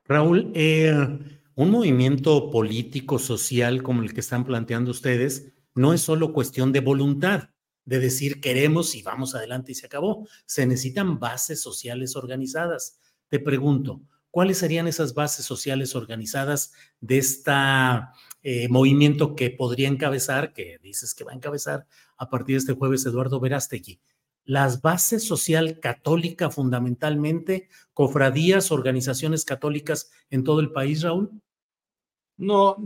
Raúl, 0.07 0.51
eh, 0.55 1.19
un 1.63 1.73
movimiento 1.73 2.51
político, 2.51 3.19
social 3.19 3.83
como 3.83 4.01
el 4.01 4.15
que 4.15 4.21
están 4.21 4.47
planteando 4.47 4.93
ustedes, 4.93 5.53
no 5.75 5.93
es 5.93 6.01
solo 6.01 6.33
cuestión 6.33 6.73
de 6.73 6.81
voluntad, 6.81 7.51
de 7.85 7.99
decir 7.99 8.41
queremos 8.41 8.95
y 8.95 9.03
vamos 9.03 9.35
adelante 9.35 9.73
y 9.73 9.75
se 9.75 9.85
acabó. 9.85 10.27
Se 10.47 10.65
necesitan 10.65 11.19
bases 11.19 11.61
sociales 11.61 12.17
organizadas. 12.17 12.99
Te 13.29 13.41
pregunto, 13.41 14.01
¿cuáles 14.31 14.57
serían 14.57 14.89
esas 14.89 15.13
bases 15.13 15.45
sociales 15.45 15.95
organizadas 15.95 16.73
de 17.03 17.19
este 17.19 17.53
movimiento 18.71 19.37
que 19.37 19.51
podría 19.51 19.89
encabezar, 19.89 20.55
que 20.55 20.79
dices 20.83 21.15
que 21.15 21.25
va 21.25 21.33
a 21.33 21.35
encabezar 21.35 21.87
a 22.17 22.31
partir 22.31 22.55
de 22.55 22.61
este 22.61 22.73
jueves 22.73 23.05
Eduardo 23.05 23.39
Verástegui? 23.39 24.01
Las 24.47 24.81
bases 24.81 25.25
social 25.25 25.79
católica 25.79 26.49
fundamentalmente, 26.49 27.69
cofradías, 27.93 28.73
organizaciones 28.73 29.45
católicas 29.45 30.11
en 30.31 30.43
todo 30.43 30.61
el 30.61 30.73
país, 30.73 31.03
Raúl? 31.03 31.31
No, 32.41 32.77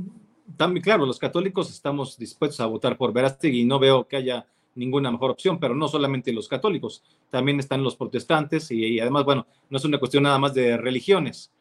también 0.57 0.83
claro, 0.83 1.07
los 1.07 1.21
católicos 1.21 1.71
estamos 1.71 2.19
dispuestos 2.19 2.59
a 2.59 2.67
votar 2.67 2.97
por 2.97 3.13
Verástegui 3.13 3.61
y 3.61 3.65
no 3.65 3.79
veo 3.79 4.09
que 4.09 4.17
haya 4.17 4.47
ninguna 4.75 5.13
mejor 5.13 5.31
opción, 5.31 5.61
pero 5.61 5.77
no 5.77 5.87
solamente 5.87 6.33
los 6.33 6.49
católicos, 6.49 7.05
también 7.31 7.61
están 7.61 7.85
los 7.85 7.95
protestantes 7.95 8.73
y, 8.73 8.99
además, 8.99 9.25
bueno, 9.25 9.47
no 9.71 9.79
es 9.79 9.85
una 9.85 9.99
cuestión 9.99 10.25
nada 10.25 10.41
más 10.41 10.55
de 10.55 10.77
religiones. 10.77 11.53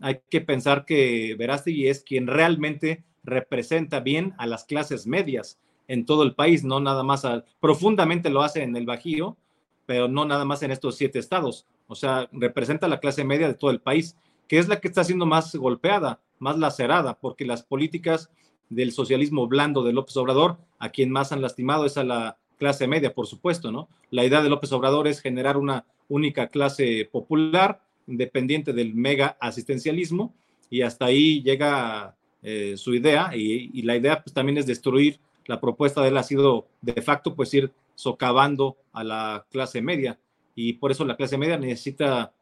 Hay 0.00 0.20
que 0.30 0.40
pensar 0.40 0.86
que 0.86 1.36
Verástegui 1.38 1.88
es 1.88 2.02
quien 2.02 2.26
realmente 2.26 3.04
representa 3.22 4.00
bien 4.00 4.34
a 4.38 4.46
las 4.46 4.64
clases 4.64 5.06
medias 5.06 5.58
en 5.88 6.06
todo 6.06 6.22
el 6.22 6.34
país, 6.34 6.64
no 6.64 6.80
nada 6.80 7.02
más, 7.02 7.26
profundamente 7.60 8.30
lo 8.30 8.42
hace 8.42 8.62
en 8.62 8.74
el 8.76 8.86
Bajío, 8.86 9.36
pero 9.84 10.08
no 10.08 10.24
nada 10.24 10.46
más 10.46 10.62
en 10.62 10.70
estos 10.70 10.96
siete 10.96 11.18
estados. 11.18 11.66
O 11.86 11.94
sea, 11.94 12.30
representa 12.32 12.86
a 12.86 12.88
la 12.88 13.00
clase 13.00 13.24
media 13.24 13.46
de 13.46 13.54
todo 13.54 13.70
el 13.70 13.80
país, 13.80 14.16
que 14.48 14.58
es 14.58 14.68
la 14.68 14.80
que 14.80 14.88
está 14.88 15.04
siendo 15.04 15.26
más 15.26 15.54
golpeada, 15.54 16.18
más 16.42 16.58
lacerada, 16.58 17.18
porque 17.20 17.46
las 17.46 17.62
políticas 17.62 18.28
del 18.68 18.90
socialismo 18.90 19.46
blando 19.46 19.84
de 19.84 19.92
López 19.92 20.16
Obrador, 20.16 20.58
a 20.80 20.90
quien 20.90 21.10
más 21.10 21.30
han 21.30 21.40
lastimado 21.40 21.86
es 21.86 21.96
a 21.96 22.04
la 22.04 22.36
clase 22.58 22.88
media, 22.88 23.14
por 23.14 23.28
supuesto, 23.28 23.70
¿no? 23.70 23.88
La 24.10 24.24
idea 24.24 24.42
de 24.42 24.48
López 24.48 24.72
Obrador 24.72 25.06
es 25.06 25.20
generar 25.20 25.56
una 25.56 25.86
única 26.08 26.48
clase 26.48 27.08
popular, 27.10 27.80
independiente 28.08 28.72
del 28.72 28.92
mega 28.92 29.36
asistencialismo, 29.40 30.34
y 30.68 30.82
hasta 30.82 31.04
ahí 31.04 31.42
llega 31.42 32.16
eh, 32.42 32.74
su 32.76 32.92
idea, 32.92 33.30
y, 33.36 33.80
la 33.82 33.96
idea 33.96 34.20
pues, 34.22 34.34
también 34.34 34.58
es 34.58 34.66
destruir, 34.66 35.20
la 35.46 35.60
propuesta 35.60 36.02
de 36.02 36.08
él 36.08 36.16
ha 36.16 36.22
sido 36.24 36.66
de 36.80 37.02
facto 37.02 37.34
pues 37.34 37.54
ir 37.54 37.72
socavando 37.94 38.76
a 38.92 39.04
la 39.04 39.46
clase 39.50 39.80
media, 39.80 40.18
y 40.56 40.72
por 40.72 40.90
eso 40.90 41.04
la 41.04 41.16
clase 41.16 41.38
media 41.38 41.56
necesita 41.56 42.32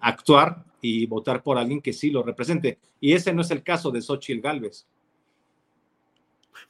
actuar 0.00 0.64
y 0.80 1.06
votar 1.06 1.42
por 1.42 1.58
alguien 1.58 1.80
que 1.80 1.92
sí 1.92 2.10
lo 2.10 2.22
represente, 2.22 2.78
y 3.00 3.12
ese 3.12 3.32
no 3.32 3.42
es 3.42 3.50
el 3.50 3.62
caso 3.62 3.90
de 3.90 4.02
Xochitl 4.02 4.40
Galvez. 4.40 4.86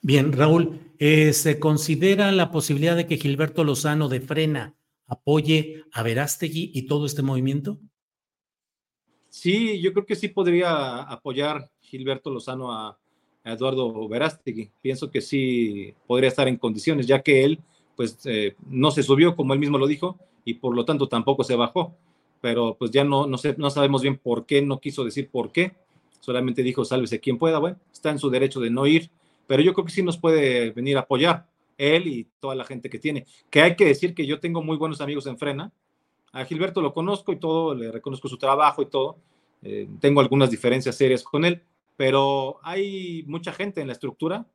Bien, 0.02 0.32
Raúl, 0.32 0.80
eh, 0.98 1.32
¿se 1.32 1.58
considera 1.58 2.32
la 2.32 2.50
posibilidad 2.50 2.96
de 2.96 3.06
que 3.06 3.16
Gilberto 3.16 3.64
Lozano 3.64 4.08
de 4.08 4.20
Frena 4.20 4.74
apoye 5.06 5.84
a 5.92 6.02
Verástegui 6.02 6.72
y 6.74 6.82
todo 6.82 7.06
este 7.06 7.22
movimiento? 7.22 7.78
Sí, 9.28 9.80
yo 9.80 9.92
creo 9.92 10.06
que 10.06 10.16
sí 10.16 10.28
podría 10.28 11.02
apoyar 11.02 11.70
Gilberto 11.80 12.30
Lozano 12.30 12.72
a, 12.72 12.98
Eduardo 13.44 14.08
Verástegui. 14.08 14.72
Pienso 14.82 15.08
que 15.08 15.20
sí 15.20 15.94
podría 16.06 16.28
estar 16.28 16.48
en 16.48 16.56
condiciones, 16.56 17.06
ya 17.06 17.22
que 17.22 17.44
él, 17.44 17.60
pues, 17.94 18.18
eh, 18.24 18.56
no 18.68 18.90
se 18.90 19.04
subió, 19.04 19.36
como 19.36 19.52
él 19.52 19.60
mismo 19.60 19.78
lo 19.78 19.86
dijo, 19.86 20.18
y 20.44 20.54
por 20.54 20.74
lo 20.74 20.84
tanto 20.84 21.08
tampoco 21.08 21.44
se 21.44 21.54
bajó. 21.54 21.96
Pero 22.40 22.76
pues 22.78 22.90
ya 22.90 23.04
no, 23.04 23.26
no, 23.26 23.38
sé, 23.38 23.54
no 23.58 23.70
sabemos 23.70 24.02
bien 24.02 24.18
por 24.18 24.46
qué, 24.46 24.62
no 24.62 24.80
quiso 24.80 25.04
decir 25.04 25.30
por 25.30 25.52
qué. 25.52 25.74
Solamente 26.20 26.62
dijo, 26.62 26.84
sálvese 26.84 27.20
quien 27.20 27.38
pueda. 27.38 27.58
Bueno, 27.58 27.78
está 27.92 28.10
en 28.10 28.18
su 28.18 28.30
derecho 28.30 28.60
de 28.60 28.70
no 28.70 28.86
ir 28.86 29.10
pero 29.46 29.62
yo 29.62 29.74
creo 29.74 29.84
que 29.84 29.92
sí 29.92 30.02
nos 30.02 30.18
puede 30.18 30.70
venir 30.70 30.96
a 30.96 31.00
apoyar 31.00 31.46
él 31.78 32.06
y 32.06 32.26
toda 32.40 32.54
la 32.54 32.64
gente 32.64 32.90
que 32.90 32.98
tiene. 32.98 33.26
Que 33.50 33.62
hay 33.62 33.76
que 33.76 33.84
decir 33.84 34.14
que 34.14 34.26
yo 34.26 34.40
tengo 34.40 34.62
muy 34.62 34.76
buenos 34.76 35.00
amigos 35.00 35.26
en 35.26 35.38
Frena. 35.38 35.72
A 36.32 36.44
Gilberto 36.44 36.80
lo 36.80 36.92
conozco 36.92 37.32
y 37.32 37.36
todo, 37.38 37.74
le 37.74 37.92
reconozco 37.92 38.28
su 38.28 38.38
trabajo 38.38 38.82
y 38.82 38.86
todo. 38.86 39.18
Eh, 39.62 39.88
tengo 40.00 40.20
algunas 40.20 40.50
diferencias 40.50 40.96
serias 40.96 41.22
con 41.22 41.44
él, 41.44 41.62
pero 41.96 42.58
hay 42.62 43.24
mucha 43.26 43.52
gente 43.52 43.80
en 43.80 43.86
la 43.86 43.92
estructura, 43.94 44.46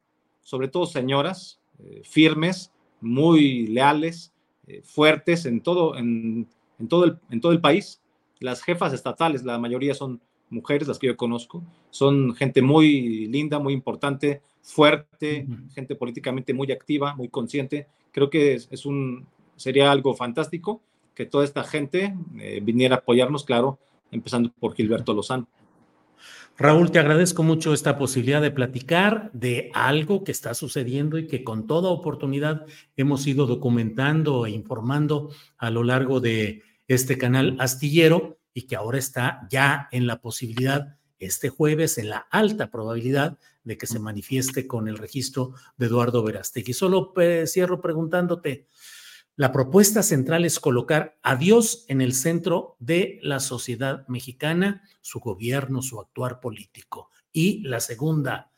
sobre 0.42 0.68
todo 0.68 0.86
señoras, 0.86 1.60
eh, 1.80 2.02
firmes, 2.04 2.72
muy 3.02 3.68
leales, 3.68 4.32
eh, 4.68 4.82
fuertes 4.84 5.46
en 5.46 5.62
todo, 5.62 5.96
en, 5.96 6.48
todo 6.88 7.06
el, 7.06 7.18
en 7.30 7.42
todo 7.42 7.52
el 7.52 7.62
país. 7.62 8.02
Las 8.40 8.64
jefas 8.64 8.94
estatales, 8.94 9.44
la 9.44 9.58
mayoría 9.58 9.94
son 9.94 10.22
mujeres, 10.50 10.88
las 10.88 11.00
que 11.00 11.08
yo 11.08 11.18
conozco, 11.18 11.64
son 11.90 12.36
gente 12.36 12.62
muy 12.62 13.28
linda, 13.28 13.60
muy 13.60 13.74
importante, 13.74 14.42
fuerte, 14.62 15.48
gente 15.74 15.96
políticamente 15.96 16.54
muy 16.54 16.72
activa, 16.72 17.16
muy 17.16 17.30
consciente. 17.30 17.88
Creo 18.12 18.30
que 18.30 18.54
es, 18.54 18.86
un, 18.86 19.28
sería 19.56 19.92
algo 19.92 20.14
fantástico 20.14 20.82
que 21.16 21.26
toda 21.26 21.46
esta 21.46 21.64
gente 21.64 22.16
eh, 22.40 22.60
viniera 22.62 22.96
a 22.96 23.00
apoyarnos, 23.00 23.44
claro, 23.44 23.80
empezando 24.12 24.52
por 24.60 24.76
Gilberto 24.76 25.14
Lozano. 25.14 25.48
Raúl, 26.58 26.92
te 26.92 27.00
agradezco 27.00 27.42
mucho 27.42 27.74
esta 27.74 27.98
posibilidad 27.98 28.42
de 28.42 28.52
platicar 28.52 29.32
de 29.34 29.72
algo 29.74 30.24
que 30.24 30.32
está 30.32 30.54
sucediendo 30.54 31.18
y 31.18 31.26
que 31.26 31.44
con 31.44 31.66
toda 31.66 31.90
oportunidad 31.90 32.68
hemos 32.98 33.26
ido 33.26 33.48
documentando 33.48 34.46
e 34.46 34.52
informando 34.52 35.32
a 35.58 35.72
lo 35.72 35.84
largo 35.84 36.20
de 36.20 36.62
este 36.88 37.18
canal 37.18 37.58
astillero 37.60 38.40
y 38.54 38.64
que 38.64 38.76
ahora 38.76 38.98
está 38.98 39.48
ya 39.50 39.88
en 39.92 40.08
la 40.08 40.22
posibilidad 40.22 40.98
este 41.20 41.50
jueves, 41.50 41.98
en 41.98 42.10
la 42.10 42.28
alta 42.32 42.72
probabilidad 42.72 43.38
de 43.64 43.78
que 43.78 43.86
se 43.86 44.00
manifieste 44.00 44.66
con 44.68 44.88
el 44.88 44.98
registro 44.98 45.54
de 45.78 45.86
Eduardo 45.86 46.24
Verástegui. 46.24 46.74
Solo 46.74 47.14
cierro 47.46 47.80
preguntándote, 47.80 48.68
la 49.36 49.52
propuesta 49.52 50.04
central 50.04 50.46
es 50.46 50.60
colocar 50.60 51.18
a 51.22 51.36
Dios 51.36 51.86
en 51.88 52.02
el 52.02 52.14
centro 52.14 52.76
de 52.80 53.20
la 53.22 53.40
sociedad 53.40 54.06
mexicana, 54.08 54.84
su 55.02 55.20
gobierno, 55.20 55.82
su 55.82 56.00
actuar 56.00 56.40
político. 56.42 57.10
Y 57.32 57.62
la 57.62 57.80
segunda, 57.80 58.52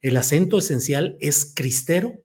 ¿el 0.00 0.16
acento 0.16 0.58
esencial 0.58 1.16
es 1.20 1.52
cristero? 1.54 2.24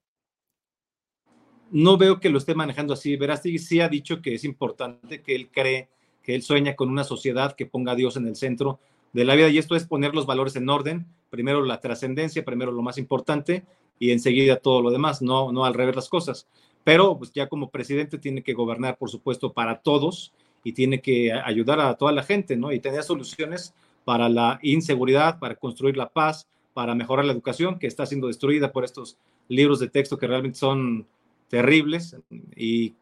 No 1.74 1.98
veo 1.98 2.20
que 2.20 2.30
lo 2.30 2.38
esté 2.38 2.54
manejando 2.54 2.94
así. 2.94 3.16
Verástegui 3.16 3.58
sí 3.58 3.82
ha 3.82 3.90
dicho 3.90 4.22
que 4.22 4.36
es 4.36 4.44
importante, 4.44 5.24
que 5.24 5.34
él 5.34 5.50
cree, 5.52 5.90
que 6.22 6.36
él 6.36 6.44
sueña 6.44 6.76
con 6.76 6.88
una 6.88 7.04
sociedad 7.04 7.56
que 7.56 7.66
ponga 7.66 7.94
a 7.94 7.96
Dios 7.96 8.16
en 8.16 8.28
el 8.28 8.36
centro 8.36 8.80
de 9.12 9.26
la 9.26 9.34
vida 9.34 9.50
y 9.50 9.58
esto 9.58 9.76
es 9.76 9.84
poner 9.88 10.14
los 10.14 10.28
valores 10.28 10.56
en 10.56 10.70
orden, 10.70 11.08
primero 11.32 11.66
la 11.66 11.80
trascendencia, 11.80 12.46
primero 12.46 12.72
lo 12.72 12.84
más 12.84 13.00
importante 13.00 13.64
y 13.98 14.12
enseguida 14.12 14.58
todo 14.58 14.84
lo 14.84 14.92
demás, 14.92 15.24
no, 15.24 15.52
no 15.52 15.66
al 15.66 15.74
revés 15.74 15.96
las 15.96 16.10
cosas. 16.10 16.48
Pero 16.84 17.18
pues 17.18 17.32
ya 17.34 17.50
como 17.50 17.72
presidente 17.72 18.20
tiene 18.20 18.44
que 18.44 18.54
gobernar, 18.54 19.00
por 19.00 19.10
supuesto, 19.10 19.52
para 19.52 19.80
todos 19.82 20.32
y 20.64 20.74
tiene 20.74 21.02
que 21.02 21.34
ayudar 21.34 21.80
a 21.80 21.96
toda 21.96 22.12
la 22.12 22.22
gente, 22.22 22.56
¿no? 22.56 22.72
Y 22.72 22.82
tener 22.82 23.02
soluciones 23.02 23.74
para 24.06 24.30
la 24.30 24.60
inseguridad, 24.62 25.40
para 25.40 25.56
construir 25.56 25.98
la 25.98 26.10
paz, 26.10 26.48
para 26.76 26.94
mejorar 26.94 27.26
la 27.26 27.34
educación 27.34 27.80
que 27.80 27.88
está 27.88 28.06
siendo 28.06 28.28
destruida 28.28 28.72
por 28.72 28.84
estos 28.84 29.18
libros 29.48 29.80
de 29.80 29.90
texto 29.90 30.20
que 30.20 30.28
realmente 30.28 30.60
son 30.60 31.08
terribles 31.48 32.16
y 32.56 32.96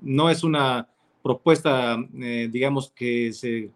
no 0.00 0.30
es 0.30 0.44
una 0.44 0.88
propuesta, 1.22 1.96
eh, 2.20 2.48
digamos, 2.50 2.90
que 2.90 3.32
se 3.32 3.70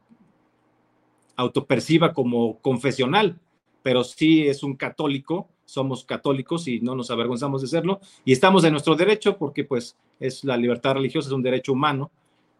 autoperciba 1.37 2.13
como 2.13 2.59
confesional, 2.61 3.39
pero 3.83 4.03
sí 4.03 4.47
es 4.47 4.63
un 4.63 4.75
católico, 4.75 5.49
somos 5.65 6.05
católicos 6.05 6.67
y 6.67 6.81
no 6.81 6.95
nos 6.95 7.11
avergonzamos 7.11 7.63
de 7.63 7.69
serlo, 7.69 8.01
y 8.25 8.33
estamos 8.33 8.65
en 8.65 8.73
nuestro 8.73 8.97
derecho 8.97 9.37
porque 9.37 9.65
pues 9.65 9.97
es 10.19 10.45
la 10.45 10.57
libertad 10.57 10.95
religiosa, 10.95 11.29
es 11.29 11.33
un 11.35 11.43
derecho 11.43 11.73
humano, 11.73 12.11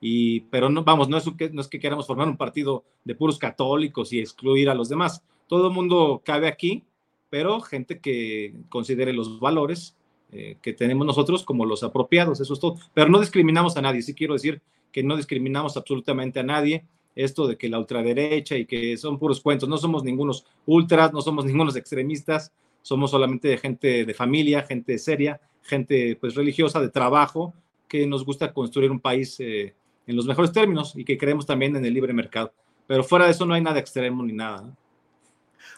y, 0.01 0.41
pero 0.43 0.69
no, 0.69 0.85
vamos, 0.85 1.09
no 1.09 1.17
es, 1.17 1.25
que, 1.37 1.51
no 1.51 1.63
es 1.63 1.69
que 1.69 1.81
queramos 1.81 2.07
formar 2.07 2.29
un 2.29 2.37
partido 2.37 2.85
de 3.05 3.15
puros 3.15 3.39
católicos 3.39 4.13
y 4.13 4.21
excluir 4.21 4.69
a 4.69 4.75
los 4.75 4.89
demás, 4.89 5.23
todo 5.49 5.69
el 5.69 5.75
mundo 5.75 6.23
cabe 6.25 6.49
aquí, 6.49 6.85
pero 7.31 7.61
gente 7.61 7.99
que 7.99 8.55
considere 8.69 9.13
los 9.13 9.41
valores 9.41 9.97
eh, 10.33 10.57
que 10.61 10.73
tenemos 10.73 11.07
nosotros 11.07 11.45
como 11.45 11.65
los 11.65 11.83
apropiados, 11.83 12.41
eso 12.41 12.55
es 12.55 12.61
todo, 12.61 12.77
pero 12.93 13.09
no 13.09 13.21
discriminamos 13.21 13.77
a 13.77 13.83
nadie, 13.83 14.03
sí 14.03 14.15
quiero 14.15 14.35
decir 14.35 14.61
que 14.93 15.03
no 15.03 15.17
discriminamos 15.17 15.77
absolutamente 15.77 16.41
a 16.41 16.43
nadie, 16.43 16.85
esto 17.17 17.49
de 17.49 17.57
que 17.57 17.69
la 17.69 17.79
ultraderecha 17.79 18.57
y 18.57 18.67
que 18.67 18.97
son 18.99 19.19
puros 19.19 19.41
cuentos. 19.41 19.69
No 19.69 19.79
somos 19.79 20.05
ningunos 20.05 20.45
ultras, 20.67 21.13
no 21.13 21.23
somos 21.23 21.45
ningunos 21.47 21.75
extremistas, 21.75 22.53
somos 22.83 23.11
solamente 23.11 23.57
gente 23.59 24.05
de 24.05 24.15
familia, 24.15 24.63
gente 24.63 24.99
seria, 24.99 25.41
gente 25.63 26.17
pues 26.21 26.35
religiosa, 26.35 26.81
de 26.81 26.91
trabajo, 26.91 27.53
que 27.89 28.07
nos 28.07 28.25
gusta 28.25 28.53
construir 28.53 28.91
un 28.91 29.01
país 29.01 29.41
eh, 29.41 29.75
en 30.07 30.17
los 30.17 30.27
mejores 30.27 30.53
términos 30.53 30.95
y 30.95 31.05
que 31.05 31.19
creemos 31.19 31.47
también 31.47 31.75
en 31.75 31.85
el 31.85 31.95
libre 31.95 32.13
mercado. 32.13 32.53
Pero 32.87 33.03
fuera 33.03 33.25
de 33.25 33.33
eso 33.33 33.45
no 33.47 33.55
hay 33.55 33.63
nada 33.63 33.81
extremo 33.81 34.23
ni 34.23 34.33
nada. 34.33 34.73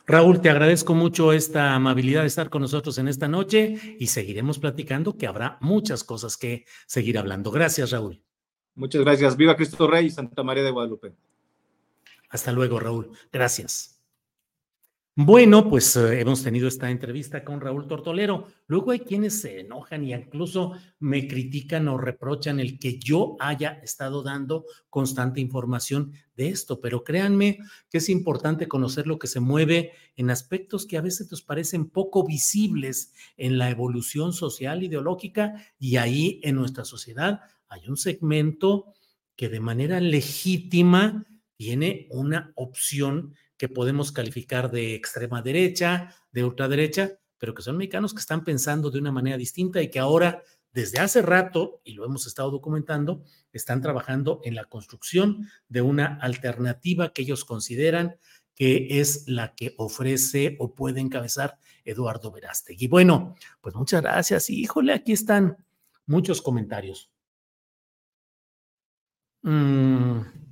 Raúl, 0.07 0.41
te 0.41 0.49
agradezco 0.49 0.95
mucho 0.95 1.33
esta 1.33 1.75
amabilidad 1.75 2.23
de 2.23 2.29
estar 2.29 2.49
con 2.49 2.63
nosotros 2.63 2.97
en 2.99 3.09
esta 3.09 3.29
noche 3.29 3.97
y 3.99 4.07
seguiremos 4.07 4.59
platicando 4.59 5.17
que 5.17 5.27
habrá 5.27 5.59
muchas 5.61 6.03
cosas 6.05 6.37
que 6.37 6.65
seguir 6.87 7.19
hablando. 7.19 7.51
Gracias, 7.51 7.91
Raúl. 7.91 8.23
Muchas 8.75 9.03
gracias. 9.03 9.37
Viva 9.37 9.57
Cristo 9.57 9.87
Rey 9.87 10.07
y 10.07 10.11
Santa 10.11 10.43
María 10.43 10.63
de 10.63 10.71
Guadalupe. 10.71 11.13
Hasta 12.31 12.53
luego, 12.53 12.79
Raúl. 12.79 13.11
Gracias. 13.33 13.98
Bueno, 15.21 15.69
pues 15.69 15.97
eh, 15.97 16.21
hemos 16.21 16.45
tenido 16.45 16.69
esta 16.69 16.93
entrevista 16.93 17.43
con 17.43 17.61
Raúl 17.61 17.89
Tortolero. 17.89 18.47
Luego 18.69 18.93
hay 18.93 19.01
quienes 19.01 19.41
se 19.41 19.59
enojan 19.59 20.05
y 20.05 20.15
incluso 20.15 20.75
me 21.01 21.27
critican 21.27 21.89
o 21.89 21.99
reprochan 21.99 22.61
el 22.61 22.79
que 22.79 23.01
yo 23.01 23.35
haya 23.41 23.81
estado 23.83 24.23
dando 24.23 24.65
constante 24.91 25.41
información 25.41 26.13
de 26.37 26.51
esto, 26.51 26.81
pero 26.81 27.03
créanme 27.03 27.59
que 27.91 27.99
es 27.99 28.09
importante 28.11 28.69
conocer 28.69 29.09
lo 29.09 29.19
que 29.19 29.27
se 29.27 29.41
mueve 29.41 29.91
en 30.15 30.31
aspectos 30.31 30.87
que 30.87 30.99
a 30.99 31.03
veces 31.03 31.29
nos 31.33 31.43
parecen 31.43 31.91
poco 31.91 32.25
visibles 32.25 33.13
en 33.37 33.59
la 33.59 33.71
evolución 33.71 34.33
social, 34.33 34.85
ideológica, 34.85 35.67
y 35.81 35.97
ahí 35.97 36.39
en 36.45 36.55
nuestra 36.55 36.85
sociedad 36.85 37.41
hay 37.67 37.89
un 37.89 37.97
segmento 37.97 38.95
que 39.35 39.49
de 39.49 39.59
manera 39.59 39.99
legítima 39.99 41.27
tiene 41.57 42.07
una 42.13 42.53
opción 42.55 43.35
que 43.59 43.69
podemos 43.69 44.13
calificar 44.13 44.71
de 44.71 44.95
extrema 44.95 45.43
derecha, 45.43 46.15
de 46.33 46.45
ultraderecha, 46.45 47.19
pero 47.37 47.55
que 47.55 47.63
son 47.63 47.77
mexicanos 47.77 48.15
que 48.15 48.21
están 48.21 48.45
pensando 48.45 48.91
de 48.91 48.99
una 48.99 49.13
manera 49.13 49.37
distinta 49.37 49.83
y 49.83 49.91
que 49.91 49.99
ahora, 49.99 50.43
desde 50.73 51.01
hace 51.01 51.23
rato, 51.23 51.81
y 51.85 51.93
lo 51.93 52.05
hemos 52.05 52.27
estado 52.27 52.51
documentando, 52.51 53.25
están 53.53 53.83
trabajando 53.83 54.41
en 54.45 54.55
la 54.55 54.65
construcción 54.65 55.49
de 55.69 55.83
una 55.83 56.19
alternativa 56.21 57.13
que 57.13 57.23
ellos 57.23 57.45
consideran 57.45 58.17
que 58.55 59.01
es 59.01 59.29
la 59.29 59.55
que 59.55 59.75
ofrece 59.79 60.57
o 60.59 60.75
puede 60.75 61.01
encabezar 61.01 61.59
Eduardo 61.85 62.33
Verástegui. 62.33 62.89
Bueno, 62.89 63.37
pues 63.61 63.77
muchas 63.77 64.03
gracias. 64.03 64.51
Y 64.51 64.63
híjole, 64.63 64.93
aquí 64.93 65.13
están 65.13 65.65
muchos 66.07 66.43
comentarios. 66.43 67.09
Mm. 69.43 70.48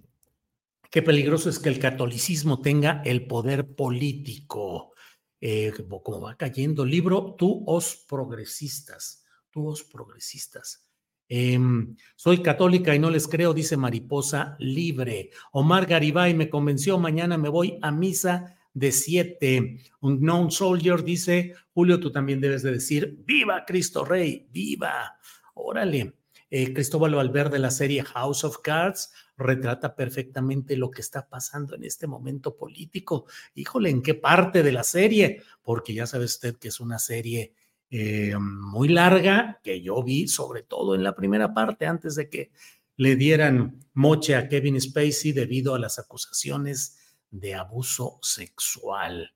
Qué 0.97 1.03
peligroso 1.03 1.51
es 1.51 1.59
que 1.59 1.69
el 1.69 1.79
catolicismo 1.79 2.63
tenga 2.63 3.03
el 3.05 3.27
poder 3.27 3.75
político. 3.75 4.95
Eh, 5.43 5.71
como 6.03 6.23
va 6.23 6.39
cayendo 6.39 6.87
libro, 6.87 7.35
tú 7.37 7.65
os 7.67 7.97
progresistas, 8.09 9.23
tú 9.51 9.69
os 9.69 9.85
progresistas. 9.85 10.89
Em, 11.29 11.95
soy 12.15 12.43
católica 12.43 12.95
y 12.95 12.99
no 12.99 13.11
les 13.11 13.29
creo, 13.29 13.53
dice 13.53 13.77
Mariposa 13.77 14.57
Libre. 14.59 15.33
Omar 15.53 15.85
Garibay 15.85 16.33
me 16.33 16.49
convenció, 16.49 16.99
mañana 16.99 17.37
me 17.37 17.51
voy 17.51 17.79
a 17.83 17.91
misa 17.91 18.57
de 18.73 18.91
siete. 18.91 19.81
Un 20.01 20.21
known 20.21 20.51
soldier 20.51 21.05
dice, 21.05 21.53
Julio, 21.75 22.01
tú 22.01 22.11
también 22.11 22.41
debes 22.41 22.63
de 22.63 22.73
decir, 22.73 23.23
viva 23.27 23.67
Cristo 23.67 24.03
Rey, 24.03 24.49
viva. 24.51 25.19
Órale. 25.53 26.15
Eh, 26.49 26.73
Cristóbal 26.73 27.15
Valverde, 27.15 27.59
la 27.59 27.71
serie 27.71 28.03
House 28.03 28.45
of 28.45 28.59
Cards, 28.63 29.11
retrata 29.37 29.95
perfectamente 29.95 30.77
lo 30.77 30.91
que 30.91 31.03
está 31.03 31.29
pasando 31.29 31.75
en 31.75 31.85
este 31.85 32.07
momento 32.07 32.57
político. 32.57 33.27
Híjole, 33.55 33.91
¿en 33.91 34.03
qué 34.03 34.15
parte 34.15 34.63
de 34.63 34.73
la 34.73 34.85
serie? 34.85 35.43
Porque 35.63 35.95
ya 35.95 36.07
sabe 36.07 36.25
usted 36.25 36.57
que 36.57 36.69
es 36.69 36.81
una 36.81 36.99
serie 36.99 37.53
eh, 37.91 38.35
muy 38.39 38.89
larga 38.89 39.61
que 39.63 39.81
yo 39.81 40.03
vi, 40.03 40.27
sobre 40.29 40.63
todo 40.63 40.95
en 40.95 41.05
la 41.05 41.15
primera 41.15 41.53
parte, 41.55 41.87
antes 41.87 42.15
de 42.17 42.29
que 42.29 42.51
le 42.97 43.17
dieran 43.17 43.79
moche 43.93 44.35
a 44.35 44.49
Kevin 44.49 44.81
Spacey 44.81 45.33
debido 45.33 45.75
a 45.75 45.79
las 45.79 45.99
acusaciones 45.99 46.99
de 47.31 47.55
abuso 47.55 48.19
sexual. 48.23 49.33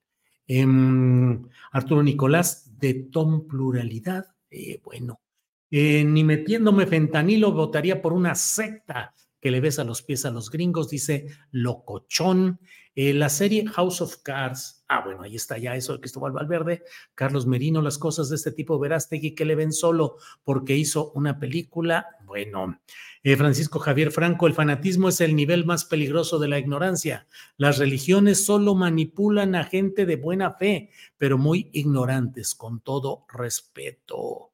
Em, 0.47 1.47
Arturo 1.71 2.03
Nicolás, 2.03 2.77
de 2.79 2.95
Tom 2.95 3.47
Pluralidad, 3.47 4.25
eh, 4.49 4.81
bueno, 4.83 5.21
eh, 5.69 6.03
ni 6.03 6.23
metiéndome 6.23 6.87
fentanilo 6.87 7.53
votaría 7.53 8.01
por 8.01 8.11
una 8.11 8.35
secta 8.35 9.13
que 9.41 9.51
le 9.51 9.59
besa 9.59 9.83
los 9.83 10.03
pies 10.03 10.23
a 10.25 10.31
los 10.31 10.49
gringos, 10.49 10.89
dice 10.89 11.27
Locochón. 11.51 12.59
Eh, 12.93 13.13
la 13.13 13.29
serie 13.29 13.65
House 13.67 14.01
of 14.01 14.17
Cards, 14.17 14.83
ah, 14.89 15.01
bueno, 15.03 15.23
ahí 15.23 15.35
está 15.35 15.57
ya 15.57 15.75
eso 15.75 15.93
de 15.93 16.01
Cristóbal 16.01 16.33
Valverde, 16.33 16.83
Carlos 17.15 17.47
Merino, 17.47 17.81
las 17.81 17.97
cosas 17.97 18.29
de 18.29 18.35
este 18.35 18.51
tipo, 18.51 18.77
Verástegui, 18.79 19.33
que 19.33 19.45
le 19.45 19.55
ven 19.55 19.71
solo 19.71 20.17
porque 20.43 20.75
hizo 20.75 21.11
una 21.13 21.39
película, 21.39 22.05
bueno. 22.25 22.79
Eh, 23.23 23.37
Francisco 23.37 23.79
Javier 23.79 24.11
Franco, 24.11 24.45
el 24.45 24.53
fanatismo 24.53 25.09
es 25.09 25.21
el 25.21 25.35
nivel 25.35 25.65
más 25.65 25.85
peligroso 25.85 26.37
de 26.37 26.49
la 26.49 26.59
ignorancia. 26.59 27.27
Las 27.55 27.77
religiones 27.77 28.45
solo 28.45 28.75
manipulan 28.75 29.55
a 29.55 29.63
gente 29.63 30.05
de 30.05 30.17
buena 30.17 30.51
fe, 30.51 30.89
pero 31.17 31.37
muy 31.37 31.69
ignorantes, 31.71 32.55
con 32.55 32.81
todo 32.81 33.25
respeto. 33.31 34.50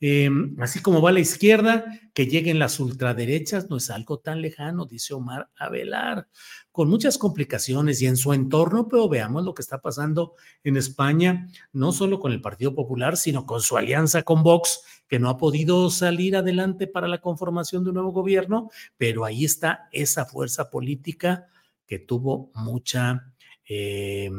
Em, 0.00 0.54
así 0.60 0.80
como 0.80 1.02
va 1.02 1.10
la 1.10 1.18
izquierda, 1.18 1.84
que 2.14 2.26
lleguen 2.26 2.60
las 2.60 2.78
ultraderechas 2.78 3.68
no 3.68 3.78
es 3.78 3.90
algo 3.90 4.20
tan 4.20 4.40
lejano, 4.40 4.86
dice 4.86 5.14
Omar 5.14 5.50
Avelar, 5.56 6.28
con 6.70 6.88
muchas 6.88 7.18
complicaciones 7.18 8.00
y 8.00 8.06
en 8.06 8.16
su 8.16 8.32
entorno, 8.32 8.86
pero 8.86 9.08
veamos 9.08 9.44
lo 9.44 9.54
que 9.54 9.62
está 9.62 9.80
pasando 9.80 10.34
en 10.62 10.76
España, 10.76 11.48
no 11.72 11.90
solo 11.90 12.20
con 12.20 12.30
el 12.30 12.40
Partido 12.40 12.74
Popular, 12.74 13.16
sino 13.16 13.44
con 13.44 13.60
su 13.60 13.76
alianza 13.76 14.22
con 14.22 14.44
Vox, 14.44 14.82
que 15.08 15.18
no 15.18 15.30
ha 15.30 15.36
podido 15.36 15.90
salir 15.90 16.36
adelante 16.36 16.86
para 16.86 17.08
la 17.08 17.20
conformación 17.20 17.82
de 17.82 17.90
un 17.90 17.94
nuevo 17.94 18.12
gobierno, 18.12 18.70
pero 18.96 19.24
ahí 19.24 19.44
está 19.44 19.88
esa 19.90 20.26
fuerza 20.26 20.70
política 20.70 21.48
que 21.86 21.98
tuvo 21.98 22.52
mucha... 22.54 23.32
Eh, 23.68 24.30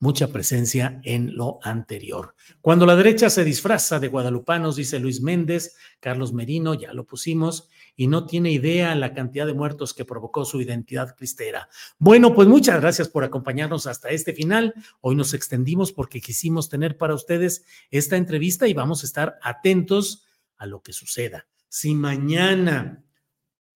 mucha 0.00 0.28
presencia 0.28 1.00
en 1.04 1.36
lo 1.36 1.60
anterior. 1.62 2.34
Cuando 2.60 2.86
la 2.86 2.96
derecha 2.96 3.28
se 3.30 3.44
disfraza 3.44 4.00
de 4.00 4.08
guadalupanos, 4.08 4.76
dice 4.76 4.98
Luis 4.98 5.20
Méndez, 5.20 5.76
Carlos 6.00 6.32
Merino, 6.32 6.74
ya 6.74 6.92
lo 6.94 7.04
pusimos, 7.04 7.68
y 7.94 8.06
no 8.06 8.26
tiene 8.26 8.50
idea 8.50 8.94
la 8.94 9.12
cantidad 9.12 9.46
de 9.46 9.52
muertos 9.52 9.92
que 9.92 10.06
provocó 10.06 10.46
su 10.46 10.60
identidad 10.60 11.14
cristera. 11.14 11.68
Bueno, 11.98 12.34
pues 12.34 12.48
muchas 12.48 12.80
gracias 12.80 13.08
por 13.08 13.24
acompañarnos 13.24 13.86
hasta 13.86 14.08
este 14.08 14.32
final. 14.32 14.74
Hoy 15.02 15.16
nos 15.16 15.34
extendimos 15.34 15.92
porque 15.92 16.22
quisimos 16.22 16.70
tener 16.70 16.96
para 16.96 17.14
ustedes 17.14 17.66
esta 17.90 18.16
entrevista 18.16 18.66
y 18.66 18.72
vamos 18.72 19.02
a 19.02 19.06
estar 19.06 19.38
atentos 19.42 20.24
a 20.56 20.64
lo 20.64 20.80
que 20.80 20.94
suceda. 20.94 21.46
Si 21.68 21.94
mañana 21.94 23.04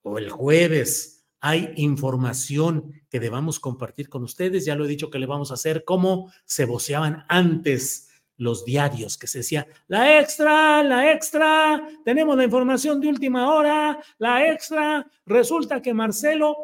o 0.01 0.17
el 0.17 0.31
jueves 0.31 1.14
hay 1.47 1.75
información 1.77 3.03
que 3.11 3.21
debamos 3.21 3.61
compartir 3.61 4.09
con 4.09 4.23
ustedes. 4.23 4.65
Ya 4.65 4.75
lo 4.75 4.87
he 4.87 4.89
dicho 4.89 5.11
que 5.11 5.19
le 5.19 5.27
vamos 5.27 5.51
a 5.51 5.55
hacer 5.55 5.85
como 5.85 6.33
se 6.47 6.65
voceaban 6.65 7.27
antes 7.29 8.09
los 8.39 8.65
diarios, 8.65 9.19
que 9.19 9.27
se 9.27 9.39
decía, 9.39 9.67
la 9.87 10.19
extra, 10.19 10.83
la 10.83 11.13
extra, 11.13 11.87
tenemos 12.03 12.35
la 12.39 12.45
información 12.45 12.99
de 12.99 13.09
última 13.09 13.55
hora, 13.55 14.03
la 14.17 14.51
extra, 14.51 15.07
resulta 15.27 15.83
que 15.83 15.93
Marcelo 15.93 16.57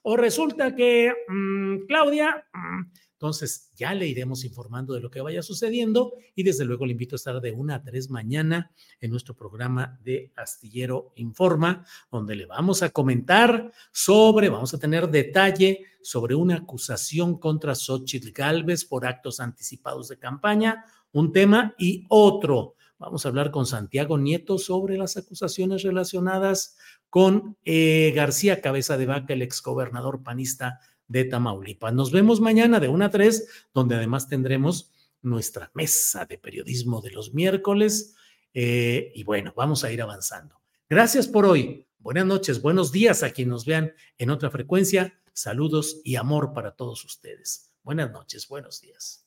o 0.00 0.16
resulta 0.16 0.74
que 0.74 1.12
mm, 1.28 1.86
Claudia... 1.86 2.42
Mm, 2.54 3.05
entonces, 3.16 3.72
ya 3.74 3.94
le 3.94 4.06
iremos 4.06 4.44
informando 4.44 4.92
de 4.92 5.00
lo 5.00 5.10
que 5.10 5.22
vaya 5.22 5.42
sucediendo 5.42 6.12
y 6.34 6.42
desde 6.42 6.66
luego 6.66 6.84
le 6.84 6.92
invito 6.92 7.14
a 7.14 7.16
estar 7.16 7.40
de 7.40 7.50
una 7.50 7.76
a 7.76 7.82
tres 7.82 8.10
mañana 8.10 8.70
en 9.00 9.10
nuestro 9.10 9.34
programa 9.34 9.98
de 10.04 10.32
Astillero 10.36 11.12
Informa, 11.16 11.86
donde 12.12 12.36
le 12.36 12.44
vamos 12.44 12.82
a 12.82 12.90
comentar 12.90 13.72
sobre, 13.90 14.50
vamos 14.50 14.74
a 14.74 14.78
tener 14.78 15.08
detalle 15.08 15.86
sobre 16.02 16.34
una 16.34 16.56
acusación 16.56 17.38
contra 17.38 17.74
Xochitl 17.74 18.32
Galvez 18.32 18.84
por 18.84 19.06
actos 19.06 19.40
anticipados 19.40 20.08
de 20.08 20.18
campaña, 20.18 20.84
un 21.12 21.32
tema 21.32 21.74
y 21.78 22.04
otro. 22.10 22.74
Vamos 22.98 23.24
a 23.24 23.30
hablar 23.30 23.50
con 23.50 23.64
Santiago 23.64 24.18
Nieto 24.18 24.58
sobre 24.58 24.98
las 24.98 25.16
acusaciones 25.16 25.82
relacionadas 25.82 26.76
con 27.08 27.56
eh, 27.64 28.12
García 28.14 28.60
Cabeza 28.60 28.98
de 28.98 29.06
Vaca, 29.06 29.32
el 29.32 29.40
exgobernador 29.40 30.22
panista 30.22 30.80
de 31.08 31.24
Tamaulipas. 31.24 31.92
Nos 31.92 32.10
vemos 32.10 32.40
mañana 32.40 32.80
de 32.80 32.88
1 32.88 33.04
a 33.04 33.10
3, 33.10 33.48
donde 33.74 33.94
además 33.94 34.28
tendremos 34.28 34.90
nuestra 35.22 35.70
mesa 35.74 36.24
de 36.24 36.38
periodismo 36.38 37.00
de 37.00 37.10
los 37.10 37.34
miércoles. 37.34 38.14
Eh, 38.54 39.12
y 39.14 39.24
bueno, 39.24 39.52
vamos 39.56 39.84
a 39.84 39.92
ir 39.92 40.02
avanzando. 40.02 40.60
Gracias 40.88 41.26
por 41.28 41.44
hoy. 41.44 41.86
Buenas 41.98 42.26
noches, 42.26 42.62
buenos 42.62 42.92
días 42.92 43.22
a 43.22 43.30
quienes 43.30 43.50
nos 43.50 43.64
vean 43.64 43.92
en 44.18 44.30
otra 44.30 44.50
frecuencia. 44.50 45.20
Saludos 45.32 46.00
y 46.04 46.16
amor 46.16 46.52
para 46.54 46.76
todos 46.76 47.04
ustedes. 47.04 47.72
Buenas 47.82 48.12
noches, 48.12 48.46
buenos 48.48 48.80
días. 48.80 49.26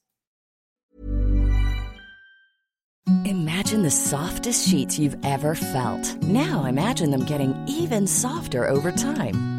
Imagine 3.25 3.84
the 3.84 3.91
softest 3.91 4.67
sheets 4.67 4.97
you've 4.97 5.17
ever 5.23 5.55
felt. 5.55 6.15
Now 6.23 6.65
imagine 6.65 7.11
them 7.11 7.25
getting 7.25 7.53
even 7.67 8.07
softer 8.07 8.67
over 8.67 8.91
time. 8.91 9.59